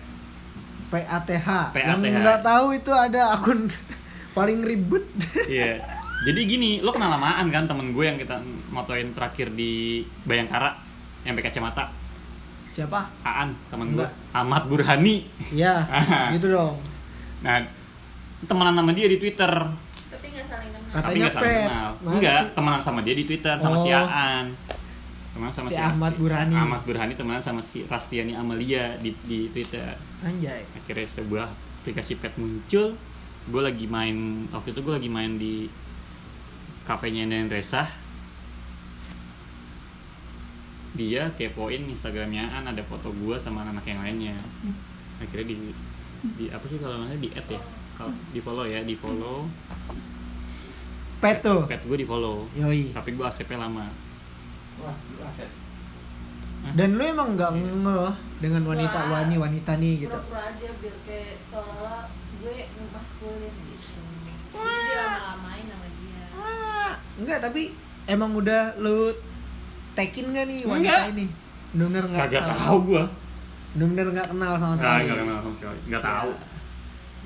PATH. 0.91 1.72
PATH. 1.72 1.79
Yang 1.79 2.18
nggak 2.18 2.43
tahu 2.43 2.66
itu 2.72 2.91
ada 2.91 3.33
akun 3.33 3.70
paling 4.37 4.61
ribet. 4.61 5.07
Iya. 5.47 5.97
Jadi 6.19 6.41
gini, 6.45 6.71
lo 6.83 6.91
kenal 6.91 7.14
lamaan 7.14 7.47
kan 7.47 7.64
temen 7.64 7.95
gue 7.95 8.03
yang 8.03 8.19
kita 8.19 8.43
motoin 8.69 9.14
terakhir 9.14 9.55
di 9.55 10.03
Bayangkara 10.27 10.75
yang 11.23 11.39
pakai 11.39 11.51
kacamata. 11.51 11.95
Siapa? 12.69 13.11
Aan, 13.23 13.55
temen 13.71 13.95
gue. 13.95 14.07
Ahmad 14.35 14.66
Burhani. 14.66 15.27
Ya, 15.55 15.87
gitu 16.35 16.51
dong. 16.51 16.75
Nah, 17.39 17.62
temenan 18.45 18.75
sama 18.75 18.91
dia 18.91 19.07
di 19.07 19.19
Twitter. 19.19 19.51
Tapi 20.11 20.27
nggak 20.31 20.47
saling 20.47 20.71
kenal. 20.75 20.91
Katanya 20.91 21.07
tapi 21.07 21.16
nggak 21.19 21.33
saling 21.33 21.47
pet. 21.49 21.66
kenal. 21.66 21.89
Enggak, 22.03 22.41
temenan 22.55 22.81
sama 22.83 23.01
dia 23.03 23.14
di 23.14 23.25
Twitter 23.25 23.55
sama 23.55 23.77
si 23.79 23.89
Oh. 23.89 24.03
Aan. 24.03 24.47
Temenan 25.31 25.53
sama 25.55 25.69
Si 25.71 25.75
si, 25.75 25.81
Ahmad 25.81 26.12
Asti. 26.12 26.21
Burhani. 26.21 26.55
Ahmad 26.55 26.81
Burhani 26.83 27.14
temenan 27.14 27.43
sama 27.43 27.62
si 27.62 27.87
Rastiani 27.87 28.35
Amalia 28.35 28.99
di 28.99 29.14
di 29.23 29.47
Twitter. 29.49 29.95
Anjay. 30.21 30.66
Akhirnya 30.75 31.07
sebuah 31.07 31.47
aplikasi 31.83 32.19
pet 32.19 32.35
muncul. 32.35 32.99
Gue 33.49 33.62
lagi 33.62 33.87
main 33.87 34.47
waktu 34.51 34.75
itu 34.75 34.81
gue 34.83 34.95
lagi 34.99 35.07
main 35.09 35.39
di 35.39 35.66
kafenya 36.89 37.28
Nen 37.28 37.53
Resah. 37.53 37.84
Dia 40.97 41.28
kepoin 41.36 41.84
Instagramnya 41.84 42.49
Aan 42.49 42.64
ada 42.72 42.80
foto 42.80 43.12
gue 43.12 43.36
sama 43.36 43.68
anak 43.68 43.84
yang 43.84 44.01
lainnya. 44.01 44.32
Akhirnya 45.20 45.53
di 45.53 45.57
di 46.41 46.45
apa 46.49 46.64
sih 46.64 46.80
kalau 46.80 47.05
namanya 47.05 47.20
di 47.20 47.28
add 47.36 47.45
ya? 47.53 47.61
Kalau 47.93 48.16
di 48.32 48.41
follow 48.41 48.64
ya, 48.64 48.80
di 48.89 48.97
follow. 48.97 49.45
Pet 51.20 51.45
tuh. 51.45 51.68
Pet 51.68 51.84
gue 51.84 51.99
di 52.01 52.09
follow. 52.09 52.49
Yoi. 52.57 52.97
Tapi 52.97 53.12
gue 53.12 53.24
ACP 53.26 53.61
lama. 53.61 53.84
Aset. 55.28 55.51
Dan 56.74 56.99
lu 56.99 57.03
emang 57.07 57.39
nggak 57.39 57.55
ngeh 57.55 58.12
dengan 58.43 58.62
wanita 58.66 58.99
Wah. 59.07 59.22
wani 59.22 59.34
wanita 59.39 59.78
nih 59.78 60.07
gitu. 60.07 60.14
Pura-pura 60.14 60.43
aja 60.51 60.68
biar 60.82 60.97
kayak 61.07 61.39
seolah-olah 61.43 62.11
gue 62.43 62.57
ngemaskulin 62.66 63.55
gitu. 63.70 64.03
Jadi 64.59 64.78
dia. 64.91 65.07
Ah, 65.07 65.34
enggak 67.19 67.39
tapi 67.41 67.75
emang 68.07 68.31
udah 68.33 68.79
lu 68.79 69.11
tekin 69.93 70.31
gak 70.31 70.47
nih 70.47 70.62
wanita 70.62 70.79
Enggak. 70.81 71.03
ini? 71.12 71.27
Bener 71.69 72.03
nggak 72.03 72.23
Kagak 72.25 72.43
kenal. 72.45 72.57
tahu 72.57 72.79
gue. 72.87 73.05
Bener 73.77 74.07
nggak 74.09 74.29
kenal 74.31 74.53
sama 74.55 74.73
Nah, 74.73 74.79
sekali. 74.79 75.03
nggak 75.05 75.19
kenal 75.21 75.39
sama 75.39 75.55
sekali. 75.57 75.79
Nggak 75.87 76.03
tahu. 76.03 76.31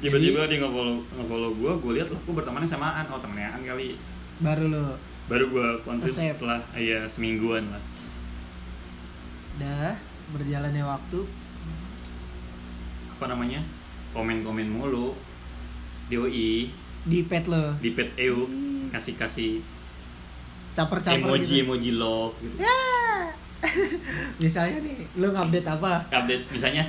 Tiba-tiba 0.02 0.40
dia 0.44 0.58
nge-follow, 0.58 0.96
nge-follow 1.14 1.50
gue, 1.54 1.72
gue 1.78 1.92
lihat 1.94 2.08
loh, 2.10 2.18
gue 2.18 2.34
berteman 2.34 2.66
sama 2.66 2.90
Aan. 2.92 3.06
Oh 3.06 3.16
temennya 3.16 3.52
Aan 3.52 3.62
kali. 3.62 3.94
Baru 4.38 4.66
lu 4.66 4.86
Baru 5.22 5.44
gue 5.48 5.66
konfirm 5.80 6.10
setelah, 6.10 6.58
iya 6.74 7.06
semingguan 7.06 7.62
lah. 7.68 7.78
dah 9.54 9.94
berjalannya 10.28 10.82
waktu 10.82 11.20
Apa 13.12 13.24
namanya? 13.28 13.62
Komen-komen 14.10 14.66
mulu. 14.66 15.14
DOI, 16.04 16.68
di 17.02 17.24
pet 17.24 17.46
lo 17.46 17.72
di 17.78 17.94
pet 17.94 18.12
EU, 18.18 18.44
kasih-kasih 18.90 19.64
caper-caper 20.72 21.20
emoji 21.20 21.54
gitu. 21.54 21.64
emoji 21.64 21.90
love 21.92 22.34
gitu. 22.38 22.56
Misalnya 24.42 24.78
nih, 24.80 24.96
lu 25.14 25.28
ngupdate 25.28 25.68
apa? 25.70 25.92
Update 26.08 26.44
misalnya 26.48 26.84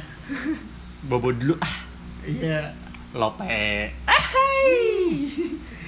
bobo 1.07 1.29
dulu 1.29 1.53
ah 1.59 1.75
Iya. 2.23 2.71
lope 3.13 3.91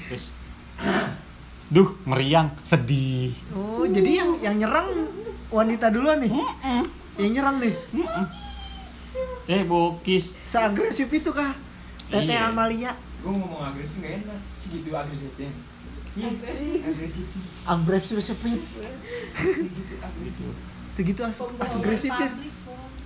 terus 0.06 0.36
duh 1.66 1.96
meriang 2.06 2.52
sedih 2.62 3.32
Oh, 3.50 3.88
jadi 3.88 4.22
yang 4.22 4.32
yang 4.40 4.56
nyerang 4.60 4.86
wanita 5.48 5.90
duluan 5.90 6.20
nih. 6.20 6.30
Yang 7.16 7.32
nyerang 7.32 7.58
nih. 7.58 7.74
eh 9.48 9.64
bokis 9.64 10.36
Seagresif 10.44 11.08
itu 11.08 11.32
kah? 11.32 11.56
Tete 12.06 12.30
Iya. 12.30 12.52
Amalia 12.52 12.92
Gue 13.24 13.32
ngomong 13.32 13.64
agresif 13.66 13.98
gak 13.98 14.22
enak. 14.22 14.40
Segitu 14.60 14.92
agresifnya. 14.92 15.50
Agresif. 16.16 17.28
agresif 17.66 18.18
Segitu 18.18 18.80
agresif. 20.00 20.48
segitu 20.90 21.22
as 21.22 21.40
agresifnya. 21.74 22.30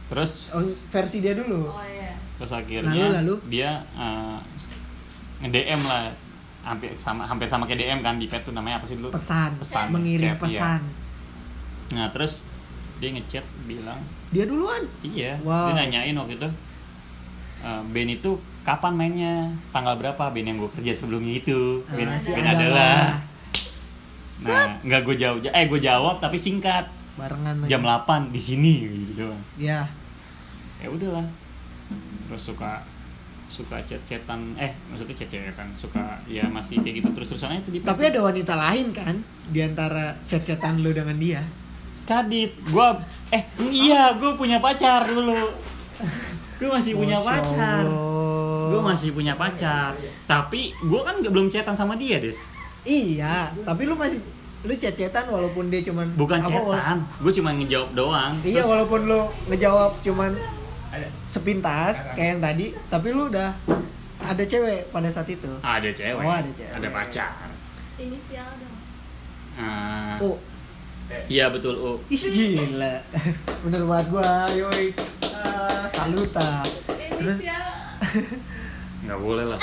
Terus 0.05 0.31
Oh, 0.51 0.61
versi 0.89 1.17
dia 1.19 1.33
dulu. 1.33 1.69
Oh 1.69 1.81
iya. 1.81 2.13
terus 2.35 2.51
akhirnya 2.51 3.03
Lalu, 3.11 3.17
lalu? 3.19 3.35
dia 3.51 3.69
eh, 3.93 4.37
nge-DM 5.39 5.81
lah 5.83 6.07
hampir 6.61 6.91
sama 6.95 7.23
hampir 7.23 7.45
sama 7.45 7.63
kayak 7.63 7.79
DM 7.79 7.99
kan 7.99 8.15
di 8.15 8.25
pet 8.25 8.41
tuh 8.41 8.51
namanya 8.51 8.77
apa 8.77 8.85
sih 8.85 8.95
dulu 8.95 9.09
Pesan, 9.09 9.55
Pesan, 9.55 9.89
mengirim 9.89 10.29
chat, 10.29 10.39
iya. 10.45 10.59
pesan. 10.59 10.81
nah 11.89 12.07
terus 12.09 12.43
dia 12.97 13.09
ngechat 13.09 13.43
bilang 13.63 13.99
Dia 14.29 14.43
duluan. 14.43 14.83
iya 15.01 15.35
Wow. 15.39 15.67
dia 15.67 15.83
nanyain 15.83 16.13
waktu 16.13 16.35
itu 16.35 16.49
eh, 17.61 17.81
band 17.85 18.09
itu 18.13 18.31
kapan 18.69 18.93
mainnya? 18.93 19.35
Tanggal 19.69 19.95
berapa? 19.95 20.29
Band 20.29 20.45
yang 20.45 20.57
gue 20.57 20.69
kerja 20.69 20.93
sebelumnya 20.93 21.33
itu. 21.35 21.81
Band, 21.85 22.05
Ah, 22.07 22.17
si 22.17 22.29
band 22.29 22.45
adalah. 22.47 23.17
nah 24.39 24.71
nggak 24.79 25.01
gue 25.03 25.15
jawab 25.17 25.37
eh 25.43 25.65
gue 25.65 25.79
jawab 25.79 26.15
tapi 26.17 26.37
singkat. 26.37 26.85
Barengan 27.17 27.65
jam 27.65 27.81
8 27.81 28.29
di 28.29 28.39
sini 28.39 28.73
gitu. 29.09 29.25
Doang 29.25 29.41
Ya. 29.57 29.83
ya 30.77 30.87
udahlah. 30.87 31.25
Terus 32.23 32.43
suka 32.45 32.85
suka 33.49 33.81
chat-chatan 33.81 34.53
eh 34.55 34.71
maksudnya 34.85 35.17
chat-chatan 35.17 35.67
suka 35.73 36.21
ya 36.23 36.45
masih 36.47 36.79
kayak 36.79 37.01
gitu. 37.01 37.09
Terus 37.11 37.27
terusan 37.33 37.57
itu 37.57 37.73
di 37.73 37.79
Tapi 37.81 38.01
ada 38.05 38.21
wanita 38.21 38.53
lain 38.53 38.93
kan 38.93 39.15
di 39.45 39.59
antara 39.59 40.13
chat-chatan 40.23 40.79
lu 40.79 40.93
dengan 40.93 41.17
dia. 41.17 41.41
kadit 42.05 42.57
gua 42.69 42.97
eh 43.29 43.45
iya 43.69 44.13
gua 44.15 44.33
punya 44.33 44.57
pacar 44.57 45.05
dulu. 45.05 45.53
Gua 46.57 46.69
masih 46.75 46.95
punya 46.95 47.19
pacar 47.19 47.85
Gua 48.71 48.81
masih 48.85 49.09
punya 49.11 49.33
pacar 49.33 49.93
tapi 50.25 50.61
gua 50.81 51.01
kan 51.03 51.19
belum 51.19 51.47
chatan 51.47 51.73
sama 51.73 51.93
dia 51.93 52.17
des 52.17 52.37
Iya, 52.81 53.51
tapi 53.61 53.83
lu 53.83 53.93
masih 53.93 54.23
lu 54.59 54.73
chat-chatan 54.73 55.23
walaupun 55.25 55.67
dia 55.67 55.79
cuman 55.81 56.07
bukan 56.13 56.39
chatan 56.41 56.99
gua 57.17 57.31
cuma 57.31 57.51
ngejawab 57.53 57.89
doang 57.93 58.31
Iya, 58.41 58.59
Terus- 58.59 58.69
walaupun 58.69 59.01
lu 59.05 59.21
ngejawab 59.47 59.91
cuman 59.99 60.31
Ada. 60.89 61.07
sepintas 61.25 62.09
kayak 62.11 62.29
yang 62.29 62.41
tadi, 62.41 62.65
tapi 62.87 63.07
lu 63.09 63.27
udah 63.27 63.53
ada 64.19 64.43
cewek 64.43 64.89
pada 64.89 65.07
saat 65.07 65.27
itu. 65.27 65.47
ada 65.59 65.89
cewek 65.89 66.19
Oh, 66.19 66.33
ada 66.33 66.49
cewek. 66.49 66.71
ada 66.71 66.87
pacar 66.89 67.47
Inisial 67.95 68.47
dong. 68.55 68.75
Ah, 69.55 70.15
Oh, 70.17 70.35
iya 71.27 71.47
betul 71.47 71.75
oh 71.75 71.97
ih 72.07 72.19
gila. 72.19 72.95
Bener 73.63 73.83
banget 73.83 74.07
gua, 74.09 74.31
yoi. 74.49 74.91
Ah, 75.29 75.83
saluta. 75.89 76.63
Terus 77.11 77.39
Inisial. 77.39 77.67
nggak 79.09 79.19
boleh 79.19 79.41
lah 79.43 79.57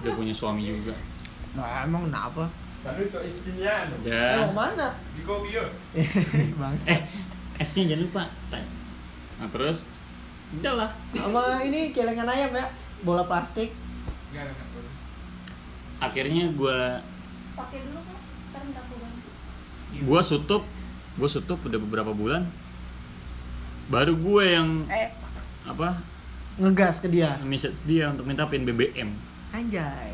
udah 0.00 0.12
punya 0.14 0.32
suami 0.32 0.64
juga 0.64 0.96
nah, 1.52 1.84
emang 1.84 2.08
kenapa? 2.08 2.48
Salut 2.74 3.08
tuh 3.08 3.22
istrinya. 3.22 3.88
Oh, 3.88 4.04
ya 4.04 4.44
mana? 4.50 4.92
Di 5.12 5.22
kopi 5.22 5.56
yuk. 5.56 5.68
Bangsa. 6.60 6.92
eh 6.92 7.00
esnya 7.56 7.88
jangan 7.88 8.02
lupa 8.02 8.22
nah 9.34 9.48
terus 9.48 9.88
udahlah 10.52 10.90
Sama 11.12 11.60
ini 11.62 11.90
celengan 11.90 12.26
ayam 12.26 12.52
ya, 12.52 12.66
bola 13.00 13.24
plastik. 13.24 13.72
Gak 14.30 14.44
ada 14.44 14.64
boleh. 14.70 14.92
akhirnya 15.98 16.44
gue 16.50 16.78
Pakai 17.54 17.78
dulu 17.84 18.00
kan. 18.02 18.18
Ntar 18.52 18.84
ganti. 18.84 19.96
gue 19.96 20.20
sutup 20.20 20.62
gue 21.14 21.28
sutup 21.30 21.58
udah 21.62 21.78
beberapa 21.80 22.10
bulan 22.10 22.44
baru 23.86 24.12
gue 24.12 24.44
yang 24.44 24.68
Eh, 24.88 25.08
apa 25.64 26.02
ngegas 26.56 26.98
ke 26.98 27.08
dia. 27.08 27.34
message 27.42 27.82
dia 27.82 28.08
untuk 28.08 28.24
minta 28.24 28.44
pin 28.44 28.62
BBM 28.62 29.10
Anjay. 29.50 30.10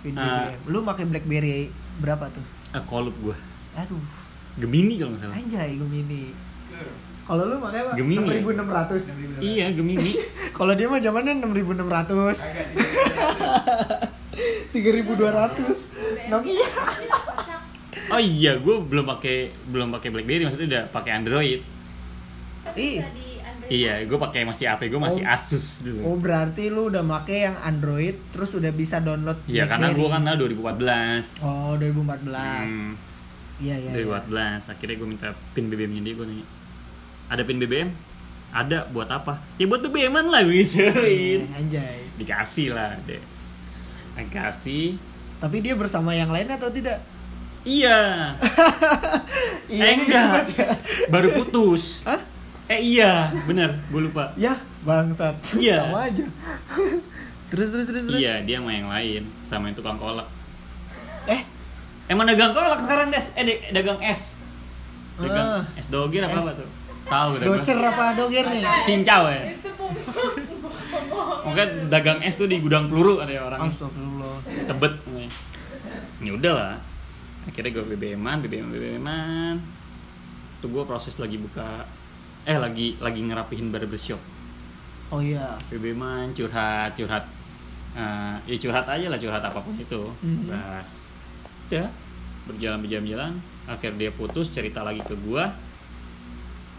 Pin 0.00 0.12
Ah. 0.14 0.48
BBM. 0.48 0.60
Lu 0.66 0.78
pakai 0.82 1.04
BlackBerry 1.04 1.68
berapa 1.98 2.28
tuh? 2.28 2.44
eh 2.70 2.82
kolup 2.84 3.16
gue 3.18 3.36
Aduh, 3.72 3.98
Gemini 4.56 4.94
kalau 4.96 5.10
nggak 5.10 5.22
salah 5.22 5.34
anjay 5.36 5.70
Gemini. 5.74 6.22
Kalau 7.22 7.42
lu 7.44 7.56
pakai 7.58 7.78
apa? 7.80 7.92
Gemini. 7.94 8.42
6600. 8.42 9.40
iya 9.40 9.66
Gemini 9.70 10.12
Kalau 10.56 10.72
dia 10.72 10.86
mah 10.86 10.98
zamannya 10.98 11.38
6600, 11.38 12.42
Agak 12.42 12.66
tidak. 12.66 12.88
3200. 14.70 16.28
Nokia. 16.28 16.60
Kocak. 16.60 17.60
oh 18.08 18.20
iya 18.20 18.52
gue 18.56 18.76
belum 18.80 19.06
pakai 19.08 19.36
belum 19.64 19.88
pakai 19.90 20.08
BlackBerry 20.10 20.42
maksudnya 20.44 20.68
udah 20.68 20.84
pakai 20.90 21.10
Android 21.14 21.60
Tapi 22.62 22.80
Ih. 22.98 22.98
Iya 23.70 24.02
gue 24.02 24.18
pakai 24.18 24.42
masih 24.42 24.66
apa 24.66 24.84
gue 24.84 24.98
masih 24.98 25.22
Oh. 25.22 25.32
Asus 25.32 25.80
dulu. 25.80 26.00
Oh 26.04 26.16
berarti 26.18 26.68
lu 26.68 26.90
udah 26.90 27.00
make 27.00 27.32
yang 27.32 27.54
Android 27.62 28.18
terus 28.34 28.50
udah 28.52 28.74
bisa 28.74 28.98
download 28.98 29.38
Iya 29.46 29.64
karena 29.64 29.94
gue 29.94 30.08
kan 30.10 30.26
tahun 30.26 30.38
2014 30.58 31.40
Oh 31.40 31.78
2014 31.78 32.26
hmm, 32.66 32.92
Iya 33.62 33.74
iya 33.78 33.90
iya. 33.94 34.04
2014 34.26 34.72
akhirnya 34.74 34.96
gue 34.98 35.08
minta 35.08 35.28
pin 35.54 35.70
BBM 35.70 35.92
nya 35.96 36.02
dia 36.02 36.14
gue 36.18 36.26
nanya 36.26 36.46
ada 37.30 37.42
pin 37.46 37.56
BBM 37.56 37.88
ada 38.50 38.82
buat 38.90 39.06
apa? 39.06 39.38
Ya 39.62 39.70
buat 39.70 39.78
BBM 39.78 40.10
lah 40.26 40.42
gitu. 40.50 40.82
Eh, 40.82 41.46
Anjay. 41.54 42.02
Dikasih 42.18 42.74
lah 42.74 42.98
des. 43.06 43.22
Dikasih. 44.18 44.98
Tapi 45.38 45.62
dia 45.62 45.78
bersama 45.78 46.10
yang 46.12 46.34
lain 46.34 46.50
atau 46.50 46.66
tidak? 46.66 46.98
iya. 47.62 48.34
Eh 49.70 49.94
enggak. 50.02 50.50
ya. 50.58 50.66
baru 51.06 51.30
putus. 51.38 52.02
Hah? 52.02 52.18
Eh 52.70 52.80
iya 52.80 53.26
bener 53.44 53.82
gue 53.90 54.00
lupa. 54.00 54.30
Ya 54.38 54.54
bangsat. 54.80 55.34
Iya. 55.58 55.84
Sama 55.84 56.06
aja. 56.06 56.24
Terus 57.50 57.68
terus 57.68 57.86
terus 57.90 58.02
terus. 58.06 58.20
Iya 58.22 58.46
dia 58.46 58.62
sama 58.62 58.70
yang 58.70 58.86
lain 58.86 59.22
sama 59.42 59.66
yang 59.66 59.76
tukang 59.76 59.98
kolak. 59.98 60.30
Eh? 61.26 61.42
Emang 62.06 62.24
dagang 62.24 62.54
kolak 62.54 62.78
sekarang 62.78 63.10
des? 63.10 63.34
Eh 63.34 63.44
dagang 63.70 63.98
es. 63.98 64.38
Dagang 65.18 65.46
Ah. 65.60 65.62
es 65.74 65.86
doger 65.86 66.22
apa 66.22 66.32
Es. 66.32 66.46
apa 66.46 66.52
tuh? 66.56 66.68
Tahu. 67.04 67.30
Docer 67.42 67.76
apa 67.76 68.04
doger 68.14 68.44
nih? 68.46 68.62
cincau 68.86 69.22
ya. 69.26 69.42
Mungkin 71.42 71.68
dagang 71.90 72.22
es 72.22 72.38
tuh 72.38 72.46
di 72.46 72.62
gudang 72.62 72.86
peluru 72.86 73.18
ada 73.18 73.28
ya 73.28 73.42
orang. 73.44 73.66
Astagfirullah. 73.66 74.36
Tebet 74.70 74.94
ya 76.20 76.32
udah 76.32 76.52
lah. 76.54 76.74
Akhirnya 77.44 77.70
gue 77.72 77.84
BBM-an 77.88 78.36
BBM 78.40 78.70
BBM-an. 78.70 79.56
Tuh 80.60 80.68
gue 80.68 80.84
proses 80.84 81.16
lagi 81.16 81.34
buka 81.34 81.82
eh 82.48 82.56
lagi 82.56 82.96
lagi 83.00 83.20
ngerapihin 83.26 83.68
barbershop. 83.68 84.20
Oh 85.10 85.20
iya. 85.20 85.58
BBM-an 85.68 86.32
curhat 86.32 86.94
curhat. 86.94 87.24
Eh, 87.90 88.36
ya 88.46 88.56
curhat 88.56 88.86
aja 88.86 89.06
lah 89.10 89.18
curhat 89.18 89.42
apa 89.42 89.58
pun 89.58 89.74
itu. 89.76 90.02
Mhm. 90.22 90.48
bahas. 90.48 91.04
Ya 91.68 91.90
berjalan 92.48 92.82
berjalan 92.82 93.06
jalan 93.06 93.32
akhirnya 93.68 94.08
dia 94.08 94.12
putus 94.14 94.50
cerita 94.50 94.80
lagi 94.86 95.02
ke 95.04 95.14
gua. 95.20 95.52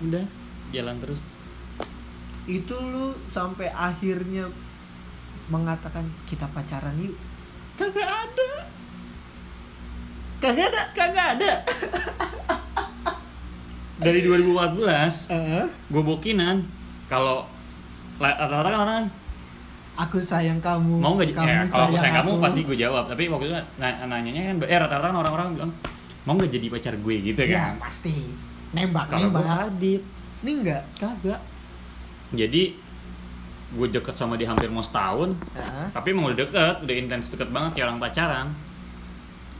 Udah 0.01 0.25
jalan 0.71 0.97
terus. 1.03 1.35
Itu 2.49 2.73
lu 2.89 3.13
sampai 3.29 3.69
akhirnya 3.69 4.49
mengatakan 5.51 6.07
kita 6.25 6.47
pacaran 6.49 6.95
yuk. 6.97 7.13
Kagak 7.75 8.07
ada. 8.07 8.51
Kagak 10.41 10.73
ada? 10.73 10.81
Kagak 10.97 11.27
ada 11.37 11.51
dari 14.01 14.19
2014 14.19 15.29
Heeh. 15.29 15.65
gue 15.87 16.03
bokinan. 16.03 16.65
Kalau 17.05 17.45
la- 18.17 18.35
rata-rata 18.35 18.69
kan 18.69 18.81
orang 18.81 19.05
Aku 19.93 20.17
sayang 20.17 20.57
kamu. 20.57 20.97
Mau 20.97 21.13
nggak 21.13 21.35
kamu 21.35 21.45
ya, 21.45 21.61
kalau 21.67 21.85
aku 21.85 21.95
sayang 21.95 22.15
kamu 22.17 22.31
aku. 22.31 22.41
pasti 22.41 22.59
gue 22.63 22.77
jawab. 22.79 23.03
Tapi 23.05 23.27
waktu 23.27 23.45
itu 23.45 23.55
na- 23.77 23.99
nanyanya 24.01 24.41
kan 24.49 24.55
eh 24.63 24.79
rata-rata 24.79 25.07
kan 25.07 25.17
orang-orang 25.17 25.47
bilang 25.53 25.71
mau 26.23 26.33
nggak 26.33 26.49
jadi 26.49 26.67
pacar 26.67 26.93
gue? 26.95 27.15
Gitu 27.21 27.41
Ya 27.43 27.69
kan. 27.69 27.73
pasti. 27.79 28.15
Nembak 28.71 29.05
kalau 29.07 29.19
gue 29.21 29.29
nembak 29.29 29.45
kadit 29.45 30.01
Ini 30.41 30.51
enggak 30.57 30.83
kagak. 30.95 31.41
Jadi 32.31 32.63
gue 33.71 33.87
deket 33.87 34.15
sama 34.15 34.35
dia 34.35 34.47
hampir 34.47 34.67
mau 34.67 34.81
setahun 34.81 35.31
Heeh. 35.53 35.87
tapi 35.91 36.11
udah 36.11 36.35
deket 36.35 36.75
udah 36.81 36.95
intens 36.97 37.29
deket 37.29 37.47
banget 37.47 37.71
kayak 37.77 37.87
orang 37.87 37.99
pacaran. 37.99 38.47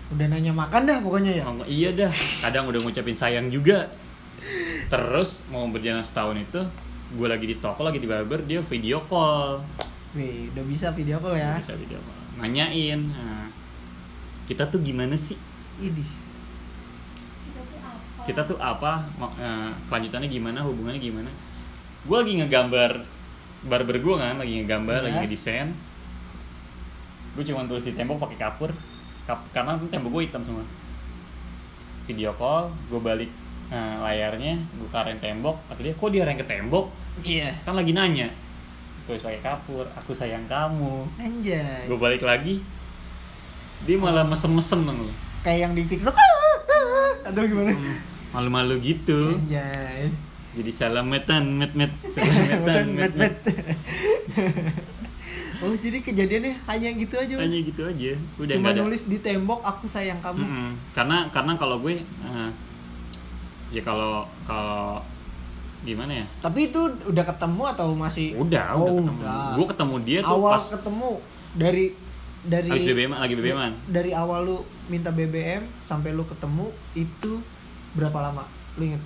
Udah 0.09 0.25
nanya 0.25 0.51
makan 0.51 0.81
dah 0.83 0.97
pokoknya 0.99 1.31
ya? 1.33 1.43
Ngomong, 1.45 1.67
iya 1.67 1.89
dah. 1.93 2.11
Kadang 2.41 2.67
udah 2.67 2.79
ngucapin 2.81 3.13
sayang 3.13 3.47
juga 3.47 3.87
terus 4.87 5.45
mau 5.47 5.63
berjalan 5.67 6.01
setahun 6.01 6.35
itu 6.35 6.61
gue 7.11 7.27
lagi 7.27 7.45
di 7.45 7.55
toko 7.57 7.83
lagi 7.83 7.99
di 7.99 8.07
barber 8.07 8.41
dia 8.41 8.59
video 8.61 9.03
call. 9.05 9.59
Wih, 10.11 10.51
udah 10.51 10.63
bisa 10.63 10.91
video 10.91 11.19
call 11.19 11.35
ya? 11.35 11.55
Bisa 11.59 11.75
video 11.75 11.99
call. 11.99 12.19
Nanyain 12.39 12.99
nah, 13.05 13.47
kita 14.45 14.67
tuh 14.67 14.79
gimana 14.79 15.15
sih? 15.15 15.35
Ini 15.77 16.03
Kita 17.43 17.61
tuh 17.61 17.77
apa? 17.79 18.23
kita 18.23 18.41
tuh 18.43 18.57
apa? 18.59 18.91
Ma- 19.15 19.35
eh, 19.35 19.71
kelanjutannya 19.87 20.27
gimana? 20.27 20.59
Hubungannya 20.63 20.99
gimana? 20.99 21.31
Gue 22.03 22.17
lagi 22.17 22.33
ngegambar 22.39 22.91
barber 23.61 23.97
gue 24.01 24.15
kan 24.17 24.35
lagi 24.35 24.53
ngegambar 24.57 24.99
Ya. 24.99 25.11
lagi 25.11 25.17
ngedesain. 25.27 25.69
Gue 27.31 27.43
cuma 27.43 27.63
tulis 27.63 27.83
di 27.83 27.93
tembok 27.93 28.19
pakai 28.19 28.39
kapur. 28.39 28.71
Kap- 29.23 29.47
karena 29.51 29.75
tembok 29.87 30.15
gue 30.15 30.23
hitam 30.27 30.41
semua. 30.41 30.63
Video 32.03 32.31
call 32.33 32.71
gue 32.87 32.99
balik 32.99 33.31
eh, 33.71 33.95
layarnya 34.03 34.59
gue 34.59 34.89
karen 34.91 35.17
tembok 35.17 35.57
atau 35.71 35.81
dia 35.81 35.95
kok 35.95 36.09
dia 36.11 36.27
ke 36.27 36.45
tembok? 36.45 36.91
Iya. 37.23 37.55
Kan 37.63 37.79
lagi 37.79 37.95
nanya. 37.95 38.27
Tulis 39.07 39.23
pakai 39.23 39.41
kapur 39.41 39.87
aku 39.95 40.11
sayang 40.11 40.45
kamu. 40.45 41.07
Anjay. 41.17 41.87
Gue 41.87 41.97
balik 41.97 42.21
lagi. 42.21 42.59
Dia 43.87 43.97
malah 43.97 44.21
mesem-mesem 44.27 44.85
dong 44.85 45.09
Kayak 45.41 45.59
yang 45.65 45.73
di 45.73 45.83
tiktok. 45.89 46.13
Atau 47.27 47.41
gimana? 47.49 47.73
Malu-malu 48.35 48.77
gitu. 48.83 49.39
Anjay. 49.41 50.11
Jadi 50.51 50.71
salametan 50.75 51.47
met 51.55 51.71
met. 51.73 51.91
Salametan 52.11 52.91
met 52.99 53.13
met 53.15 53.35
Oh 55.61 55.77
jadi 55.77 56.01
kejadiannya 56.01 56.57
hanya 56.65 56.89
gitu 56.97 57.21
aja 57.21 57.37
hanya 57.37 57.61
gitu 57.61 57.85
aja. 57.85 58.17
Udah 58.41 58.53
Cuma 58.57 58.73
nulis 58.73 59.05
di 59.05 59.21
tembok 59.21 59.61
aku 59.61 59.85
sayang 59.85 60.17
kamu. 60.17 60.41
Mm-mm. 60.41 60.69
karena 60.97 61.29
karena 61.29 61.53
kalau 61.53 61.77
gue 61.77 62.01
eh, 62.01 62.49
ya 63.71 63.81
kalau 63.81 64.13
kalau 64.43 64.99
gimana 65.81 66.13
ya 66.13 66.25
Tapi 66.39 66.69
itu 66.69 66.77
udah 67.03 67.25
ketemu 67.25 67.63
atau 67.67 67.87
masih 67.91 68.35
udah 68.35 68.65
Oh, 68.71 68.85
udah 68.85 68.93
ketemu 68.93 69.19
udah. 69.19 69.51
gue 69.51 69.65
ketemu 69.67 69.95
dia 69.99 70.19
tuh 70.21 70.37
Awal 70.37 70.51
pas 70.51 70.63
ketemu 70.69 71.09
dari 71.51 71.85
dari 72.41 72.69
habis 72.69 72.85
BBM 72.85 73.11
lagi 73.13 73.33
BBM 73.33 73.59
dari 73.87 74.11
awal 74.11 74.39
lu 74.43 74.57
minta 74.87 75.09
BBM 75.09 75.61
sampai 75.83 76.09
lu 76.09 76.21
ketemu 76.23 76.65
itu 76.93 77.41
berapa 77.91 78.17
lama? 78.19 78.45
Lu 78.75 78.83
inget? 78.83 79.01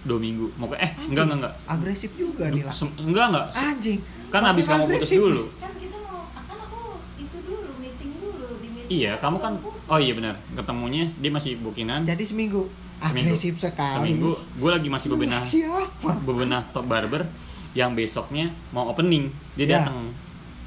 dua 0.00 0.16
minggu 0.16 0.48
mau 0.54 0.64
ke 0.64 0.76
eh 0.76 0.96
enggak 1.02 1.24
enggak 1.24 1.38
enggak 1.40 1.54
Agresif 1.66 2.10
juga 2.14 2.48
nih 2.48 2.62
lah. 2.62 2.72
Enggak 2.96 3.24
enggak 3.26 3.46
Anjing. 3.52 4.00
kan 4.28 4.42
habis 4.42 4.64
kamu 4.64 4.84
putus 4.88 5.10
dulu 5.10 5.44
Kan 5.54 5.72
kita 5.76 5.98
mau, 6.00 6.24
kan 6.32 6.56
aku 6.58 6.80
itu 7.16 7.36
dulu, 7.38 7.68
meeting 7.76 8.10
dulu 8.16 8.46
di 8.56 8.68
meeting. 8.70 8.88
iya 8.88 9.12
kamu 9.16 9.36
kan 9.36 9.52
putus. 9.56 9.84
oh 9.86 9.98
iya 9.98 10.12
benar 10.12 10.34
ketemunya 10.50 11.04
dia 11.10 11.30
masih 11.30 11.52
bukinan 11.58 12.02
jadi 12.02 12.22
seminggu 12.22 12.64
seminggu. 13.02 13.32
Agresif 13.32 13.54
sekali. 13.56 13.94
Seminggu. 14.12 14.30
Gue 14.54 14.70
lagi 14.70 14.88
masih 14.88 15.08
bebenah. 15.08 15.42
Siapa? 15.42 16.20
Bebenah 16.20 16.62
top 16.68 16.84
barber 16.84 17.24
yang 17.70 17.92
besoknya 17.92 18.50
mau 18.68 18.86
opening. 18.86 19.30
Dia 19.54 19.66
Ya. 19.66 19.72
datang 19.80 20.10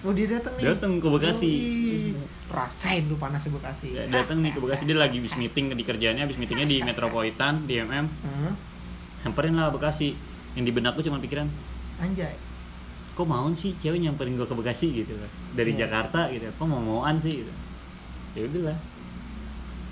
oh 0.01 0.11
dia 0.11 0.27
datang 0.29 0.53
nih? 0.55 0.63
Datang 0.65 0.91
ke 0.97 1.07
Bekasi. 1.07 1.51
Oh, 2.11 2.27
rasain 2.53 3.03
tuh 3.05 3.15
panasnya 3.15 3.51
Bekasi. 3.51 3.87
Ya, 3.91 4.03
datang 4.09 4.39
nih 4.39 4.51
ke 4.51 4.59
Bekasi. 4.59 4.83
Dia 4.83 4.97
lagi 4.97 5.17
habis 5.17 5.35
meeting 5.35 5.69
di 5.69 5.81
kerjaannya 5.81 6.23
habis 6.23 6.35
meetingnya 6.35 6.65
di 6.65 6.77
Metropolitan 6.79 7.63
di 7.63 7.77
MM 7.77 8.05
Hmm, 8.05 8.53
nyamperin 9.21 9.53
lah 9.53 9.69
Bekasi. 9.69 10.11
Yang 10.53 10.63
di 10.63 10.73
benakku 10.73 10.99
cuma 10.99 11.17
pikiran 11.17 11.47
anjay. 11.97 12.35
Kok 13.13 13.23
mau 13.23 13.45
sih 13.53 13.73
cewek 13.73 14.01
nyamperin 14.01 14.33
gue 14.33 14.43
ke 14.43 14.53
Bekasi? 14.53 14.89
gitu 14.95 15.13
loh. 15.13 15.29
dari 15.51 15.71
Iya. 15.71 15.85
Jakarta 15.85 16.27
gitu. 16.29 16.49
Kok 16.51 16.65
mau 16.65 16.79
mauan 16.79 17.15
sih? 17.15 17.39
gitu. 17.39 17.53
Ya 18.33 18.43
udahlah. 18.43 18.77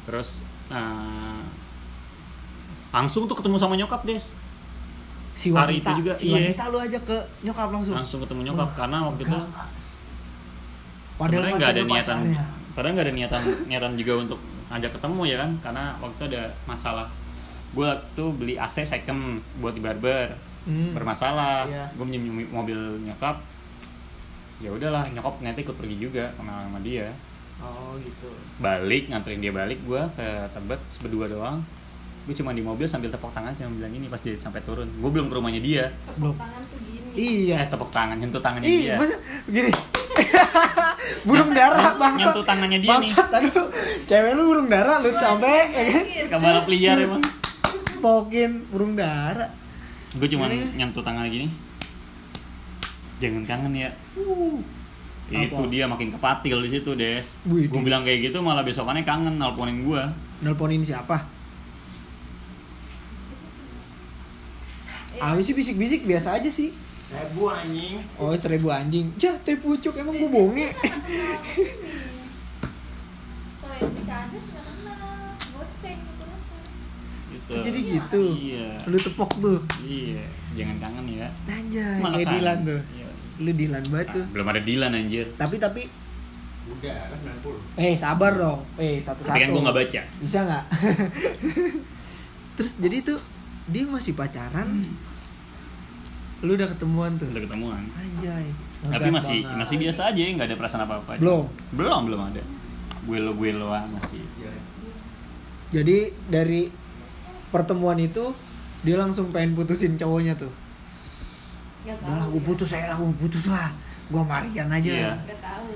Terus 0.03 0.41
eh, 0.67 1.41
langsung 2.91 3.23
tuh 3.25 3.35
ketemu 3.39 3.55
sama 3.57 3.79
nyokap 3.79 4.03
des. 4.03 4.35
Si 5.31 5.49
Hari 5.49 5.79
wanita 5.79 5.89
itu 5.95 5.99
juga, 6.03 6.11
si 6.13 6.25
iya. 6.27 6.35
wanita 6.37 6.63
lu 6.69 6.77
aja 6.77 6.99
ke 6.99 7.17
nyokap 7.41 7.69
langsung. 7.71 7.95
Langsung 7.95 8.19
ketemu 8.21 8.51
nyokap 8.51 8.69
Wah, 8.69 8.77
karena 8.77 8.97
waktu 9.07 9.21
itu 9.25 9.39
sebenarnya 11.17 11.53
nggak 11.55 11.71
ada 11.71 11.83
niatan 11.85 12.17
pacarnya. 12.19 12.43
padahal 12.73 12.93
nggak 12.97 13.07
ada 13.07 13.15
niatan 13.15 13.41
niatan 13.69 13.91
juga 13.95 14.13
untuk 14.27 14.39
ngajak 14.69 14.91
ketemu 14.99 15.21
ya 15.25 15.35
kan? 15.39 15.51
Karena 15.63 15.83
waktu 16.03 16.15
itu 16.19 16.25
ada 16.35 16.43
masalah. 16.67 17.07
Gue 17.71 17.87
waktu 17.87 18.23
beli 18.35 18.53
AC 18.59 18.83
second 18.83 19.39
buat 19.63 19.73
di 19.73 19.81
barber. 19.81 20.35
Hmm. 20.61 20.93
bermasalah. 20.93 21.65
Iya. 21.65 21.85
gue 21.97 22.05
minjem 22.05 22.45
mobil 22.53 22.77
nyokap. 23.01 23.41
Ya 24.61 24.69
udahlah 24.69 25.01
nyokap 25.09 25.41
ternyata 25.41 25.57
ikut 25.65 25.73
pergi 25.73 25.97
juga 25.97 26.29
sama 26.37 26.69
sama 26.69 26.77
dia. 26.85 27.09
Oh 27.63 27.97
gitu. 27.97 28.29
Balik 28.61 29.09
nganterin 29.09 29.41
dia 29.41 29.49
balik 29.49 29.81
gue 29.87 30.01
ke 30.13 30.27
tebet 30.53 30.81
berdua 31.01 31.25
doang 31.25 31.65
gue 32.22 32.36
cuma 32.36 32.51
di 32.51 32.61
mobil 32.61 32.86
sambil 32.86 33.07
tepuk 33.07 33.30
tangan 33.30 33.51
cuma 33.51 33.74
bilang 33.76 33.91
ini 33.91 34.05
pas 34.05 34.17
dia 34.17 34.34
sampai 34.34 34.61
turun 34.61 34.86
gue 34.86 35.09
belum 35.09 35.26
ke 35.26 35.34
rumahnya 35.34 35.57
dia 35.59 35.84
belum 36.15 36.34
Tangan 36.34 36.61
tuh 36.63 36.78
gini. 36.80 37.09
iya 37.13 37.55
eh 37.57 37.67
tepuk 37.67 37.89
tangan 37.89 38.15
nyentuh 38.15 38.38
tangannya 38.39 38.67
Ih, 38.67 38.80
dia 38.84 38.95
masa 38.95 39.15
begini. 39.43 39.72
burung 41.28 41.51
dara 41.51 41.95
bangsat. 41.95 42.30
Nyentuh 42.30 42.45
tangannya 42.45 42.80
dia 42.80 42.89
nih. 42.93 43.09
bangsat, 43.09 43.28
aduh. 43.32 43.65
Cewek 44.03 44.32
lu 44.32 44.43
burung 44.45 44.67
dara 44.67 44.93
lu 44.99 45.09
sampai 45.11 45.55
ya 45.67 45.84
kan? 45.84 46.05
kabalap 46.30 46.65
liar 46.67 46.97
emang 46.99 47.24
Pokin 47.97 48.51
burung 48.67 48.93
dara. 48.93 49.49
gue 50.11 50.28
cuma 50.28 50.45
nyentuh 50.47 51.01
tangan 51.01 51.26
gini 51.26 51.47
jangan 53.17 53.43
kangen 53.45 53.74
ya 53.78 53.89
itu 55.32 55.55
Apa? 55.55 55.63
dia 55.65 55.86
makin 55.86 56.11
kepatil 56.11 56.59
di 56.59 56.69
situ 56.69 56.91
des 56.91 57.24
gue 57.41 57.72
bilang 57.80 58.03
kayak 58.03 58.28
gitu 58.28 58.41
malah 58.41 58.61
besokannya 58.61 59.01
kangen 59.01 59.38
nelponin 59.38 59.82
gue 59.82 60.01
Nelponin 60.41 60.82
siapa? 60.82 61.24
Ah 65.22 65.38
sih 65.38 65.53
bisik-bisik 65.53 66.01
biasa 66.03 66.34
aja 66.34 66.49
sih. 66.49 66.74
Ribu 67.11 67.45
anjing. 67.45 68.01
Oh 68.17 68.34
seribu 68.34 68.67
anjing. 68.72 69.13
Jah 69.15 69.38
teh 69.39 69.53
pucuk 69.55 69.93
emang 69.93 70.15
gue 70.15 70.26
bonge. 70.28 70.67
Gitu 77.32 77.53
Jadi 77.57 77.80
gitu. 77.86 78.22
iya 78.36 78.76
Lu 78.86 78.97
tepok 78.97 79.32
tuh. 79.38 79.59
iya 79.82 80.24
jangan 80.51 80.76
kangen 80.80 81.05
ya 81.09 81.28
Anjay, 81.47 81.97
Malah 81.97 82.19
kayak. 82.19 82.32
Dilan 82.34 82.57
tuh. 82.61 82.82
Iya. 82.91 83.07
Lu 83.39 83.51
Dilan 83.55 83.84
banget 83.88 84.07
Ah, 84.07 84.13
tuh. 84.13 84.26
belum 84.30 84.47
ada 84.47 84.61
Dilan 84.61 84.91
anjir 84.93 85.28
Tapi 85.34 85.55
tapi 85.57 85.82
Udah 86.61 86.93
kan 87.09 87.19
90. 87.41 87.57
eh 87.80 87.93
sabar 87.95 88.32
dong. 88.34 88.61
Eh 88.78 88.99
satu-satu. 88.99 89.28
tapi 89.28 89.39
kan 89.39 89.49
gue 89.49 89.61
nggak 89.61 89.78
baca 89.78 90.01
Bisa 90.19 90.39
nggak? 90.41 90.63
Terus 92.55 92.72
jadi 92.78 92.97
tuh 93.01 93.19
dia 93.65 93.84
masih 93.86 94.13
pacaran. 94.13 94.84
Lu 96.41 96.57
udah 96.57 96.67
ketemuan 96.73 97.11
tuh. 97.21 97.29
udah 97.29 97.43
ketemuan 97.45 97.81
Anjay. 97.93 98.45
tapi 98.81 99.09
masih 99.13 99.45
banget. 99.45 99.57
masih 99.61 99.75
biasa 99.77 100.01
aja 100.09 100.21
nggak 100.25 100.47
ada 100.49 100.57
perasaan 100.57 100.81
apa 100.89 100.93
apa 100.97 101.11
Belum. 101.21 101.45
belum 101.77 102.01
belum 102.09 102.21
ada 102.33 102.41
gue 103.01 103.17
lo 103.17 103.31
gue 103.33 103.49
lo 103.53 103.73
masih. 103.93 104.21
Jadi 105.71 105.97
dari 106.27 106.69
pertemuan 107.49 107.97
itu 107.97 108.33
dia 108.81 108.97
langsung 108.99 109.31
pengen 109.31 109.55
putusin 109.57 109.95
cowoknya 109.97 110.35
tuh. 110.37 110.51
Gak 111.87 111.97
tahu. 111.97 112.05
Udah 112.05 112.15
lah, 112.21 112.27
gue 112.29 112.41
putus 112.45 112.69
saya 112.69 112.93
lah, 112.93 112.97
gue 112.99 113.09
putus 113.17 113.49
lah. 113.49 113.73
Gue 114.11 114.21
Marian 114.21 114.69
aja. 114.69 114.91
Iya. 114.91 115.13
Gak 115.25 115.39
tahu. 115.41 115.71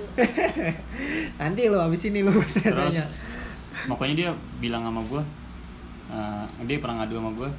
Nanti 1.42 1.62
lo 1.72 1.80
abis 1.82 2.02
ini 2.12 2.22
lo 2.22 2.34
terus 2.36 2.98
pokoknya 3.86 4.16
dia 4.18 4.30
bilang 4.58 4.88
sama 4.88 5.02
gue 5.06 5.22
eh, 6.10 6.46
dia 6.66 6.78
pernah 6.82 7.04
ngadu 7.04 7.14
sama 7.22 7.32
gue 7.36 7.50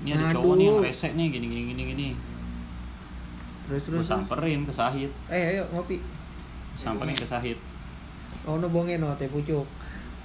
ini 0.00 0.10
ada 0.12 0.30
cowok 0.30 0.54
nih 0.54 0.66
yang 0.66 0.78
rese 0.80 1.08
nih 1.10 1.26
gini 1.28 1.46
gini 1.46 1.62
gini 1.68 1.82
gini 1.88 2.08
Terus 3.68 3.82
gue 3.82 3.90
terus. 3.90 4.00
terus. 4.00 4.08
samperin 4.08 4.60
ke 4.62 4.72
Sahid 4.72 5.10
Eh 5.28 5.42
ayo 5.50 5.62
ngopi. 5.70 6.00
samperin 6.74 7.12
ke 7.12 7.24
Sahid 7.24 7.58
Oh 8.44 8.56
no 8.56 8.68
bongen 8.68 8.98
no 8.98 9.12
teh 9.14 9.26
pucuk. 9.26 9.64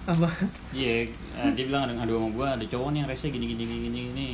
Apa? 0.03 0.28
Iya, 0.71 1.07
eh, 1.07 1.49
dia 1.55 1.63
bilang 1.63 1.88
ada 1.88 1.95
ngadu 1.95 2.19
sama 2.19 2.28
gue, 2.30 2.47
ada 2.49 2.65
cowok 2.67 2.88
nih 2.91 2.99
yang 2.99 3.09
rese 3.09 3.28
gini 3.28 3.45
gini 3.45 3.63
gini 3.63 3.80
gini 3.82 3.99
gini. 4.11 4.28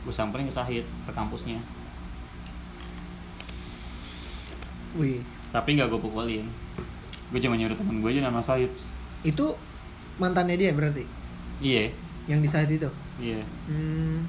Gue 0.00 0.12
samperin 0.12 0.44
ke 0.44 0.52
Sahid 0.52 0.84
ke 0.84 1.10
kampusnya, 1.10 1.56
Wih. 4.92 5.22
tapi 5.50 5.72
nggak 5.72 5.88
gue 5.88 6.00
pukulin. 6.00 6.44
Gue 7.30 7.40
cuma 7.40 7.54
nyuruh 7.54 7.72
temen 7.72 8.00
gue 8.00 8.10
aja 8.10 8.22
nama 8.22 8.40
Sahid. 8.40 8.68
Itu 9.22 9.54
mantannya 10.16 10.56
dia 10.56 10.72
berarti 10.72 11.04
Iya, 11.60 11.92
yang 12.30 12.38
di 12.38 12.46
saat 12.46 12.70
itu. 12.70 12.86
iya. 13.18 13.42
Hmm. 13.66 14.22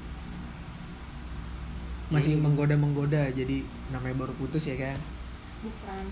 Masih 2.10 2.36
menggoda-menggoda 2.36 3.30
jadi 3.32 3.64
namanya 3.94 4.26
baru 4.26 4.34
putus 4.36 4.66
ya 4.68 4.76
kan. 4.76 4.98
Bukan. 5.62 6.04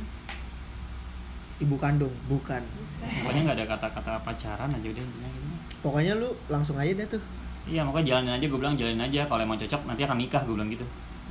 Ibu 1.60 1.76
kandung, 1.76 2.14
bukan. 2.24 2.62
Pokoknya 3.04 3.40
nggak 3.50 3.56
ada 3.60 3.66
kata-kata 3.76 4.12
pacaran 4.24 4.70
aja 4.72 4.86
udah 4.86 5.02
intinya 5.04 5.28
gitu. 5.28 5.48
Pokoknya 5.84 6.12
lu 6.16 6.32
langsung 6.48 6.80
aja 6.80 6.94
dah 6.94 7.08
tuh. 7.18 7.22
Iya, 7.68 7.84
makanya 7.84 8.06
jalanin 8.16 8.32
aja. 8.40 8.46
Gue 8.48 8.58
bilang 8.62 8.76
jalanin 8.78 9.04
aja. 9.04 9.28
Kalau 9.28 9.42
emang 9.44 9.60
cocok 9.60 9.80
nanti 9.84 10.00
akan 10.08 10.16
nikah. 10.16 10.40
Gue 10.48 10.54
bilang 10.56 10.72
gitu. 10.72 10.86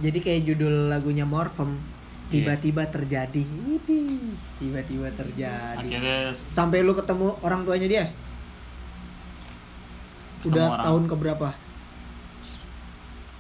Jadi 0.06 0.20
kayak 0.22 0.42
judul 0.46 0.94
lagunya 0.94 1.26
Morphem 1.26 1.82
tiba-tiba 2.30 2.86
terjadi. 2.86 3.42
Widih, 3.42 4.38
Tiba-tiba 4.62 5.10
terjadi. 5.18 5.82
Akhirnya 5.82 6.30
Sampai 6.38 6.86
lu 6.86 6.94
ketemu 6.94 7.34
orang 7.42 7.66
tuanya 7.66 7.88
dia? 7.90 8.06
Udah 10.48 10.66
orang. 10.72 10.86
tahun 10.88 11.04
keberapa? 11.10 11.50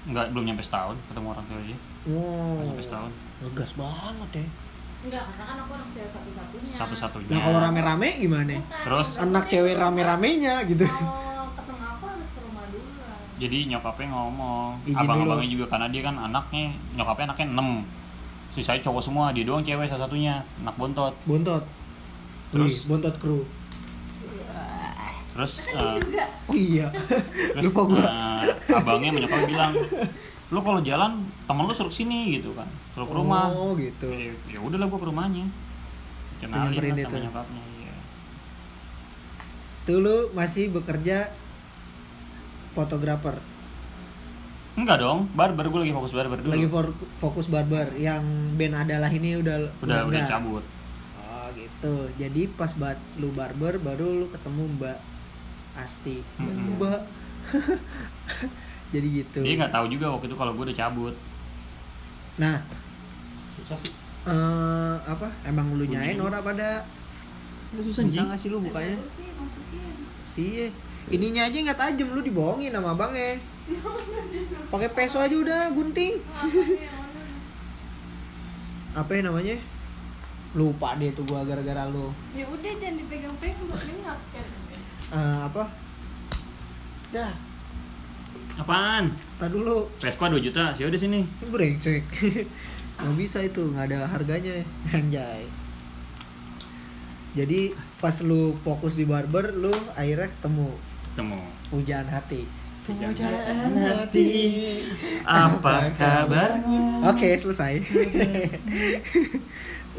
nggak 0.09 0.25
belum 0.33 0.43
nyampe 0.47 0.63
setahun 0.65 0.95
ketemu 1.11 1.27
orang 1.37 1.45
tua 1.45 1.59
dia. 1.61 1.77
Wow. 2.09 2.55
Belum 2.57 2.67
nyampe 2.73 2.83
setahun. 2.83 3.11
Ngegas 3.45 3.71
banget 3.77 4.29
ya. 4.33 4.47
Enggak, 4.99 5.23
karena 5.31 5.43
kan 5.47 5.57
aku 5.63 5.71
anak 5.79 5.89
cewek 5.95 6.11
satu-satunya. 6.11 6.71
Satu-satunya. 6.75 7.29
Nah 7.31 7.39
kalau 7.39 7.59
rame-rame 7.63 8.09
gimana? 8.19 8.55
Bukan, 8.59 8.83
Terus? 8.83 9.09
Anak 9.21 9.43
cewek 9.47 9.75
rame-ramenya 9.79 10.55
gitu. 10.67 10.83
Kalau 10.83 11.45
ketemu 11.55 11.83
aku 11.87 12.03
harus 12.09 12.29
ke 12.35 12.39
rumah 12.43 12.65
dulu 12.67 12.89
lah. 12.99 13.15
Jadi 13.39 13.57
nyokapnya 13.71 14.07
ngomong, 14.11 14.69
abang-abangnya 14.91 15.49
juga 15.51 15.65
karena 15.71 15.87
dia 15.87 16.01
kan 16.03 16.15
anaknya, 16.19 16.65
nyokapnya 16.99 17.25
anaknya 17.31 17.47
6 17.55 17.99
Sisanya 18.49 18.81
cowok 18.81 19.01
semua, 19.05 19.25
dia 19.29 19.45
doang 19.45 19.61
cewek 19.61 19.85
salah 19.85 20.09
satunya, 20.09 20.41
anak 20.65 20.73
bontot. 20.73 21.13
Bontot. 21.29 21.63
Terus? 22.49 22.89
Wih, 22.89 22.97
bontot 22.97 23.15
kru. 23.21 23.45
Terus 25.39 25.53
Juga. 25.71 26.25
Oh 26.51 26.55
iya. 26.59 26.87
terus 27.55 27.71
Lupa 27.71 27.81
gua. 27.87 28.03
eh, 28.03 28.75
abangnya 28.75 29.07
sama 29.15 29.19
nyokapnya 29.23 29.47
bilang, 29.47 29.71
"Lu 30.51 30.59
kalau 30.59 30.79
jalan 30.83 31.11
temen 31.47 31.63
lu 31.63 31.71
suruh 31.71 31.93
sini 31.93 32.35
gitu 32.35 32.51
kan. 32.51 32.67
Suruh 32.91 33.07
ke 33.07 33.15
rumah." 33.15 33.47
Oh 33.55 33.71
gitu. 33.79 34.11
Ya, 34.11 34.35
ya 34.51 34.59
udahlah 34.59 34.91
gua 34.91 34.99
ke 34.99 35.07
rumahnya. 35.07 35.47
Kenalin 36.43 36.75
lah 36.75 36.91
sama 36.91 37.07
itu. 37.07 37.15
nyokapnya. 37.23 37.63
Iya. 37.79 37.95
Tuh 39.87 39.97
lu 40.03 40.15
masih 40.35 40.75
bekerja 40.75 41.31
fotografer. 42.75 43.39
Enggak 44.75 45.03
dong, 45.03 45.27
barber 45.35 45.67
gue 45.67 45.79
lagi 45.83 45.91
fokus 45.91 46.15
barber 46.15 46.39
dulu. 46.39 46.51
Lagi 46.55 46.67
for- 46.67 46.95
fokus 47.19 47.47
barber 47.47 47.91
yang 47.95 48.23
band 48.55 48.87
adalah 48.87 49.11
ini 49.11 49.35
udah 49.35 49.71
udah 49.83 50.07
udah 50.07 50.19
enggak. 50.23 50.27
cabut. 50.27 50.63
Oh 51.19 51.47
gitu. 51.51 52.07
Jadi 52.15 52.47
pas 52.55 52.71
buat 52.75 52.95
lu 53.19 53.31
barber 53.31 53.75
baru 53.79 54.23
lu 54.23 54.27
ketemu 54.31 54.63
Mbak 54.79 54.97
Asti. 55.80 56.19
Mm-mm. 56.38 56.75
Mbak. 56.75 57.01
Jadi 58.89 59.07
gitu. 59.15 59.39
Dia 59.41 59.53
nggak 59.55 59.71
tahu 59.71 59.86
juga 59.88 60.09
waktu 60.09 60.25
itu 60.25 60.36
kalau 60.36 60.51
gue 60.51 60.63
udah 60.65 60.77
cabut. 60.77 61.15
Nah, 62.36 62.57
Susah 63.55 63.77
sih. 63.77 63.93
eh 64.25 64.95
apa? 65.03 65.27
Emang 65.43 65.73
lu 65.73 65.86
nyain 65.86 66.17
orang 66.17 66.41
pada 66.41 66.84
Susah 67.75 68.01
bisa 68.01 68.25
nggak 68.25 68.36
sih 68.36 68.49
lu 68.49 68.59
bukanya? 68.59 68.97
Masukin. 68.97 69.93
Iya. 70.36 70.67
Ininya 71.09 71.45
aja 71.45 71.57
nggak 71.59 71.80
tajam 71.80 72.11
lu 72.11 72.21
dibohongin 72.21 72.71
sama 72.71 72.93
abangnya. 72.93 73.38
Pakai 74.73 74.89
peso 74.89 75.17
aja 75.17 75.34
udah 75.34 75.69
gunting. 75.69 76.17
Yang 76.17 76.93
mana? 76.97 77.23
Apa 78.95 79.11
ya 79.13 79.21
namanya? 79.23 79.55
Lupa 80.49 80.97
deh 80.97 81.13
tuh 81.13 81.21
gua 81.23 81.45
gara-gara 81.45 81.86
lu. 81.88 82.09
Ya 82.34 82.41
udah 82.43 82.71
jangan 82.73 82.97
dipegang-pegang, 82.97 83.69
buat 83.69 83.86
ingat 83.86 84.19
kan. 84.34 84.47
Eh, 85.10 85.39
apa? 85.41 85.66
Dah, 87.10 87.34
Apaan? 88.55 89.10
tak 89.39 89.49
dulu. 89.49 89.88
Vespa 89.97 90.28
2 90.28 90.39
juta, 90.39 90.76
ya 90.76 90.86
udah 90.86 90.99
sini. 90.99 91.26
Brengsek. 91.41 92.05
Nggak 92.99 93.16
bisa 93.18 93.39
itu, 93.41 93.64
nggak 93.66 93.89
ada 93.89 93.99
harganya. 94.05 94.62
Anjay. 94.93 95.47
Jadi 97.34 97.74
pas 97.97 98.14
lu 98.22 98.57
fokus 98.60 98.93
di 98.93 99.05
barber, 99.05 99.53
lu 99.53 99.72
akhirnya 99.95 100.30
ketemu 100.30 100.70
Ketemu. 101.14 101.39
pujaan 101.72 102.07
hati. 102.10 102.41
Pujaan 102.84 103.78
hati, 103.78 104.28
Apa 105.22 105.93
kabarnya? 105.93 107.05
Oke, 107.05 107.38
selesai. 107.38 107.78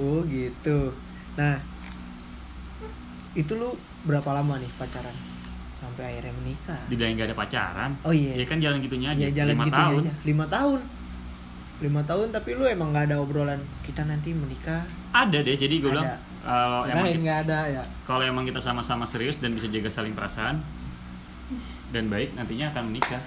oh, 0.03 0.27
gitu. 0.27 0.91
Nah, 1.39 1.63
itu 3.33 3.53
lu 3.55 3.79
berapa 4.03 4.31
lama 4.33 4.55
nih 4.57 4.71
pacaran 4.77 5.17
sampai 5.73 6.05
akhirnya 6.13 6.33
menikah? 6.37 6.81
Dibilang 6.89 7.17
nggak 7.17 7.29
ada 7.33 7.37
pacaran. 7.37 7.91
Oh 8.05 8.13
iya. 8.13 8.37
Ya 8.37 8.45
kan 8.45 8.61
jalan 8.61 8.81
gitunya 8.81 9.09
aja. 9.13 9.23
Ya 9.25 9.31
jalan 9.33 9.55
Lima 9.57 9.65
gitu 9.69 9.77
tahun. 9.77 10.01
aja. 10.05 10.13
Lima 10.25 10.45
tahun. 10.47 10.81
Lima 11.81 12.03
tahun 12.05 12.27
tapi 12.29 12.51
lu 12.53 12.65
emang 12.69 12.93
nggak 12.93 13.05
ada 13.09 13.17
obrolan 13.17 13.61
kita 13.81 14.05
nanti 14.05 14.37
menikah. 14.37 14.85
Ada 15.11 15.41
deh, 15.41 15.57
jadi 15.57 15.75
gue 15.81 15.89
bilang 15.89 16.13
kalau 16.41 16.85
emang 16.85 17.05
nggak 17.21 17.39
ada 17.49 17.59
ya. 17.69 17.83
kalau 18.05 18.25
emang 18.25 18.45
kita 18.45 18.61
sama-sama 18.61 19.05
serius 19.05 19.37
dan 19.37 19.53
bisa 19.53 19.69
jaga 19.69 19.89
saling 19.89 20.13
perasaan 20.13 20.61
dan 21.91 22.09
baik 22.09 22.37
nantinya 22.37 22.69
akan 22.71 22.93
menikah. 22.93 23.21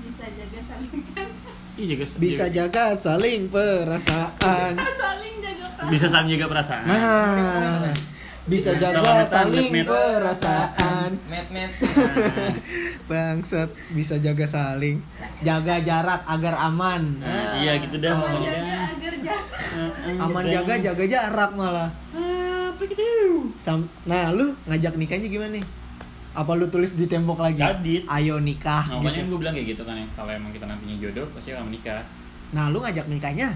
Bisa 0.00 0.24
jaga 0.32 0.60
saling 0.64 0.92
perasaan. 1.12 1.56
Iya 1.76 1.86
jaga 1.92 2.04
Bisa 2.16 2.44
jaga 2.48 2.84
saling 2.96 3.42
perasaan. 3.48 4.72
Saling 4.76 5.34
jaga 5.40 5.66
perasaan. 5.76 5.90
bisa 5.92 6.06
saling 6.08 6.28
jaga 6.32 6.46
perasaan. 6.48 6.84
Nah, 6.84 7.92
bisa 8.50 8.74
Sama 8.74 8.82
jaga 8.82 9.22
saling 9.24 9.70
met-met. 9.70 9.86
perasaan. 9.86 11.10
Met 11.24 11.46
met. 11.48 11.70
Bangsat, 13.08 13.70
bisa 13.94 14.18
jaga 14.18 14.42
saling. 14.42 14.98
Jaga 15.40 15.78
jarak 15.78 16.26
agar 16.26 16.58
aman. 16.60 17.02
Nah, 17.16 17.54
iya 17.56 17.78
gitu 17.78 17.96
dah 17.96 18.10
pokoknya. 18.12 18.50
jaga 18.50 18.74
agar 18.90 19.14
jaga. 19.22 19.56
Aman 20.18 20.44
jaga 20.44 20.74
jaga 20.82 21.04
jarak 21.06 21.50
malah. 21.54 21.90
Gitu? 22.80 23.06
Sam 23.60 23.86
nah, 24.02 24.32
lu 24.32 24.56
ngajak 24.64 24.96
nikahnya 24.96 25.28
gimana 25.28 25.52
nih? 25.54 25.64
Apa 26.32 26.56
lu 26.56 26.66
tulis 26.66 26.96
di 26.96 27.04
tembok 27.04 27.38
lagi? 27.38 27.60
Jadit. 27.60 28.02
Ayo 28.08 28.40
nikah 28.40 28.82
Nah, 28.88 28.98
makanya 28.98 29.20
gitu. 29.20 29.30
gue 29.30 29.38
bilang 29.38 29.54
kayak 29.54 29.68
gitu 29.68 29.82
kan 29.84 29.94
ya. 29.94 30.06
Kalau 30.16 30.30
emang 30.32 30.50
kita 30.50 30.64
nantinya 30.64 30.96
jodoh 30.98 31.26
pasti 31.30 31.52
akan 31.52 31.68
menikah. 31.68 32.02
Nah, 32.50 32.66
lu 32.66 32.80
ngajak 32.80 33.06
nikahnya? 33.06 33.52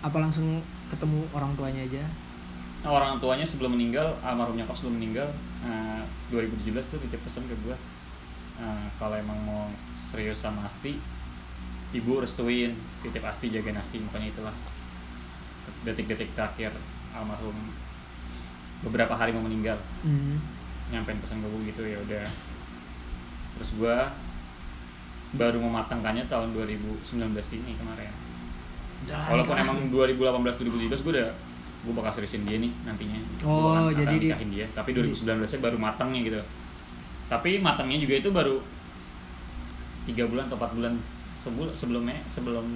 Apa 0.00 0.16
langsung 0.16 0.58
ketemu 0.88 1.28
orang 1.30 1.52
tuanya 1.54 1.82
aja? 1.82 2.02
Nah, 2.84 2.92
orang 2.92 3.16
tuanya 3.16 3.48
sebelum 3.48 3.72
meninggal, 3.72 4.12
almarhum 4.20 4.60
nyokap 4.60 4.76
sebelum 4.76 5.00
meninggal, 5.00 5.32
eh, 5.64 6.04
2017 6.28 6.84
tuh 6.92 7.00
titip 7.00 7.16
pesan 7.24 7.48
ke 7.48 7.56
gue, 7.64 7.72
eh, 8.60 8.86
kalau 9.00 9.16
emang 9.16 9.40
mau 9.40 9.72
serius 10.04 10.44
sama 10.44 10.68
Asti 10.68 11.00
ibu 11.96 12.20
restuin 12.20 12.76
titip 13.00 13.24
Asti 13.24 13.48
jagain 13.48 13.80
Asti 13.80 14.04
makanya 14.04 14.28
itulah. 14.36 14.54
Detik-detik 15.88 16.36
terakhir 16.36 16.76
almarhum 17.16 17.56
beberapa 18.84 19.16
hari 19.16 19.32
mau 19.32 19.40
meninggal. 19.40 19.80
Hmm. 20.04 20.38
nyampein 20.92 21.16
pesan 21.16 21.40
ke 21.40 21.48
gue 21.48 21.62
gitu 21.72 21.82
ya 21.88 21.96
udah. 21.96 22.28
Terus 23.56 23.70
gue 23.80 23.96
baru 25.40 25.56
mematangkannya 25.56 26.28
tahun 26.28 26.52
2019 26.52 27.00
ini 27.56 27.72
kemarin. 27.80 28.12
Walaupun 29.08 29.56
emang 29.56 29.78
2018 29.88 30.60
2017 30.60 31.00
gue 31.00 31.12
udah 31.16 31.30
gue 31.84 31.92
bakal 31.92 32.10
seriusin 32.10 32.42
dia 32.44 32.56
nih 32.56 32.72
nantinya. 32.82 33.20
Oh, 33.42 33.76
akan- 33.76 33.92
akan 33.92 34.00
jadi 34.00 34.14
di- 34.16 34.28
nikahin 34.28 34.50
dia. 34.50 34.66
Tapi 34.72 34.90
2019 34.90 35.22
nya 35.46 35.60
baru 35.60 35.76
matangnya 35.76 36.20
gitu. 36.22 36.40
Tapi 37.26 37.50
matangnya 37.58 37.98
juga 37.98 38.14
itu 38.16 38.28
baru 38.30 38.56
tiga 40.04 40.24
bulan 40.24 40.48
atau 40.48 40.56
empat 40.56 40.72
bulan 40.72 40.92
sebelum 41.38 41.72
sebelumnya 41.72 42.16
sebelum 42.26 42.66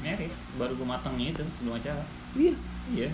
merit 0.00 0.28
baru 0.56 0.72
gue 0.72 0.84
matangnya 0.84 1.30
itu 1.30 1.42
sebelum 1.50 1.76
acara. 1.76 2.04
Iya. 2.32 2.54
iya. 2.90 3.08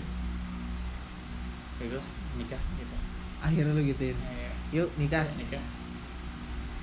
Terus 1.77 2.05
nikah 2.35 2.61
gitu. 2.77 2.95
Akhirnya 3.39 3.71
lu 3.71 3.83
gituin. 3.85 4.15
Ya, 4.15 4.51
Yuk 4.73 4.89
nikah. 4.97 5.23
ya, 5.23 5.33
nikah. 5.35 5.63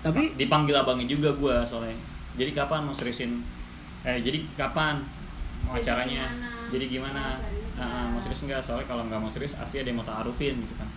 Tapi 0.01 0.37
dipanggil 0.37 0.73
abangnya 0.75 1.07
juga 1.07 1.33
gue 1.33 1.57
soalnya. 1.65 1.97
Jadi 2.37 2.51
kapan 2.53 2.85
mau 2.85 2.93
seriusin? 2.93 3.41
Eh 4.03 4.21
jadi 4.21 4.45
kapan? 4.55 5.01
Mau 5.61 5.77
Jadi 5.77 5.85
acaranya? 5.85 6.25
gimana? 6.27 6.49
jadi 6.71 6.85
gimana 6.87 7.23
Ah, 7.81 7.87
nggak? 7.87 8.05
mau 8.11 8.21
serius 8.21 8.41
nggak 8.43 8.61
soalnya 8.61 8.85
kalau 8.85 9.03
nggak 9.05 9.19
mau 9.19 9.27
serius 9.27 9.53
pasti 9.53 9.77
ada 9.77 9.89
yang 9.89 9.97
mau 9.97 10.05
taarufin 10.05 10.55
gitu 10.57 10.75
kan 10.75 10.89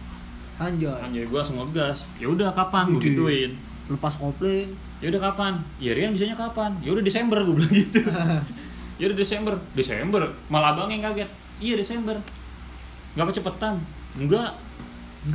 Anjoy. 0.60 0.94
anjay 0.94 1.24
gue 1.24 1.34
langsung 1.34 1.58
ngegas 1.58 2.06
ya 2.16 2.28
udah 2.28 2.52
kapan 2.52 2.86
gue 2.90 3.02
gituin 3.02 3.52
Lepas 3.86 4.16
kopling. 4.16 4.70
ya 4.98 5.08
udah 5.08 5.22
kapan 5.24 5.54
ya 5.78 5.92
Rian 5.92 6.12
bisanya 6.12 6.36
kapan 6.36 6.72
ya 6.80 6.92
udah 6.92 7.02
Desember 7.02 7.40
gue 7.40 7.54
bilang 7.54 7.74
gitu 7.74 8.00
ya 9.00 9.06
udah 9.06 9.18
Desember 9.18 9.54
Desember 9.72 10.22
malah 10.48 10.72
abang 10.72 10.88
yang 10.88 11.02
kaget 11.02 11.28
iya 11.58 11.74
Desember 11.74 12.16
nggak 13.14 13.28
kecepetan 13.30 13.80
enggak 14.14 14.54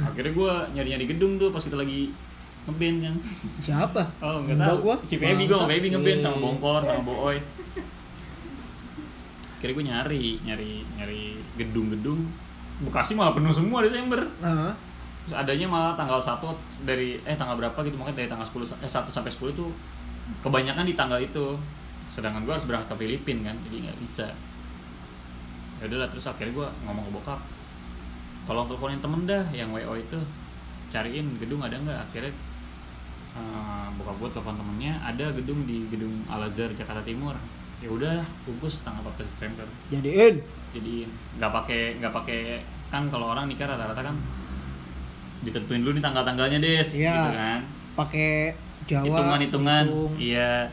akhirnya 0.02 0.32
gue 0.32 0.52
nyari 0.72 0.88
nyari 0.90 1.04
gedung 1.06 1.36
tuh 1.36 1.48
pas 1.48 1.60
kita 1.60 1.74
lagi 1.74 2.12
ngeband 2.64 2.96
kan 3.00 3.14
Siapa? 3.58 4.02
Oh 4.20 4.44
nggak 4.44 4.54
Enggak 4.54 4.68
tahu. 4.70 4.84
gua. 4.84 4.96
Si 5.00 5.16
Baby 5.16 5.48
gue. 5.48 5.56
Baby 5.56 5.88
ngeband 5.88 6.20
sama 6.20 6.36
Iya. 6.36 6.42
Bongkor 6.42 6.80
sama 6.82 7.00
Booy. 7.02 7.36
Kira 9.58 9.74
gue 9.74 9.84
nyari 9.84 10.38
nyari 10.42 10.86
nyari 10.96 11.22
gedung-gedung. 11.58 12.26
Bekasi 12.86 13.18
malah 13.18 13.34
penuh 13.34 13.50
semua 13.50 13.82
Desember. 13.82 14.22
Heeh. 14.22 14.72
Terus 15.26 15.34
adanya 15.34 15.66
malah 15.68 15.92
tanggal 15.98 16.16
1 16.22 16.40
dari 16.86 17.18
eh 17.26 17.36
tanggal 17.36 17.58
berapa 17.58 17.76
gitu 17.84 17.98
makanya 17.98 18.24
dari 18.24 18.28
tanggal 18.30 18.46
10 18.46 18.64
sa- 18.64 18.78
eh 18.80 18.88
1 18.88 19.10
sampai 19.10 19.28
10 19.28 19.52
tuh 19.52 19.68
kebanyakan 20.40 20.86
di 20.86 20.94
tanggal 20.94 21.18
itu. 21.18 21.58
Sedangkan 22.08 22.46
gue 22.46 22.54
harus 22.54 22.64
berangkat 22.64 22.96
ke 22.96 23.04
Filipina 23.04 23.52
kan, 23.52 23.56
jadi 23.68 23.76
nggak 23.90 23.98
bisa. 24.00 24.26
Ya 25.78 25.84
udahlah 25.86 26.08
terus 26.08 26.24
akhirnya 26.24 26.54
gue 26.54 26.68
ngomong 26.86 27.04
ke 27.06 27.12
bokap. 27.18 27.40
Tolong 28.48 28.64
teleponin 28.64 29.02
temen 29.04 29.28
dah 29.28 29.44
yang 29.52 29.68
WO 29.74 29.92
itu 29.94 30.18
cariin 30.88 31.36
gedung 31.36 31.60
ada 31.60 31.76
nggak 31.76 31.98
akhirnya 32.00 32.32
eh, 33.36 33.86
bokap 34.00 34.16
gue 34.24 34.28
telepon 34.32 34.56
temennya 34.56 34.96
ada 35.04 35.28
gedung 35.36 35.68
di 35.68 35.84
gedung 35.92 36.24
Al 36.32 36.48
Azhar 36.48 36.72
Jakarta 36.72 37.04
Timur 37.04 37.36
ya 37.78 37.88
udah 37.88 38.18
bungkus 38.42 38.82
tanggal 38.82 39.06
14 39.06 39.22
Desember 39.28 39.66
Jadiin. 39.88 40.34
jadi 40.72 40.94
nggak 41.38 41.52
pakai 41.52 41.82
nggak 41.96 42.10
pakai 42.12 42.40
kan 42.88 43.06
kalau 43.06 43.30
orang 43.30 43.46
nikah 43.46 43.66
rata-rata 43.66 44.02
kan 44.02 44.16
ditentuin 45.40 45.80
dulu 45.80 45.94
nih 45.94 46.02
tanggal-tanggalnya 46.02 46.58
des 46.58 46.88
Iya. 46.92 47.14
gitu 47.14 47.30
kan 47.32 47.60
Pakai 47.94 48.54
Jawa. 48.84 49.04
hitungan-hitungan 49.04 49.84
hitung. 49.84 50.12
iya 50.16 50.66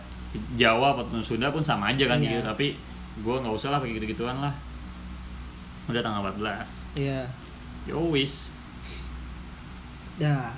Jawa 0.54 0.94
ataupun 0.94 1.22
Sunda 1.22 1.50
pun 1.50 1.62
sama 1.62 1.92
aja 1.92 2.06
kan 2.06 2.18
Iya. 2.18 2.30
gitu 2.32 2.42
tapi 2.44 2.68
gue 3.16 3.36
nggak 3.36 3.54
usah 3.54 3.70
lah 3.70 3.80
pakai 3.80 3.96
gitu-gituan 3.96 4.38
lah 4.38 4.54
udah 5.86 6.02
tanggal 6.02 6.26
14 6.28 6.90
Iya. 6.96 7.30
yo 7.86 8.02
wis 8.10 8.50
Dah. 10.16 10.50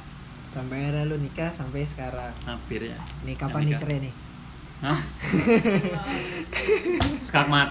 Sampai 0.48 0.90
lu 1.04 1.18
nikah 1.18 1.52
sampai 1.52 1.84
sekarang. 1.84 2.34
hampir 2.42 2.82
ya 2.84 2.98
Nih 3.22 3.36
kapan 3.36 3.62
nih 3.64 3.68
Nikah. 3.68 3.82
cerai 3.84 4.00
nih? 4.02 4.14
Hah? 4.82 5.00
Skarmat 7.28 7.70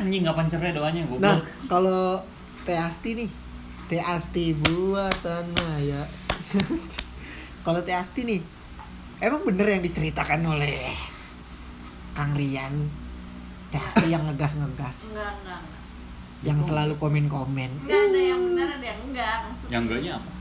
anjing 0.00 0.24
kapan 0.24 0.48
cerai 0.48 0.72
doanya 0.72 1.04
gue 1.04 1.18
Nah, 1.20 1.36
kalau 1.68 2.24
Teh 2.64 2.76
Asti 2.76 3.12
nih. 3.16 3.30
Teh 3.88 4.00
Asti 4.00 4.56
buatan 4.56 5.52
Maya. 5.52 6.08
kalau 7.66 7.80
Teh 7.84 7.92
Asti 7.92 8.24
nih. 8.24 8.40
Emang 9.20 9.44
bener 9.44 9.76
yang 9.76 9.82
diceritakan 9.84 10.40
oleh 10.48 10.88
Kang 12.16 12.32
Rian. 12.32 12.88
Teh 13.68 13.80
Asti 13.80 14.08
yang 14.08 14.24
ngegas-ngegas. 14.24 15.12
enggak 15.12 15.32
enggak 15.44 15.60
enggak 15.60 15.78
yang 16.40 16.56
selalu 16.64 16.96
komen-komen. 16.96 17.84
enggak 17.84 18.00
ada 18.08 18.20
yang 18.32 18.40
benar 18.40 18.68
ada 18.80 18.86
yang 18.88 19.00
enggak 19.12 19.36
Maksudnya, 19.44 19.68
yang 19.68 19.82
enggaknya 19.84 20.12
apa 20.16 20.32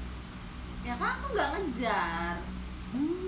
ya 0.80 0.93
kan 0.95 1.12
aku 1.20 1.26
nggak 1.36 1.50
ngejar 1.60 2.36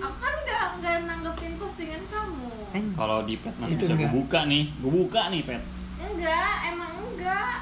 aku 0.02 0.16
kan 0.18 0.34
nggak 0.42 0.64
nggak 0.82 0.96
nanggepin 1.06 1.52
postingan 1.54 2.02
kamu. 2.10 2.50
Kalau 2.98 3.18
di 3.22 3.34
pet 3.38 3.54
masih 3.62 3.78
Itu 3.78 3.84
bisa 3.86 3.94
gue 3.94 4.10
buka 4.10 4.40
nih. 4.50 4.64
Gue 4.82 4.92
buka 4.92 5.20
nih 5.30 5.40
pet. 5.46 5.62
Enggak 6.02 6.54
emang 6.66 6.92
enggak. 6.98 7.54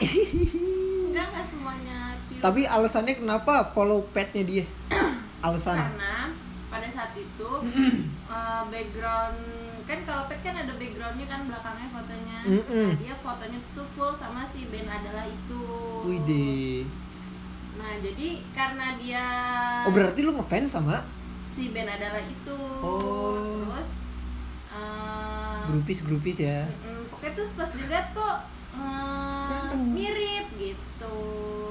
Enggak 1.11 1.27
enggak 1.29 1.47
semuanya 1.47 1.99
pure 2.31 2.41
Tapi 2.41 2.61
alasannya 2.65 3.15
kenapa 3.19 3.55
follow 3.75 4.07
petnya 4.15 4.43
dia? 4.47 4.65
Alasan. 5.47 5.77
karena 5.77 6.31
pada 6.71 6.89
saat 6.89 7.13
itu 7.17 7.51
eh, 8.37 8.63
background 8.71 9.41
kan 9.85 9.99
kalau 10.07 10.23
pet 10.31 10.39
kan 10.41 10.55
ada 10.55 10.73
backgroundnya 10.79 11.27
kan 11.27 11.41
belakangnya 11.51 11.89
fotonya. 11.91 12.39
Nah 12.47 12.97
dia 12.97 13.15
fotonya 13.19 13.59
tuh 13.75 13.87
full 13.91 14.13
sama 14.15 14.47
si 14.47 14.71
Ben 14.71 14.87
adalah 14.87 15.27
itu. 15.29 15.63
Widih. 16.07 16.89
nah 17.81 17.97
jadi 17.97 18.45
karena 18.53 18.87
dia 19.01 19.25
Oh 19.89 19.93
berarti 19.95 20.21
lu 20.21 20.37
ngefans 20.37 20.69
sama 20.69 21.01
si 21.51 21.71
Ben 21.71 21.85
adalah 21.85 22.23
itu 22.23 22.59
Oh. 22.79 23.67
terus 23.67 23.91
eh, 24.71 25.61
grupis-grupis 25.67 26.37
ya? 26.41 26.63
mm, 26.65 27.11
pokoknya 27.11 27.33
terus 27.35 27.51
pas 27.53 27.69
dilihat 27.69 28.07
kok 28.11 28.37
eh, 28.73 29.75
mirip 29.77 30.47
gitu 30.55 31.17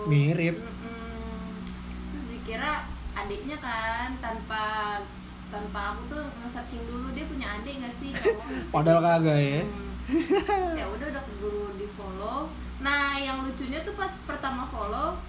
Mirip. 0.05 0.59
Mm-mm. 0.59 1.63
terus 2.11 2.25
dikira 2.27 2.83
adiknya 3.15 3.57
kan 3.57 4.15
tanpa 4.17 4.63
tanpa 5.47 5.79
aku 5.91 6.01
tuh 6.07 6.23
nge-searching 6.37 6.83
dulu 6.83 7.09
dia 7.11 7.25
punya 7.25 7.47
adik 7.55 7.79
nggak 7.79 7.95
sih 7.95 8.11
Padahal 8.73 9.01
kagak 9.01 9.39
ya. 9.39 9.61
Hmm. 9.63 9.87
Ya 10.73 10.85
udah 10.85 11.07
udah 11.07 11.23
keburu 11.23 11.73
di 11.75 11.87
follow 11.89 12.49
nah 12.79 13.13
yang 13.13 13.43
lucunya 13.43 13.79
tuh 13.81 13.93
pas 13.93 14.09
pertama 14.23 14.63
follow 14.65 15.19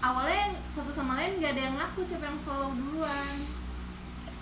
awalnya 0.00 0.46
yang 0.46 0.54
satu 0.68 0.88
sama 0.88 1.14
lain 1.14 1.36
nggak 1.36 1.52
ada 1.52 1.62
yang 1.62 1.74
ngaku 1.74 2.00
siapa 2.00 2.24
yang 2.24 2.40
follow 2.40 2.70
duluan 2.70 3.36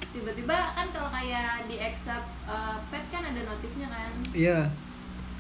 tiba-tiba 0.09 0.57
kan 0.73 0.87
kalau 0.89 1.11
kayak 1.11 1.65
di 1.65 1.77
accept 1.79 2.27
uh, 2.45 2.81
pet 2.89 3.05
kan 3.09 3.23
ada 3.23 3.41
notifnya 3.43 3.89
kan? 3.89 4.11
Iya. 4.33 4.73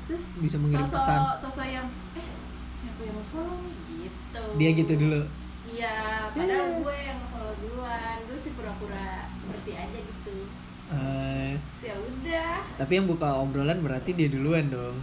terus 0.04 0.40
Bisa 0.40 0.56
mengirim 0.56 0.80
sosok 0.82 0.96
pesan. 0.98 1.20
sosok 1.38 1.66
yang 1.66 1.86
eh 2.14 2.28
siapa 2.74 3.00
yang 3.02 3.20
follow 3.24 3.58
nih? 3.60 3.76
Gitu. 3.98 4.42
Dia 4.56 4.70
gitu 4.74 4.92
dulu. 4.96 5.20
iya 5.68 5.96
padahal 6.32 6.80
gue 6.80 6.96
yang 6.96 7.20
follow 7.28 7.54
duluan. 7.58 8.16
Gue 8.24 8.38
sih 8.38 8.52
pura-pura 8.52 9.28
bersih 9.46 9.76
aja 9.76 9.98
gitu. 9.98 10.48
Eh, 10.88 11.52
Terus 11.60 11.82
ya 11.84 11.94
udah. 11.94 12.56
Tapi 12.76 12.92
yang 12.94 13.04
buka 13.04 13.28
obrolan 13.36 13.78
berarti 13.78 14.16
dia 14.16 14.28
duluan 14.28 14.68
dong. 14.68 14.96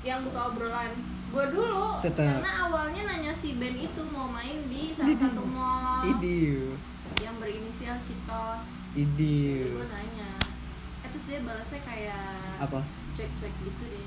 yang 0.00 0.22
buka 0.22 0.54
obrolan. 0.54 0.94
Gue 1.30 1.44
dulu 1.46 1.98
Tetep. 2.00 2.42
karena 2.42 2.52
awalnya 2.64 3.02
nanya 3.04 3.30
si 3.30 3.54
Ben 3.54 3.74
itu 3.74 4.02
mau 4.08 4.26
main 4.26 4.66
di 4.66 4.90
salah 4.90 5.14
satu 5.14 5.42
mall. 5.44 6.06
Yang 7.18 7.34
berinisial 7.36 7.96
Citos 8.00 8.79
Idiu. 8.90 9.70
gue 9.72 9.86
nanya 9.86 10.30
eh 11.00 11.08
terus 11.08 11.24
dia 11.24 11.40
balasnya 11.40 11.80
kayak 11.80 12.58
Apa? 12.58 12.80
cuek-cuek 13.14 13.54
gitu 13.60 13.84
deh 13.86 14.06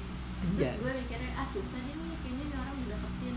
terus 0.53 0.73
gue 0.77 0.91
mikirnya 0.93 1.31
ah 1.33 1.47
susah 1.47 1.79
nih 1.81 1.95
nih 1.95 2.15
kayaknya 2.19 2.43
nih 2.45 2.57
orang 2.57 2.75
udah 2.77 2.97
deketin 2.99 3.35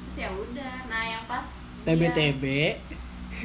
terus 0.00 0.16
ya 0.16 0.28
udah 0.32 0.74
nah 0.86 1.02
yang 1.04 1.24
pas 1.24 1.46
dia- 1.78 1.94
TBTB. 1.94 2.44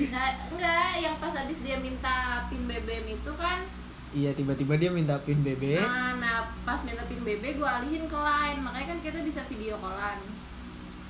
Nah, 0.09 0.25
enggak 0.49 0.91
yang 0.97 1.15
pas 1.15 1.34
habis 1.36 1.59
dia 1.59 1.77
minta 1.77 2.15
pin 2.47 2.65
BBM 2.65 3.13
itu 3.13 3.31
kan 3.36 3.61
Iya 4.09 4.29
tiba-tiba 4.31 4.73
dia 4.75 4.89
minta 4.89 5.17
pin 5.19 5.41
BB. 5.41 5.75
Nah, 5.75 6.17
nah 6.17 6.36
pas 6.61 6.81
minta 6.81 7.01
pin 7.03 7.17
BB 7.19 7.57
gue 7.57 7.65
alihin 7.67 8.05
ke 8.05 8.15
line 8.15 8.59
makanya 8.59 8.88
kan 8.89 8.99
kita 9.01 9.19
bisa 9.21 9.41
video 9.43 9.77
callan 9.77 10.17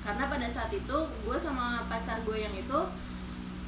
karena 0.00 0.24
pada 0.26 0.46
saat 0.46 0.68
itu 0.68 0.98
gue 1.00 1.36
sama 1.38 1.84
pacar 1.86 2.20
gue 2.20 2.36
yang 2.36 2.52
itu 2.52 2.80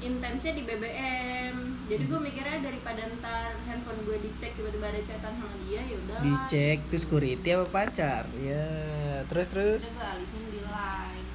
intensnya 0.07 0.53
di 0.55 0.63
BBM 0.63 1.55
jadi 1.87 2.03
gue 2.03 2.21
mikirnya 2.23 2.59
daripada 2.63 3.03
ntar 3.19 3.59
handphone 3.67 4.03
gue 4.07 4.19
dicek 4.23 4.55
tiba-tiba 4.55 4.87
ada 4.91 5.03
chatan 5.03 5.35
sama 5.35 5.55
dia 5.67 5.83
ya 5.83 5.97
udah 6.03 6.19
Dicek 6.23 6.79
tuh 6.91 6.99
security 6.99 7.49
apa 7.55 7.67
pacar? 7.71 8.27
Ya, 8.43 8.67
terus 9.31 9.47
terus. 9.51 9.83
gue 9.91 10.03
alihin 10.03 10.45
di 10.51 10.61
line 10.67 11.27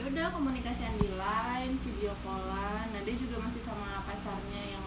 ya 0.00 0.02
udah 0.08 0.26
komunikasian 0.32 0.96
di 0.96 1.12
line 1.12 1.76
video 1.84 2.16
callan 2.24 2.88
nah 2.88 3.00
dia 3.04 3.16
juga 3.20 3.36
masih 3.44 3.60
sama 3.60 4.00
pacarnya 4.08 4.62
yang 4.72 4.79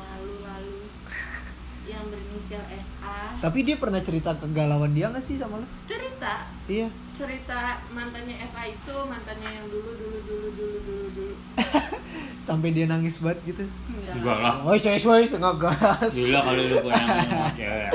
yang 1.84 2.04
berinisial 2.08 2.64
FA 2.64 3.36
Tapi 3.40 3.60
dia 3.62 3.76
pernah 3.76 4.00
cerita 4.00 4.32
kegalauan 4.34 4.92
dia 4.92 5.08
nggak 5.08 5.20
sih 5.20 5.36
sama 5.36 5.60
lo? 5.60 5.68
cerita 5.84 6.48
Iya. 6.64 6.88
cerita 7.14 7.60
mantannya 7.90 8.40
FA 8.48 8.64
itu 8.68 8.96
mantannya 9.04 9.50
yang 9.52 9.68
dulu 9.68 9.92
dulu 9.94 10.18
dulu 10.20 10.48
dulu 10.50 10.78
dulu 10.80 11.06
dulu 11.12 11.34
Sampai 12.48 12.72
dia 12.72 12.84
nangis 12.84 13.24
banget 13.24 13.40
gitu. 13.46 13.64
Enggak 14.12 14.38
lah. 14.38 14.60
Woi, 14.62 14.76
saya 14.76 15.00
saya 15.00 15.24
ngegas. 15.24 16.12
Gila 16.12 16.40
kalau 16.44 16.60
lu 16.62 16.76
punya 16.82 17.04
cewek. 17.60 17.92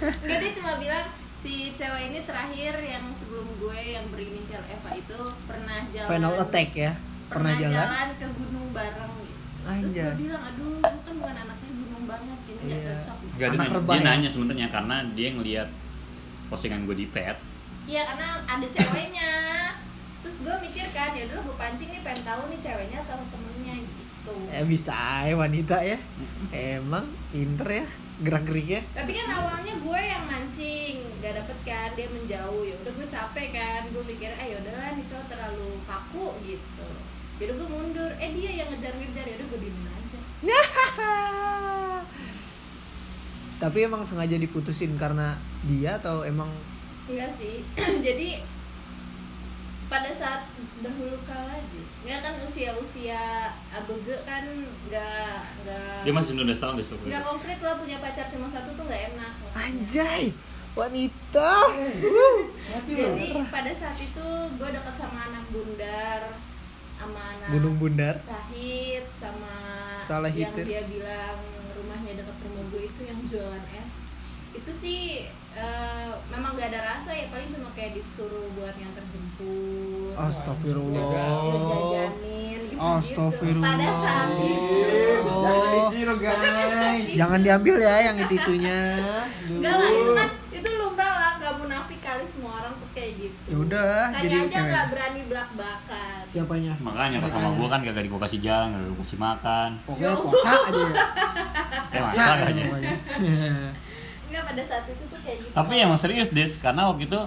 Enggak 0.00 0.38
dia 0.40 0.52
cuma 0.56 0.72
bilang 0.80 1.04
si 1.36 1.76
cewek 1.76 2.02
ini 2.08 2.24
terakhir 2.24 2.72
yang 2.80 3.04
sebelum 3.12 3.44
gue 3.60 3.78
yang 3.84 4.08
berinisial 4.08 4.64
Eva 4.64 4.90
itu 4.96 5.18
pernah 5.44 5.78
jalan 5.92 6.08
Final 6.08 6.34
attack 6.40 6.68
ya. 6.72 6.92
Pernah 7.28 7.52
jalan. 7.52 7.86
ke 8.16 8.28
gunung 8.32 8.66
bareng 8.72 9.12
gitu. 9.20 9.36
Terus 9.64 9.92
gue 9.92 10.16
bilang 10.24 10.42
aduh 10.42 10.80
gue 10.80 11.00
kan 11.04 11.14
bukan 11.14 11.34
ini 11.36 11.63
nggak 12.64 12.78
Iya. 12.78 12.88
cocok 12.94 13.16
gitu. 13.18 13.32
Enggak, 13.34 13.48
dia, 13.48 13.58
nanya- 13.58 13.94
ya? 13.94 14.02
nanya 14.06 14.28
sebenarnya 14.28 14.68
karena 14.68 14.96
dia 15.12 15.28
ngelihat 15.30 15.68
postingan 16.46 16.84
gue 16.84 16.96
di 16.96 17.06
pet. 17.06 17.36
Iya 17.84 18.02
karena 18.06 18.26
ada 18.42 18.66
ceweknya 18.66 19.30
terus 20.18 20.40
gue 20.40 20.56
mikir 20.58 20.86
kan 20.90 21.12
ya 21.12 21.24
udah 21.26 21.38
gue 21.38 21.54
pancing 21.54 21.90
nih 21.90 22.00
pengen 22.00 22.22
tahu 22.22 22.42
nih 22.48 22.58
ceweknya 22.58 22.98
atau 22.98 23.20
temennya 23.26 23.74
gitu 23.78 24.32
Eh 24.48 24.64
bisa 24.64 24.88
aja 24.90 25.34
wanita 25.34 25.76
ya. 25.78 25.98
Emang 26.50 27.04
pinter 27.28 27.68
ya 27.74 27.86
gerak 28.16 28.44
geriknya. 28.44 28.80
tapi 28.94 29.10
kan 29.12 29.26
awalnya 29.28 29.74
gue 29.76 30.00
yang 30.00 30.24
mancing 30.24 30.94
gak 31.18 31.34
dapet 31.34 31.58
kan 31.62 31.90
dia 31.92 32.06
menjauh 32.06 32.62
ya 32.62 32.78
udah 32.78 32.92
gue 32.94 33.06
capek 33.06 33.48
kan 33.50 33.82
gue 33.84 34.02
pikir 34.06 34.30
ah 34.32 34.46
yaudahlah 34.46 34.94
nih 34.94 35.04
cowok 35.04 35.26
terlalu 35.26 35.70
kaku 35.82 36.26
gitu 36.40 36.88
jadi 37.34 37.52
gue 37.52 37.66
mundur 37.66 38.10
eh 38.14 38.30
dia 38.32 38.52
yang 38.54 38.68
ngejar-ngejar 38.70 39.24
ya 39.26 39.34
udah 39.34 39.46
gue 39.46 39.60
diemin 39.60 39.88
aja 39.90 40.18
Tapi 43.64 43.78
emang 43.88 44.04
sengaja 44.04 44.36
diputusin 44.36 44.92
karena 45.00 45.40
dia 45.64 45.96
atau 45.96 46.20
emang 46.20 46.52
enggak 47.08 47.32
sih 47.32 47.64
jadi 48.06 48.44
pada 49.88 50.10
saat 50.12 50.48
dahulu 50.80 51.16
kala 51.24 51.60
nggak 52.04 52.20
kan 52.20 52.34
usia-usia 52.44 53.52
abg 53.72 54.08
kan 54.28 54.44
nggak 54.88 55.40
nggak 55.64 56.00
Dia 56.04 56.12
masih 56.12 56.36
19 56.36 56.60
tahun 56.60 56.72
deh 56.76 56.86
nggak 57.08 57.24
komplit 57.24 57.60
lah 57.64 57.74
punya 57.80 57.96
pacar 58.00 58.28
cuma 58.28 58.48
satu 58.52 58.68
tuh 58.76 58.84
nggak 58.84 59.02
enak 59.16 59.32
maksudnya. 59.40 59.64
anjay 59.64 60.24
wanita. 60.74 61.52
jadi 62.90 63.26
pada 63.46 63.72
saat 63.72 63.94
itu 63.94 64.26
gue 64.58 64.68
deket 64.74 64.94
sama 64.98 65.30
anak 65.30 65.44
bundar 65.54 66.20
sama 66.98 67.20
anak 67.36 67.48
Gunung 67.54 67.76
Bundar. 67.76 68.14
Sahid 68.24 69.04
sama 69.12 69.54
Salah 70.02 70.32
yang 70.32 70.50
hitir. 70.50 70.64
dia 70.66 70.82
bilang 70.88 71.38
rumahnya 71.84 72.12
dekat 72.16 72.36
rumah 72.40 72.64
gue 72.66 72.82
itu 72.82 73.00
yang 73.04 73.20
jualan 73.22 73.64
es 73.76 73.92
itu 74.54 74.70
sih 74.72 75.00
eh, 75.52 76.10
memang 76.30 76.54
gak 76.54 76.70
ada 76.70 76.80
rasa 76.88 77.10
ya 77.10 77.26
paling 77.28 77.50
cuma 77.50 77.68
kayak 77.72 77.92
disuruh 77.92 78.48
buat 78.54 78.72
yang 78.74 78.94
terjemput 78.94 80.14
Astagfirullah. 80.14 80.94
ngejajanin 80.94 82.58
gitu 82.64 82.78
Astagfirullah. 82.80 83.68
pada 83.68 83.90
saat 83.92 84.28
itu 84.32 84.82
Jangan 85.44 85.90
ditiru 85.90 86.14
guys. 86.16 87.08
Jangan 87.12 87.40
diambil 87.42 87.74
ya 87.78 87.96
yang 88.02 88.16
itu 88.16 88.34
itunya. 88.34 88.80
enggak 89.50 89.74
lah 89.74 89.90
itu 89.92 90.12
kan 90.14 90.28
itu 90.50 90.68
lumrah 90.72 91.12
lah 91.12 91.32
gak 91.36 91.54
munafik 91.58 92.00
kali 92.00 92.24
semua 92.24 92.52
orang 92.58 92.74
tuh 92.74 92.88
kayak 92.90 93.12
gitu 93.18 93.36
Ya 93.44 93.56
udah, 93.58 93.94
jadi 94.16 94.36
aja 94.40 94.60
nggak 94.64 94.86
berani 94.88 95.20
belak 95.26 95.48
belakan 95.52 96.13
Siapanya? 96.34 96.74
Makanya 96.82 97.22
pas 97.22 97.30
sama 97.30 97.54
gue 97.54 97.68
kan 97.70 97.78
gak 97.78 97.94
gue 97.94 98.20
kasih 98.26 98.40
jalan, 98.42 98.74
gak 98.74 98.90
gue 98.90 98.98
kasih 99.06 99.20
makan. 99.22 99.68
Pokoknya 99.86 100.18
puasa 100.18 100.50
aja 100.50 100.82
ya. 100.82 101.04
Puasa 101.94 102.22
aja. 102.42 102.62
Enggak 104.26 104.42
pada 104.50 104.62
saat 104.66 104.84
itu 104.90 105.04
tuh 105.06 105.18
kayak 105.22 105.38
gitu 105.38 105.54
Tapi 105.54 105.72
emang 105.78 105.94
serius 105.94 106.34
des, 106.34 106.58
karena 106.58 106.90
waktu 106.90 107.06
itu 107.06 107.20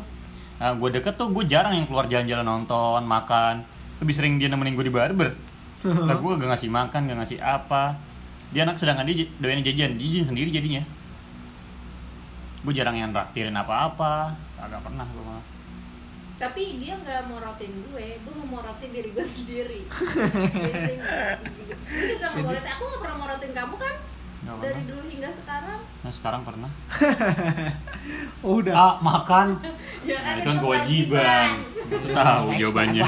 nah, 0.59 0.75
gue 0.75 0.89
deket 0.91 1.15
tuh 1.15 1.31
gue 1.31 1.43
jarang 1.47 1.71
yang 1.71 1.87
keluar 1.87 2.03
jalan-jalan 2.11 2.43
nonton, 2.43 2.99
makan. 3.07 3.63
Lebih 4.03 4.11
sering 4.13 4.33
dia 4.43 4.51
nemenin 4.51 4.75
gue 4.75 4.91
di 4.91 4.91
barber. 4.91 5.31
Nah 5.87 6.19
gue 6.19 6.31
gak 6.35 6.49
ngasih 6.51 6.67
makan, 6.67 7.07
gak 7.07 7.17
ngasih 7.23 7.39
apa. 7.39 7.95
Dia 8.51 8.67
anak 8.67 8.75
sedangkan 8.75 9.07
dia 9.07 9.23
doyan 9.39 9.63
jajan, 9.63 9.95
jajan 9.95 10.35
sendiri 10.35 10.51
jadinya. 10.51 10.83
Gue 12.59 12.75
jarang 12.75 12.99
yang 12.99 13.15
traktirin 13.15 13.55
apa-apa, 13.55 14.35
agak 14.59 14.83
pernah 14.83 15.07
gue 15.07 15.23
malah. 15.23 15.56
Tapi 16.37 16.77
dia 16.77 16.93
nggak 16.95 17.25
morotin 17.25 17.73
gue 17.83 18.07
gue 18.15 18.33
mau 18.35 18.47
morotin 18.53 18.89
diri 18.89 19.09
gue 19.09 19.25
sendiri 19.27 19.81
Jadi 19.83 20.93
nggak- 20.95 21.39
gue 21.83 22.05
juga 22.11 22.25
nggak 22.27 22.43
morotin 22.43 22.67
aku 22.69 22.83
nggak 22.83 23.01
pernah 23.01 23.17
morotin 23.17 23.51
kamu 23.51 23.75
kan 23.75 23.95
Gak 24.39 24.55
dari 24.59 24.69
pernah. 24.71 24.87
dulu 24.87 25.03
hingga 25.07 25.29
sekarang 25.33 25.79
Nah 25.97 26.11
sekarang 26.13 26.41
pernah. 26.41 26.71
Oh 28.39 28.61
udah. 28.61 28.71
Ah 28.71 28.93
makan. 29.01 29.59
ya 30.05 30.15
Nah, 30.15 30.33
itu 30.35 30.45
kan 30.45 30.57
kewajiban. 30.57 31.49
Tahu 32.07 32.47
jawabannya. 32.53 33.01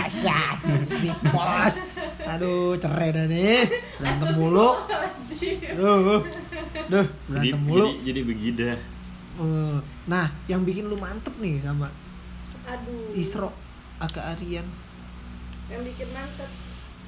Bos. 1.29 1.75
Aduh, 2.27 2.75
cerai 2.75 3.09
dah 3.09 3.25
nih. 3.25 3.61
Berantem 3.95 4.29
mulu. 4.33 4.69
Aduh. 5.69 6.25
Duh, 6.89 7.05
Jadi, 7.29 7.53
berantem 7.53 7.61
mulu. 7.61 7.85
jadi, 7.87 7.95
jadi 8.03 8.21
begitu. 8.25 8.61
Eh, 8.65 9.77
Nah, 10.05 10.27
yang 10.45 10.65
bikin 10.65 10.89
lu 10.89 10.97
mantep 10.97 11.31
nih 11.37 11.55
sama 11.55 11.87
aduh 12.69 13.11
Isro 13.13 13.49
Aka 13.99 14.21
Aryan. 14.31 14.67
yang 15.67 15.81
bikin 15.83 16.09
mantep 16.09 16.49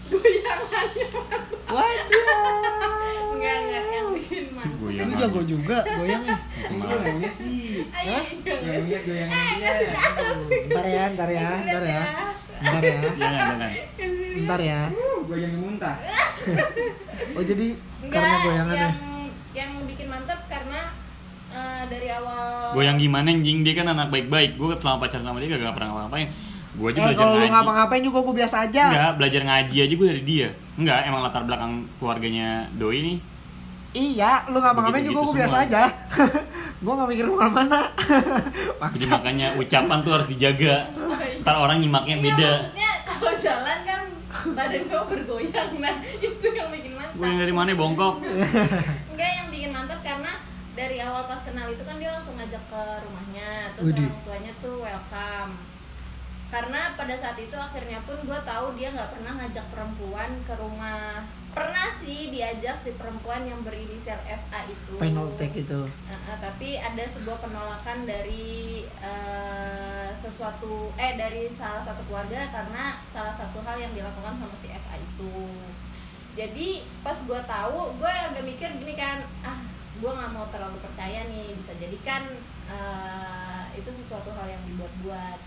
goyangannya 0.03 1.05
Waduh. 1.69 2.25
enggak 3.31 3.55
enggak 3.57 3.85
yang 3.87 4.09
bikin 4.11 4.43
mantep 4.51 4.79
Goyang. 4.81 5.07
Lu 5.07 5.13
jago 5.15 5.41
juga 5.43 5.77
goyangnya. 5.85 6.37
Lihat 7.21 7.35
sih. 7.37 7.85
Nggak 7.85 8.81
lihat 8.81 9.01
goyangan 9.05 9.37
dia. 9.37 9.73
Ntar 10.67 10.85
ya, 10.87 11.03
ntar 11.13 11.29
ya, 11.29 11.49
ntar 11.63 11.83
ya. 11.85 12.01
Ntar 12.61 12.83
ya. 12.83 12.97
Jangan, 13.13 13.17
jangan. 13.17 13.71
Ntar 14.41 14.59
ya. 14.59 14.79
Uh, 14.89 15.19
goyang 15.23 15.55
muntah. 15.55 15.97
Oh, 17.31 17.43
jadi 17.43 17.67
Enggak, 18.01 18.11
karena 18.11 18.35
goyangannya. 18.41 18.89
yang 18.89 18.97
yang 19.53 19.71
bikin 19.85 20.07
mantep 20.07 20.39
karena 20.45 20.81
eh, 21.51 21.83
dari 21.85 22.07
awal 22.09 22.71
Goyang 22.71 22.95
gimana 22.95 23.27
anjing 23.29 23.61
dia 23.61 23.73
kan 23.73 23.87
anak 23.87 24.07
baik-baik. 24.07 24.55
Gue 24.55 24.71
selama 24.73 25.03
pacaran 25.03 25.21
sama 25.21 25.37
dia 25.37 25.51
gak 25.51 25.71
pernah 25.71 25.87
ngapa-ngapain. 25.89 26.27
Gue 26.71 26.87
aja 26.87 26.97
Eh, 26.97 27.03
belajar 27.05 27.19
kalau 27.19 27.33
lu 27.33 27.39
ngaji. 27.41 27.51
ngapa-ngapain 27.51 28.01
juga 28.01 28.19
gue 28.21 28.35
biasa 28.37 28.55
aja. 28.63 28.83
Enggak, 28.87 29.11
belajar 29.17 29.41
ngaji 29.43 29.75
aja 29.77 29.93
gue 29.93 30.07
dari 30.07 30.23
dia. 30.23 30.47
Enggak, 30.73 30.99
emang 31.03 31.21
latar 31.21 31.43
belakang 31.43 31.71
keluarganya 31.97 32.47
Doi 32.71 32.99
nih. 33.01 33.17
Iya, 33.91 34.47
lu 34.47 34.57
ngapa-ngapain 34.57 35.03
juga 35.03 35.19
gue 35.21 35.27
Begitu-gitu 35.29 35.39
biasa 35.51 35.57
aja. 35.67 35.81
gue 36.83 36.93
gak 36.93 37.07
mikir 37.07 37.25
ke 37.25 37.33
mana-mana. 37.33 37.79
Jadi 38.91 39.05
makanya 39.05 39.47
ucapan 39.53 39.97
tuh 39.99 40.11
harus 40.13 40.27
dijaga. 40.27 40.75
Ntar 41.41 41.55
orang 41.57 41.77
nyimaknya 41.77 42.15
Enggak, 42.17 42.31
beda. 42.31 42.51
maksudnya 42.55 42.91
kalau 43.03 43.33
jalan 43.35 43.79
kan 43.83 44.01
badan 44.51 44.81
gue 44.83 45.01
bergoyang 45.05 45.69
nah 45.77 45.95
itu 46.23 46.47
yang 46.47 46.69
bikin 46.69 46.91
mantap 46.91 47.13
Gue 47.13 47.25
yang 47.27 47.37
dari 47.37 47.51
mana 47.51 47.69
bongkok? 47.73 48.13
enggak 49.11 49.31
yang 49.35 49.47
bikin 49.49 49.69
mantap 49.69 49.99
karena 50.01 50.31
dari 50.71 50.97
awal 51.03 51.27
pas 51.27 51.43
kenal 51.43 51.67
itu 51.67 51.83
kan 51.83 51.99
dia 51.99 52.11
langsung 52.15 52.35
ngajak 52.39 52.63
ke 52.71 52.83
rumahnya 53.03 53.75
terus 53.75 53.91
Widih. 53.91 54.07
orang 54.07 54.23
tuanya 54.23 54.53
tuh 54.63 54.75
welcome 54.79 55.51
karena 56.51 56.81
pada 56.99 57.15
saat 57.15 57.39
itu 57.39 57.55
akhirnya 57.55 58.03
pun 58.03 58.19
gue 58.27 58.39
tahu 58.43 58.75
dia 58.75 58.91
nggak 58.91 59.15
pernah 59.15 59.39
ngajak 59.39 59.65
perempuan 59.71 60.31
ke 60.43 60.53
rumah 60.59 61.23
pernah 61.51 61.91
sih 61.91 62.31
diajak 62.31 62.79
si 62.79 62.95
perempuan 62.95 63.43
yang 63.43 63.59
berinisial 63.63 64.19
FA 64.23 64.59
itu 64.71 64.95
Final 64.95 65.31
take 65.35 65.67
itu. 65.67 65.83
Uh, 65.83 66.13
uh, 66.15 66.37
tapi 66.39 66.79
ada 66.79 67.03
sebuah 67.03 67.43
penolakan 67.43 68.07
dari 68.07 68.87
uh, 69.03 70.07
sesuatu 70.15 70.95
eh 70.95 71.19
dari 71.19 71.51
salah 71.51 71.83
satu 71.83 72.07
keluarga 72.07 72.47
karena 72.55 73.03
salah 73.11 73.35
satu 73.35 73.59
hal 73.67 73.75
yang 73.75 73.91
dilakukan 73.91 74.39
sama 74.39 74.55
si 74.55 74.71
FA 74.71 74.95
itu. 74.95 75.35
Jadi 76.39 76.87
pas 77.03 77.19
gue 77.19 77.41
tahu, 77.43 77.99
gue 77.99 78.11
agak 78.11 78.47
mikir 78.47 78.71
gini 78.79 78.95
kan, 78.95 79.19
ah 79.43 79.59
gue 80.01 80.11
nggak 80.11 80.33
mau 80.33 80.49
terlalu 80.49 80.81
percaya 80.81 81.29
nih, 81.29 81.53
bisa 81.53 81.77
jadi 81.77 81.97
kan 82.01 82.25
uh, 82.65 83.69
itu 83.77 83.89
sesuatu 83.93 84.33
hal 84.33 84.49
yang 84.49 84.63
dibuat-buat. 84.65 85.39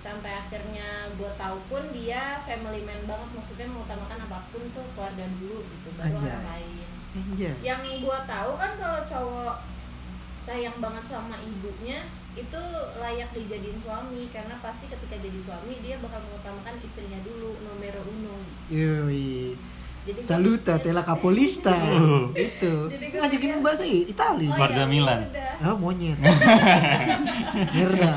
Sampai 0.00 0.32
akhirnya 0.32 1.12
gue 1.16 1.30
tahu 1.36 1.56
pun 1.68 1.84
dia 1.92 2.40
family 2.48 2.80
man 2.84 3.04
banget, 3.04 3.28
maksudnya 3.36 3.68
mengutamakan 3.68 4.24
apa 4.24 4.48
pun 4.48 4.64
tuh 4.72 4.84
keluarga 4.96 5.24
dulu 5.36 5.60
gitu, 5.64 5.88
baru 5.96 6.16
Anjay. 6.16 6.28
orang 6.32 6.46
lain 6.48 6.86
Anjay. 7.14 7.54
yang 7.62 7.80
gua 8.02 8.26
tahu 8.26 8.58
kan 8.58 8.74
kalau 8.74 9.00
cowok 9.06 9.56
sayang 10.42 10.76
banget 10.82 11.04
sama 11.08 11.38
ibunya 11.40 12.04
itu 12.34 12.62
layak 12.98 13.30
dijadiin 13.32 13.78
suami 13.78 14.28
karena 14.34 14.58
pasti 14.58 14.90
ketika 14.90 15.16
jadi 15.22 15.38
suami 15.38 15.78
dia 15.80 15.96
bakal 16.02 16.20
mengutamakan 16.26 16.76
istrinya 16.82 17.16
dulu 17.22 17.54
numero 17.62 18.02
uno 18.02 18.42
Yoi. 18.68 19.54
Jadi 20.04 20.20
Saluta 20.20 20.76
tela 20.78 21.00
capolista. 21.00 21.72
Oh. 21.94 22.28
itu. 22.34 22.92
Ngajakin 22.92 23.40
pikir- 23.50 23.62
bahasa 23.62 23.84
Itali. 23.84 24.46
Oh, 24.46 24.54
Barca 24.54 24.78
ya 24.78 24.86
Milan. 24.86 25.20
udah. 25.26 25.52
Ah, 25.60 25.74
monyet. 25.74 26.18
Merda. 27.74 28.10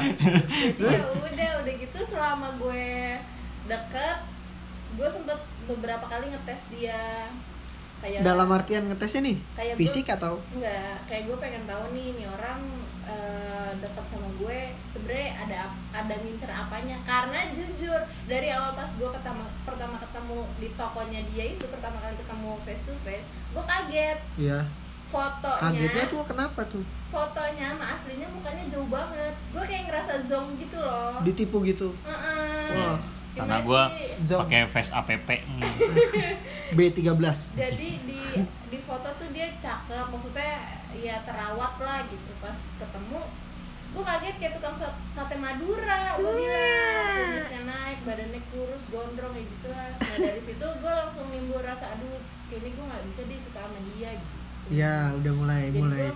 Ya 0.76 1.00
udah 1.08 1.52
udah 1.62 1.74
gitu 1.78 2.00
selama 2.04 2.48
gue 2.58 3.16
deket 3.66 4.20
gue 4.94 5.08
sempet 5.08 5.40
beberapa 5.66 6.06
kali 6.08 6.26
ngetes 6.28 6.62
dia 6.72 7.28
kayak 8.00 8.24
dalam 8.24 8.48
artian 8.50 8.88
ngetesnya 8.88 9.22
nih 9.24 9.38
Kayak 9.54 9.76
fisik 9.76 10.08
atau 10.08 10.40
enggak 10.50 10.96
kayak 11.06 11.28
gue 11.28 11.38
pengen 11.38 11.64
tahu 11.66 11.84
nih 11.92 12.16
nih 12.16 12.28
orang 12.28 12.60
eh, 13.08 13.72
dekat 13.80 14.05
sama 14.05 14.28
gue 14.36 14.60
sebenarnya 14.91 15.30
ada 15.41 15.58
ada 15.95 16.14
ngincer 16.20 16.51
apanya? 16.51 16.97
Karena 17.08 17.39
jujur 17.55 17.99
dari 18.28 18.51
awal 18.51 18.76
pas 18.76 18.91
gue 18.91 19.10
pertama 19.10 19.47
pertama 19.64 19.95
ketemu 19.97 20.39
di 20.60 20.68
tokonya 20.76 21.22
dia 21.32 21.45
itu 21.55 21.66
pertama 21.68 21.97
kali 22.03 22.16
ketemu 22.20 22.49
face 22.68 22.84
to 22.84 22.93
face 23.01 23.28
gue 23.55 23.64
kaget. 23.64 24.20
Ya 24.36 24.60
fotonya 25.08 25.64
kagetnya 25.64 26.03
tuh 26.12 26.22
kenapa 26.28 26.62
tuh? 26.68 26.84
fotonya 27.08 27.72
sama 27.72 27.95
aslinya 27.95 28.28
mukanya 28.28 28.64
jauh 28.68 28.89
banget. 28.91 29.34
Gue 29.55 29.64
kayak 29.64 29.84
ngerasa 29.88 30.14
zong 30.28 30.60
gitu 30.60 30.76
loh. 30.76 31.24
Ditipu 31.24 31.64
gitu? 31.64 31.95
Heeh. 32.03 32.76
Wah. 32.76 32.99
karena 33.38 33.62
gue 33.62 33.82
pakai 34.34 34.66
face 34.66 34.89
app 34.89 35.05
Hmm. 35.05 35.62
B13 36.76 37.53
jadi 37.53 37.89
di 38.01 38.20
di 38.43 38.78
foto 38.84 39.08
tuh 39.16 39.30
dia 39.32 39.47
cakep 39.62 40.10
maksudnya 40.12 40.66
ya 40.96 41.20
terawat 41.28 41.74
lah 41.82 42.00
gitu. 42.08 42.32
Pas 42.40 42.60
ketemu 42.80 43.20
gue 43.88 44.04
kaget 44.04 44.36
kayak 44.38 44.54
tukang 44.60 44.76
sa- 44.76 45.00
sate 45.08 45.40
madura 45.40 46.20
gue 46.20 46.32
bilang 46.38 47.16
kumisnya 47.24 47.62
naik 47.66 48.00
badannya 48.04 48.42
kurus 48.52 48.84
gondrong 48.92 49.34
kayak 49.34 49.48
gitu 49.48 49.68
lah. 49.72 49.88
Nah 49.96 50.18
dari 50.22 50.42
situ 50.44 50.68
gue 50.68 50.92
langsung 50.92 51.28
nimbul 51.32 51.64
rasa 51.64 51.96
aduh 51.96 52.20
kayaknya 52.52 52.70
gue 52.76 52.86
nggak 52.86 53.04
bisa 53.10 53.22
deh 53.26 53.40
suka 53.40 53.60
sama 53.64 53.80
dia 53.96 54.10
gitu. 54.16 54.36
Ya 54.68 55.16
udah 55.16 55.34
mulai 55.34 55.72
jadi 55.72 55.80
mulai 55.80 56.12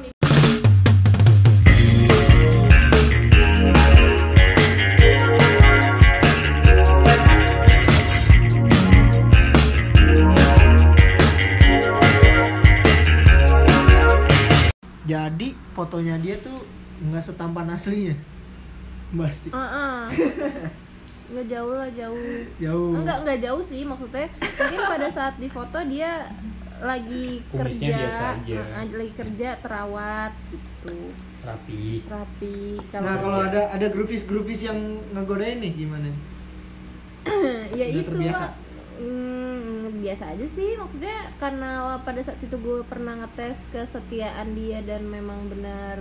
fotonya 15.81 16.15
dia 16.21 16.37
tuh 16.37 16.61
nggak 17.01 17.23
setampan 17.25 17.73
aslinya. 17.73 18.13
Pasti. 19.17 19.49
Nggak 21.31 21.47
jauh 21.47 21.73
lah 21.79 21.89
jauh. 21.95 22.27
Jauh. 22.59 22.91
Enggak 22.99 23.17
enggak 23.23 23.39
jauh 23.39 23.63
sih 23.63 23.81
maksudnya. 23.87 24.27
Mungkin 24.35 24.79
pada 24.83 25.07
saat 25.07 25.39
di 25.39 25.47
foto 25.47 25.79
dia 25.87 26.27
lagi 26.81 27.39
Kumisnya 27.47 27.87
kerja. 27.87 27.95
biasa 27.95 28.25
aja. 28.35 28.59
uh, 28.59 28.85
lagi 28.99 29.13
kerja 29.15 29.49
terawat 29.63 30.33
gitu. 30.51 30.97
Rapi. 31.41 31.85
Rapi 32.05 32.57
nah 32.99 33.15
kalau 33.17 33.39
ada 33.47 33.61
ada 33.71 33.87
groovies 33.89 34.27
groovies 34.27 34.67
yang 34.67 34.77
ngegodain 35.15 35.57
nih 35.63 35.73
gimana? 35.73 36.11
Ya 37.79 37.85
itu 37.87 38.03
terbiasa? 38.03 38.51
Hmm, 39.01 39.97
biasa 39.97 40.37
aja 40.37 40.45
sih. 40.45 40.77
Maksudnya 40.77 41.33
karena 41.41 41.97
pada 42.01 42.21
saat 42.21 42.37
itu 42.37 42.53
gue 42.53 42.85
pernah 42.85 43.17
ngetes 43.17 43.65
kesetiaan 43.73 44.53
dia 44.53 44.77
dan 44.85 45.09
memang 45.09 45.49
benar 45.49 45.97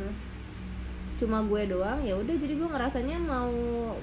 cuma 1.17 1.45
gue 1.45 1.69
doang 1.69 2.01
ya 2.01 2.17
udah. 2.17 2.33
Jadi 2.33 2.57
gue 2.57 2.65
ngerasanya 2.65 3.17
mau 3.21 3.53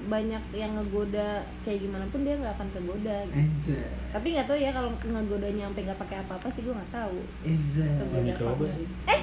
banyak 0.06 0.42
yang 0.50 0.74
ngegoda 0.74 1.42
kayak 1.62 1.82
gimana 1.82 2.06
pun 2.10 2.22
dia 2.22 2.38
nggak 2.38 2.54
akan 2.54 2.68
kegoda 2.70 3.16
gitu. 3.30 3.74
Tapi 4.10 4.26
nggak 4.34 4.46
tahu 4.46 4.58
ya 4.58 4.70
kalau 4.70 4.90
ngegodanya 4.94 5.66
sampai 5.66 5.82
nggak 5.86 5.98
pakai 5.98 6.16
apa-apa 6.22 6.46
sih 6.50 6.62
gue 6.62 6.74
nggak 6.74 6.92
tahu. 6.94 7.18
Eza 7.42 7.90
belum 8.06 8.22
dicoba 8.22 8.64
sih. 8.70 8.86
eh! 9.06 9.22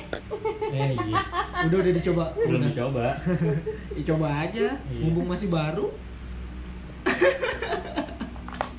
Iya. 0.71 0.91
Udah 1.67 1.77
udah 1.81 1.93
dicoba. 1.95 2.25
Belum 2.35 2.61
udah. 2.63 2.71
dicoba. 2.71 3.05
Ya, 3.95 4.03
coba 4.11 4.27
aja. 4.43 4.67
Iya. 4.91 4.99
mumpung 5.07 5.23
masih 5.23 5.47
baru 5.47 5.87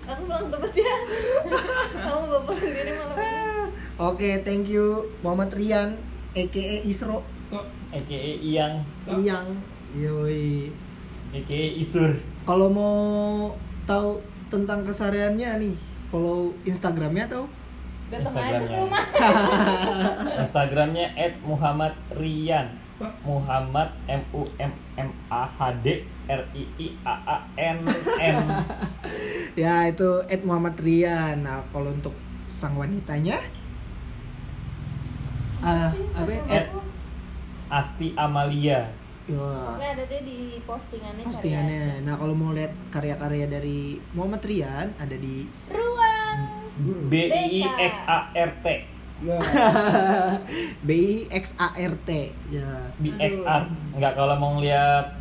aku 0.06 0.22
pulang 0.24 0.46
tempat 0.48 0.72
ya. 0.72 0.96
Kamu 2.06 2.24
bapak 2.30 2.54
sendiri 2.56 2.92
malam 2.94 3.16
ini. 3.18 3.34
Oke 3.96 4.30
thank 4.44 4.68
you 4.68 5.08
Muhammad 5.24 5.50
Rian 5.52 5.98
aka 6.36 6.64
Isro. 6.84 7.24
Kok 7.48 7.66
EKE 7.94 8.42
Iyang? 8.42 8.84
Iyang. 9.08 9.48
Yoi. 9.96 10.68
EKE 11.32 11.80
Isur. 11.80 12.12
Kalau 12.44 12.68
mau 12.68 12.96
tahu 13.88 14.20
tentang 14.46 14.86
kesehariannya 14.86 15.50
nih 15.58 15.74
follow 16.12 16.54
Instagramnya 16.62 17.26
atau? 17.26 17.44
Datang 18.06 18.34
aja 18.38 18.62
ke 18.62 18.62
Instagramnya. 18.62 18.78
rumah. 18.78 19.04
Instagramnya 20.44 21.06
@muhammad 21.42 21.94
Rian. 22.14 22.68
Muhammad 23.28 23.92
M 24.08 24.24
U 24.32 24.48
M 24.56 24.72
M 24.96 25.12
A 25.28 25.44
H 25.44 25.84
D 25.84 26.00
R 26.24 26.40
I 26.56 26.64
I 26.80 26.86
A 27.04 27.14
A 27.28 27.36
N 27.60 27.84
N 28.16 28.36
ya 29.56 29.88
itu 29.88 30.08
Ed 30.28 30.44
Muhammad 30.44 30.76
Rian. 30.78 31.42
Nah 31.42 31.64
kalau 31.72 31.90
untuk 31.90 32.12
sang 32.46 32.76
wanitanya 32.76 33.40
ah 35.60 35.90
apa 36.14 36.30
ya? 36.30 36.42
Ed? 36.52 36.66
Asti 37.66 38.14
Amalia. 38.14 38.92
Wah, 39.26 39.74
Pokoknya 39.74 39.88
ada 39.98 40.04
deh 40.06 40.20
di 40.22 40.38
postingannya 40.62 41.22
postingannya. 41.26 41.84
nah 42.06 42.14
kalau 42.14 42.38
mau 42.38 42.54
lihat 42.54 42.70
karya-karya 42.94 43.50
dari 43.50 43.98
Muhammad 44.14 44.38
Rian 44.46 44.94
ada 45.02 45.16
di 45.18 45.50
ruang 45.66 46.38
B 47.10 47.26
I 47.26 47.66
X 47.90 47.94
A 48.06 48.30
R 48.30 48.50
T. 48.62 48.66
B 50.86 50.88
I 50.94 51.18
X 51.26 51.58
A 51.58 51.74
R 51.74 51.94
T. 52.06 52.10
Ya. 52.54 52.70
B 53.02 53.10
X 53.18 53.42
R 53.42 53.66
nggak 53.98 54.12
kalau 54.14 54.36
mau 54.38 54.60
ngeliat 54.60 55.18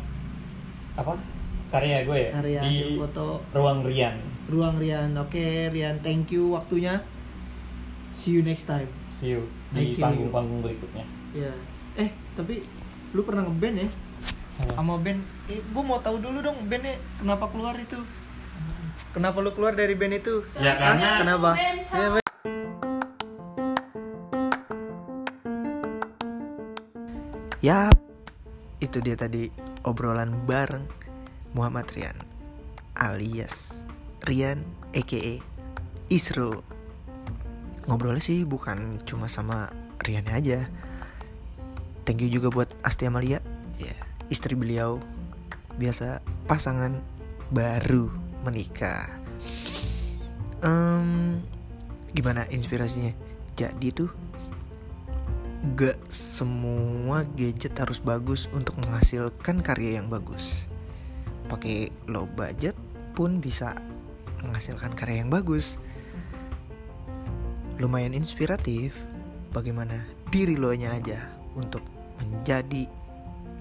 apa? 0.94 1.18
Karya 1.66 2.06
gue 2.06 2.18
ya? 2.22 2.30
Karya 2.30 2.60
di 2.62 2.68
hasil 2.70 2.88
foto. 3.02 3.42
Ruang 3.50 3.82
Rian 3.82 4.14
ruang 4.46 4.78
Rian 4.78 5.12
oke 5.14 5.70
Rian 5.70 5.98
thank 6.00 6.30
you 6.30 6.54
waktunya. 6.54 7.02
See 8.16 8.32
you 8.32 8.42
next 8.42 8.64
time. 8.64 8.88
See 9.16 9.32
you 9.32 9.44
di 9.70 9.96
panggung-panggung 9.96 10.62
berikutnya. 10.62 11.04
Ya 11.32 11.52
eh 11.96 12.10
tapi 12.32 12.64
lu 13.12 13.24
pernah 13.24 13.44
ngeband 13.44 13.76
ya? 13.76 13.88
Sama 14.72 14.96
band 14.96 15.20
eh, 15.48 15.60
gue 15.60 15.82
mau 15.84 16.00
tahu 16.00 16.16
dulu 16.16 16.40
dong 16.40 16.64
bandnya 16.64 16.96
kenapa 17.20 17.48
keluar 17.48 17.76
itu. 17.76 18.00
Kenapa 19.12 19.40
lu 19.40 19.52
keluar 19.52 19.72
dari 19.72 19.96
band 19.96 20.16
itu? 20.16 20.44
Ya, 20.56 20.76
karena- 20.76 21.20
kenapa? 21.20 21.50
band, 21.56 21.80
Ya, 21.88 22.08
band. 22.12 22.24
Yap, 27.60 27.96
itu 28.78 28.98
dia 29.00 29.16
tadi 29.16 29.48
obrolan 29.82 30.44
bareng 30.44 30.84
Muhammad 31.56 31.88
Rian 31.90 32.16
alias 32.94 33.85
Rian 34.26 34.58
aka 34.90 35.38
Isro. 36.10 36.66
Ngobrolnya 37.86 38.18
sih 38.18 38.42
bukan 38.42 38.98
cuma 39.06 39.30
sama 39.30 39.70
Rian 40.02 40.26
aja. 40.26 40.66
Thank 42.02 42.26
you 42.26 42.30
juga 42.30 42.50
buat 42.50 42.70
Asti 42.82 43.06
Amalia, 43.06 43.38
ya 43.78 43.94
istri 44.26 44.58
beliau. 44.58 44.98
Biasa 45.78 46.22
pasangan 46.50 46.98
baru 47.54 48.10
menikah. 48.42 49.06
Em, 50.66 51.38
gimana 52.10 52.46
inspirasinya? 52.50 53.14
Jadi 53.54 53.88
tuh 53.94 54.10
gak 55.74 55.98
semua 56.10 57.26
gadget 57.34 57.74
harus 57.78 57.98
bagus 57.98 58.46
untuk 58.54 58.78
menghasilkan 58.82 59.62
karya 59.62 60.02
yang 60.02 60.10
bagus. 60.10 60.66
Pakai 61.46 61.94
low 62.10 62.26
budget 62.26 62.74
pun 63.14 63.38
bisa 63.42 63.74
menghasilkan 64.46 64.94
karya 64.94 65.26
yang 65.26 65.30
bagus. 65.30 65.82
Lumayan 67.82 68.14
inspiratif. 68.14 68.94
Bagaimana 69.50 70.04
diri 70.30 70.54
lo 70.54 70.70
nya 70.76 70.94
aja 70.94 71.26
untuk 71.56 71.82
menjadi 72.20 72.86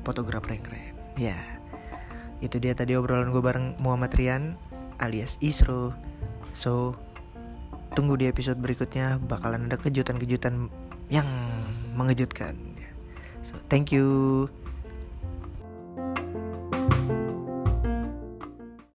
fotografer 0.06 0.60
yang 0.60 0.64
keren. 0.64 0.94
Ya, 1.16 1.40
itu 2.44 2.60
dia 2.60 2.76
tadi 2.76 2.94
obrolan 3.00 3.32
gue 3.32 3.40
bareng 3.40 3.80
Muhammad 3.80 4.12
Rian 4.16 4.60
alias 5.00 5.40
Isro. 5.40 5.96
So, 6.52 6.96
tunggu 7.96 8.20
di 8.20 8.28
episode 8.28 8.60
berikutnya 8.60 9.20
bakalan 9.24 9.72
ada 9.72 9.80
kejutan-kejutan 9.80 10.68
yang 11.08 11.28
mengejutkan. 11.96 12.56
So, 13.46 13.56
thank 13.72 13.96
you. 13.96 14.48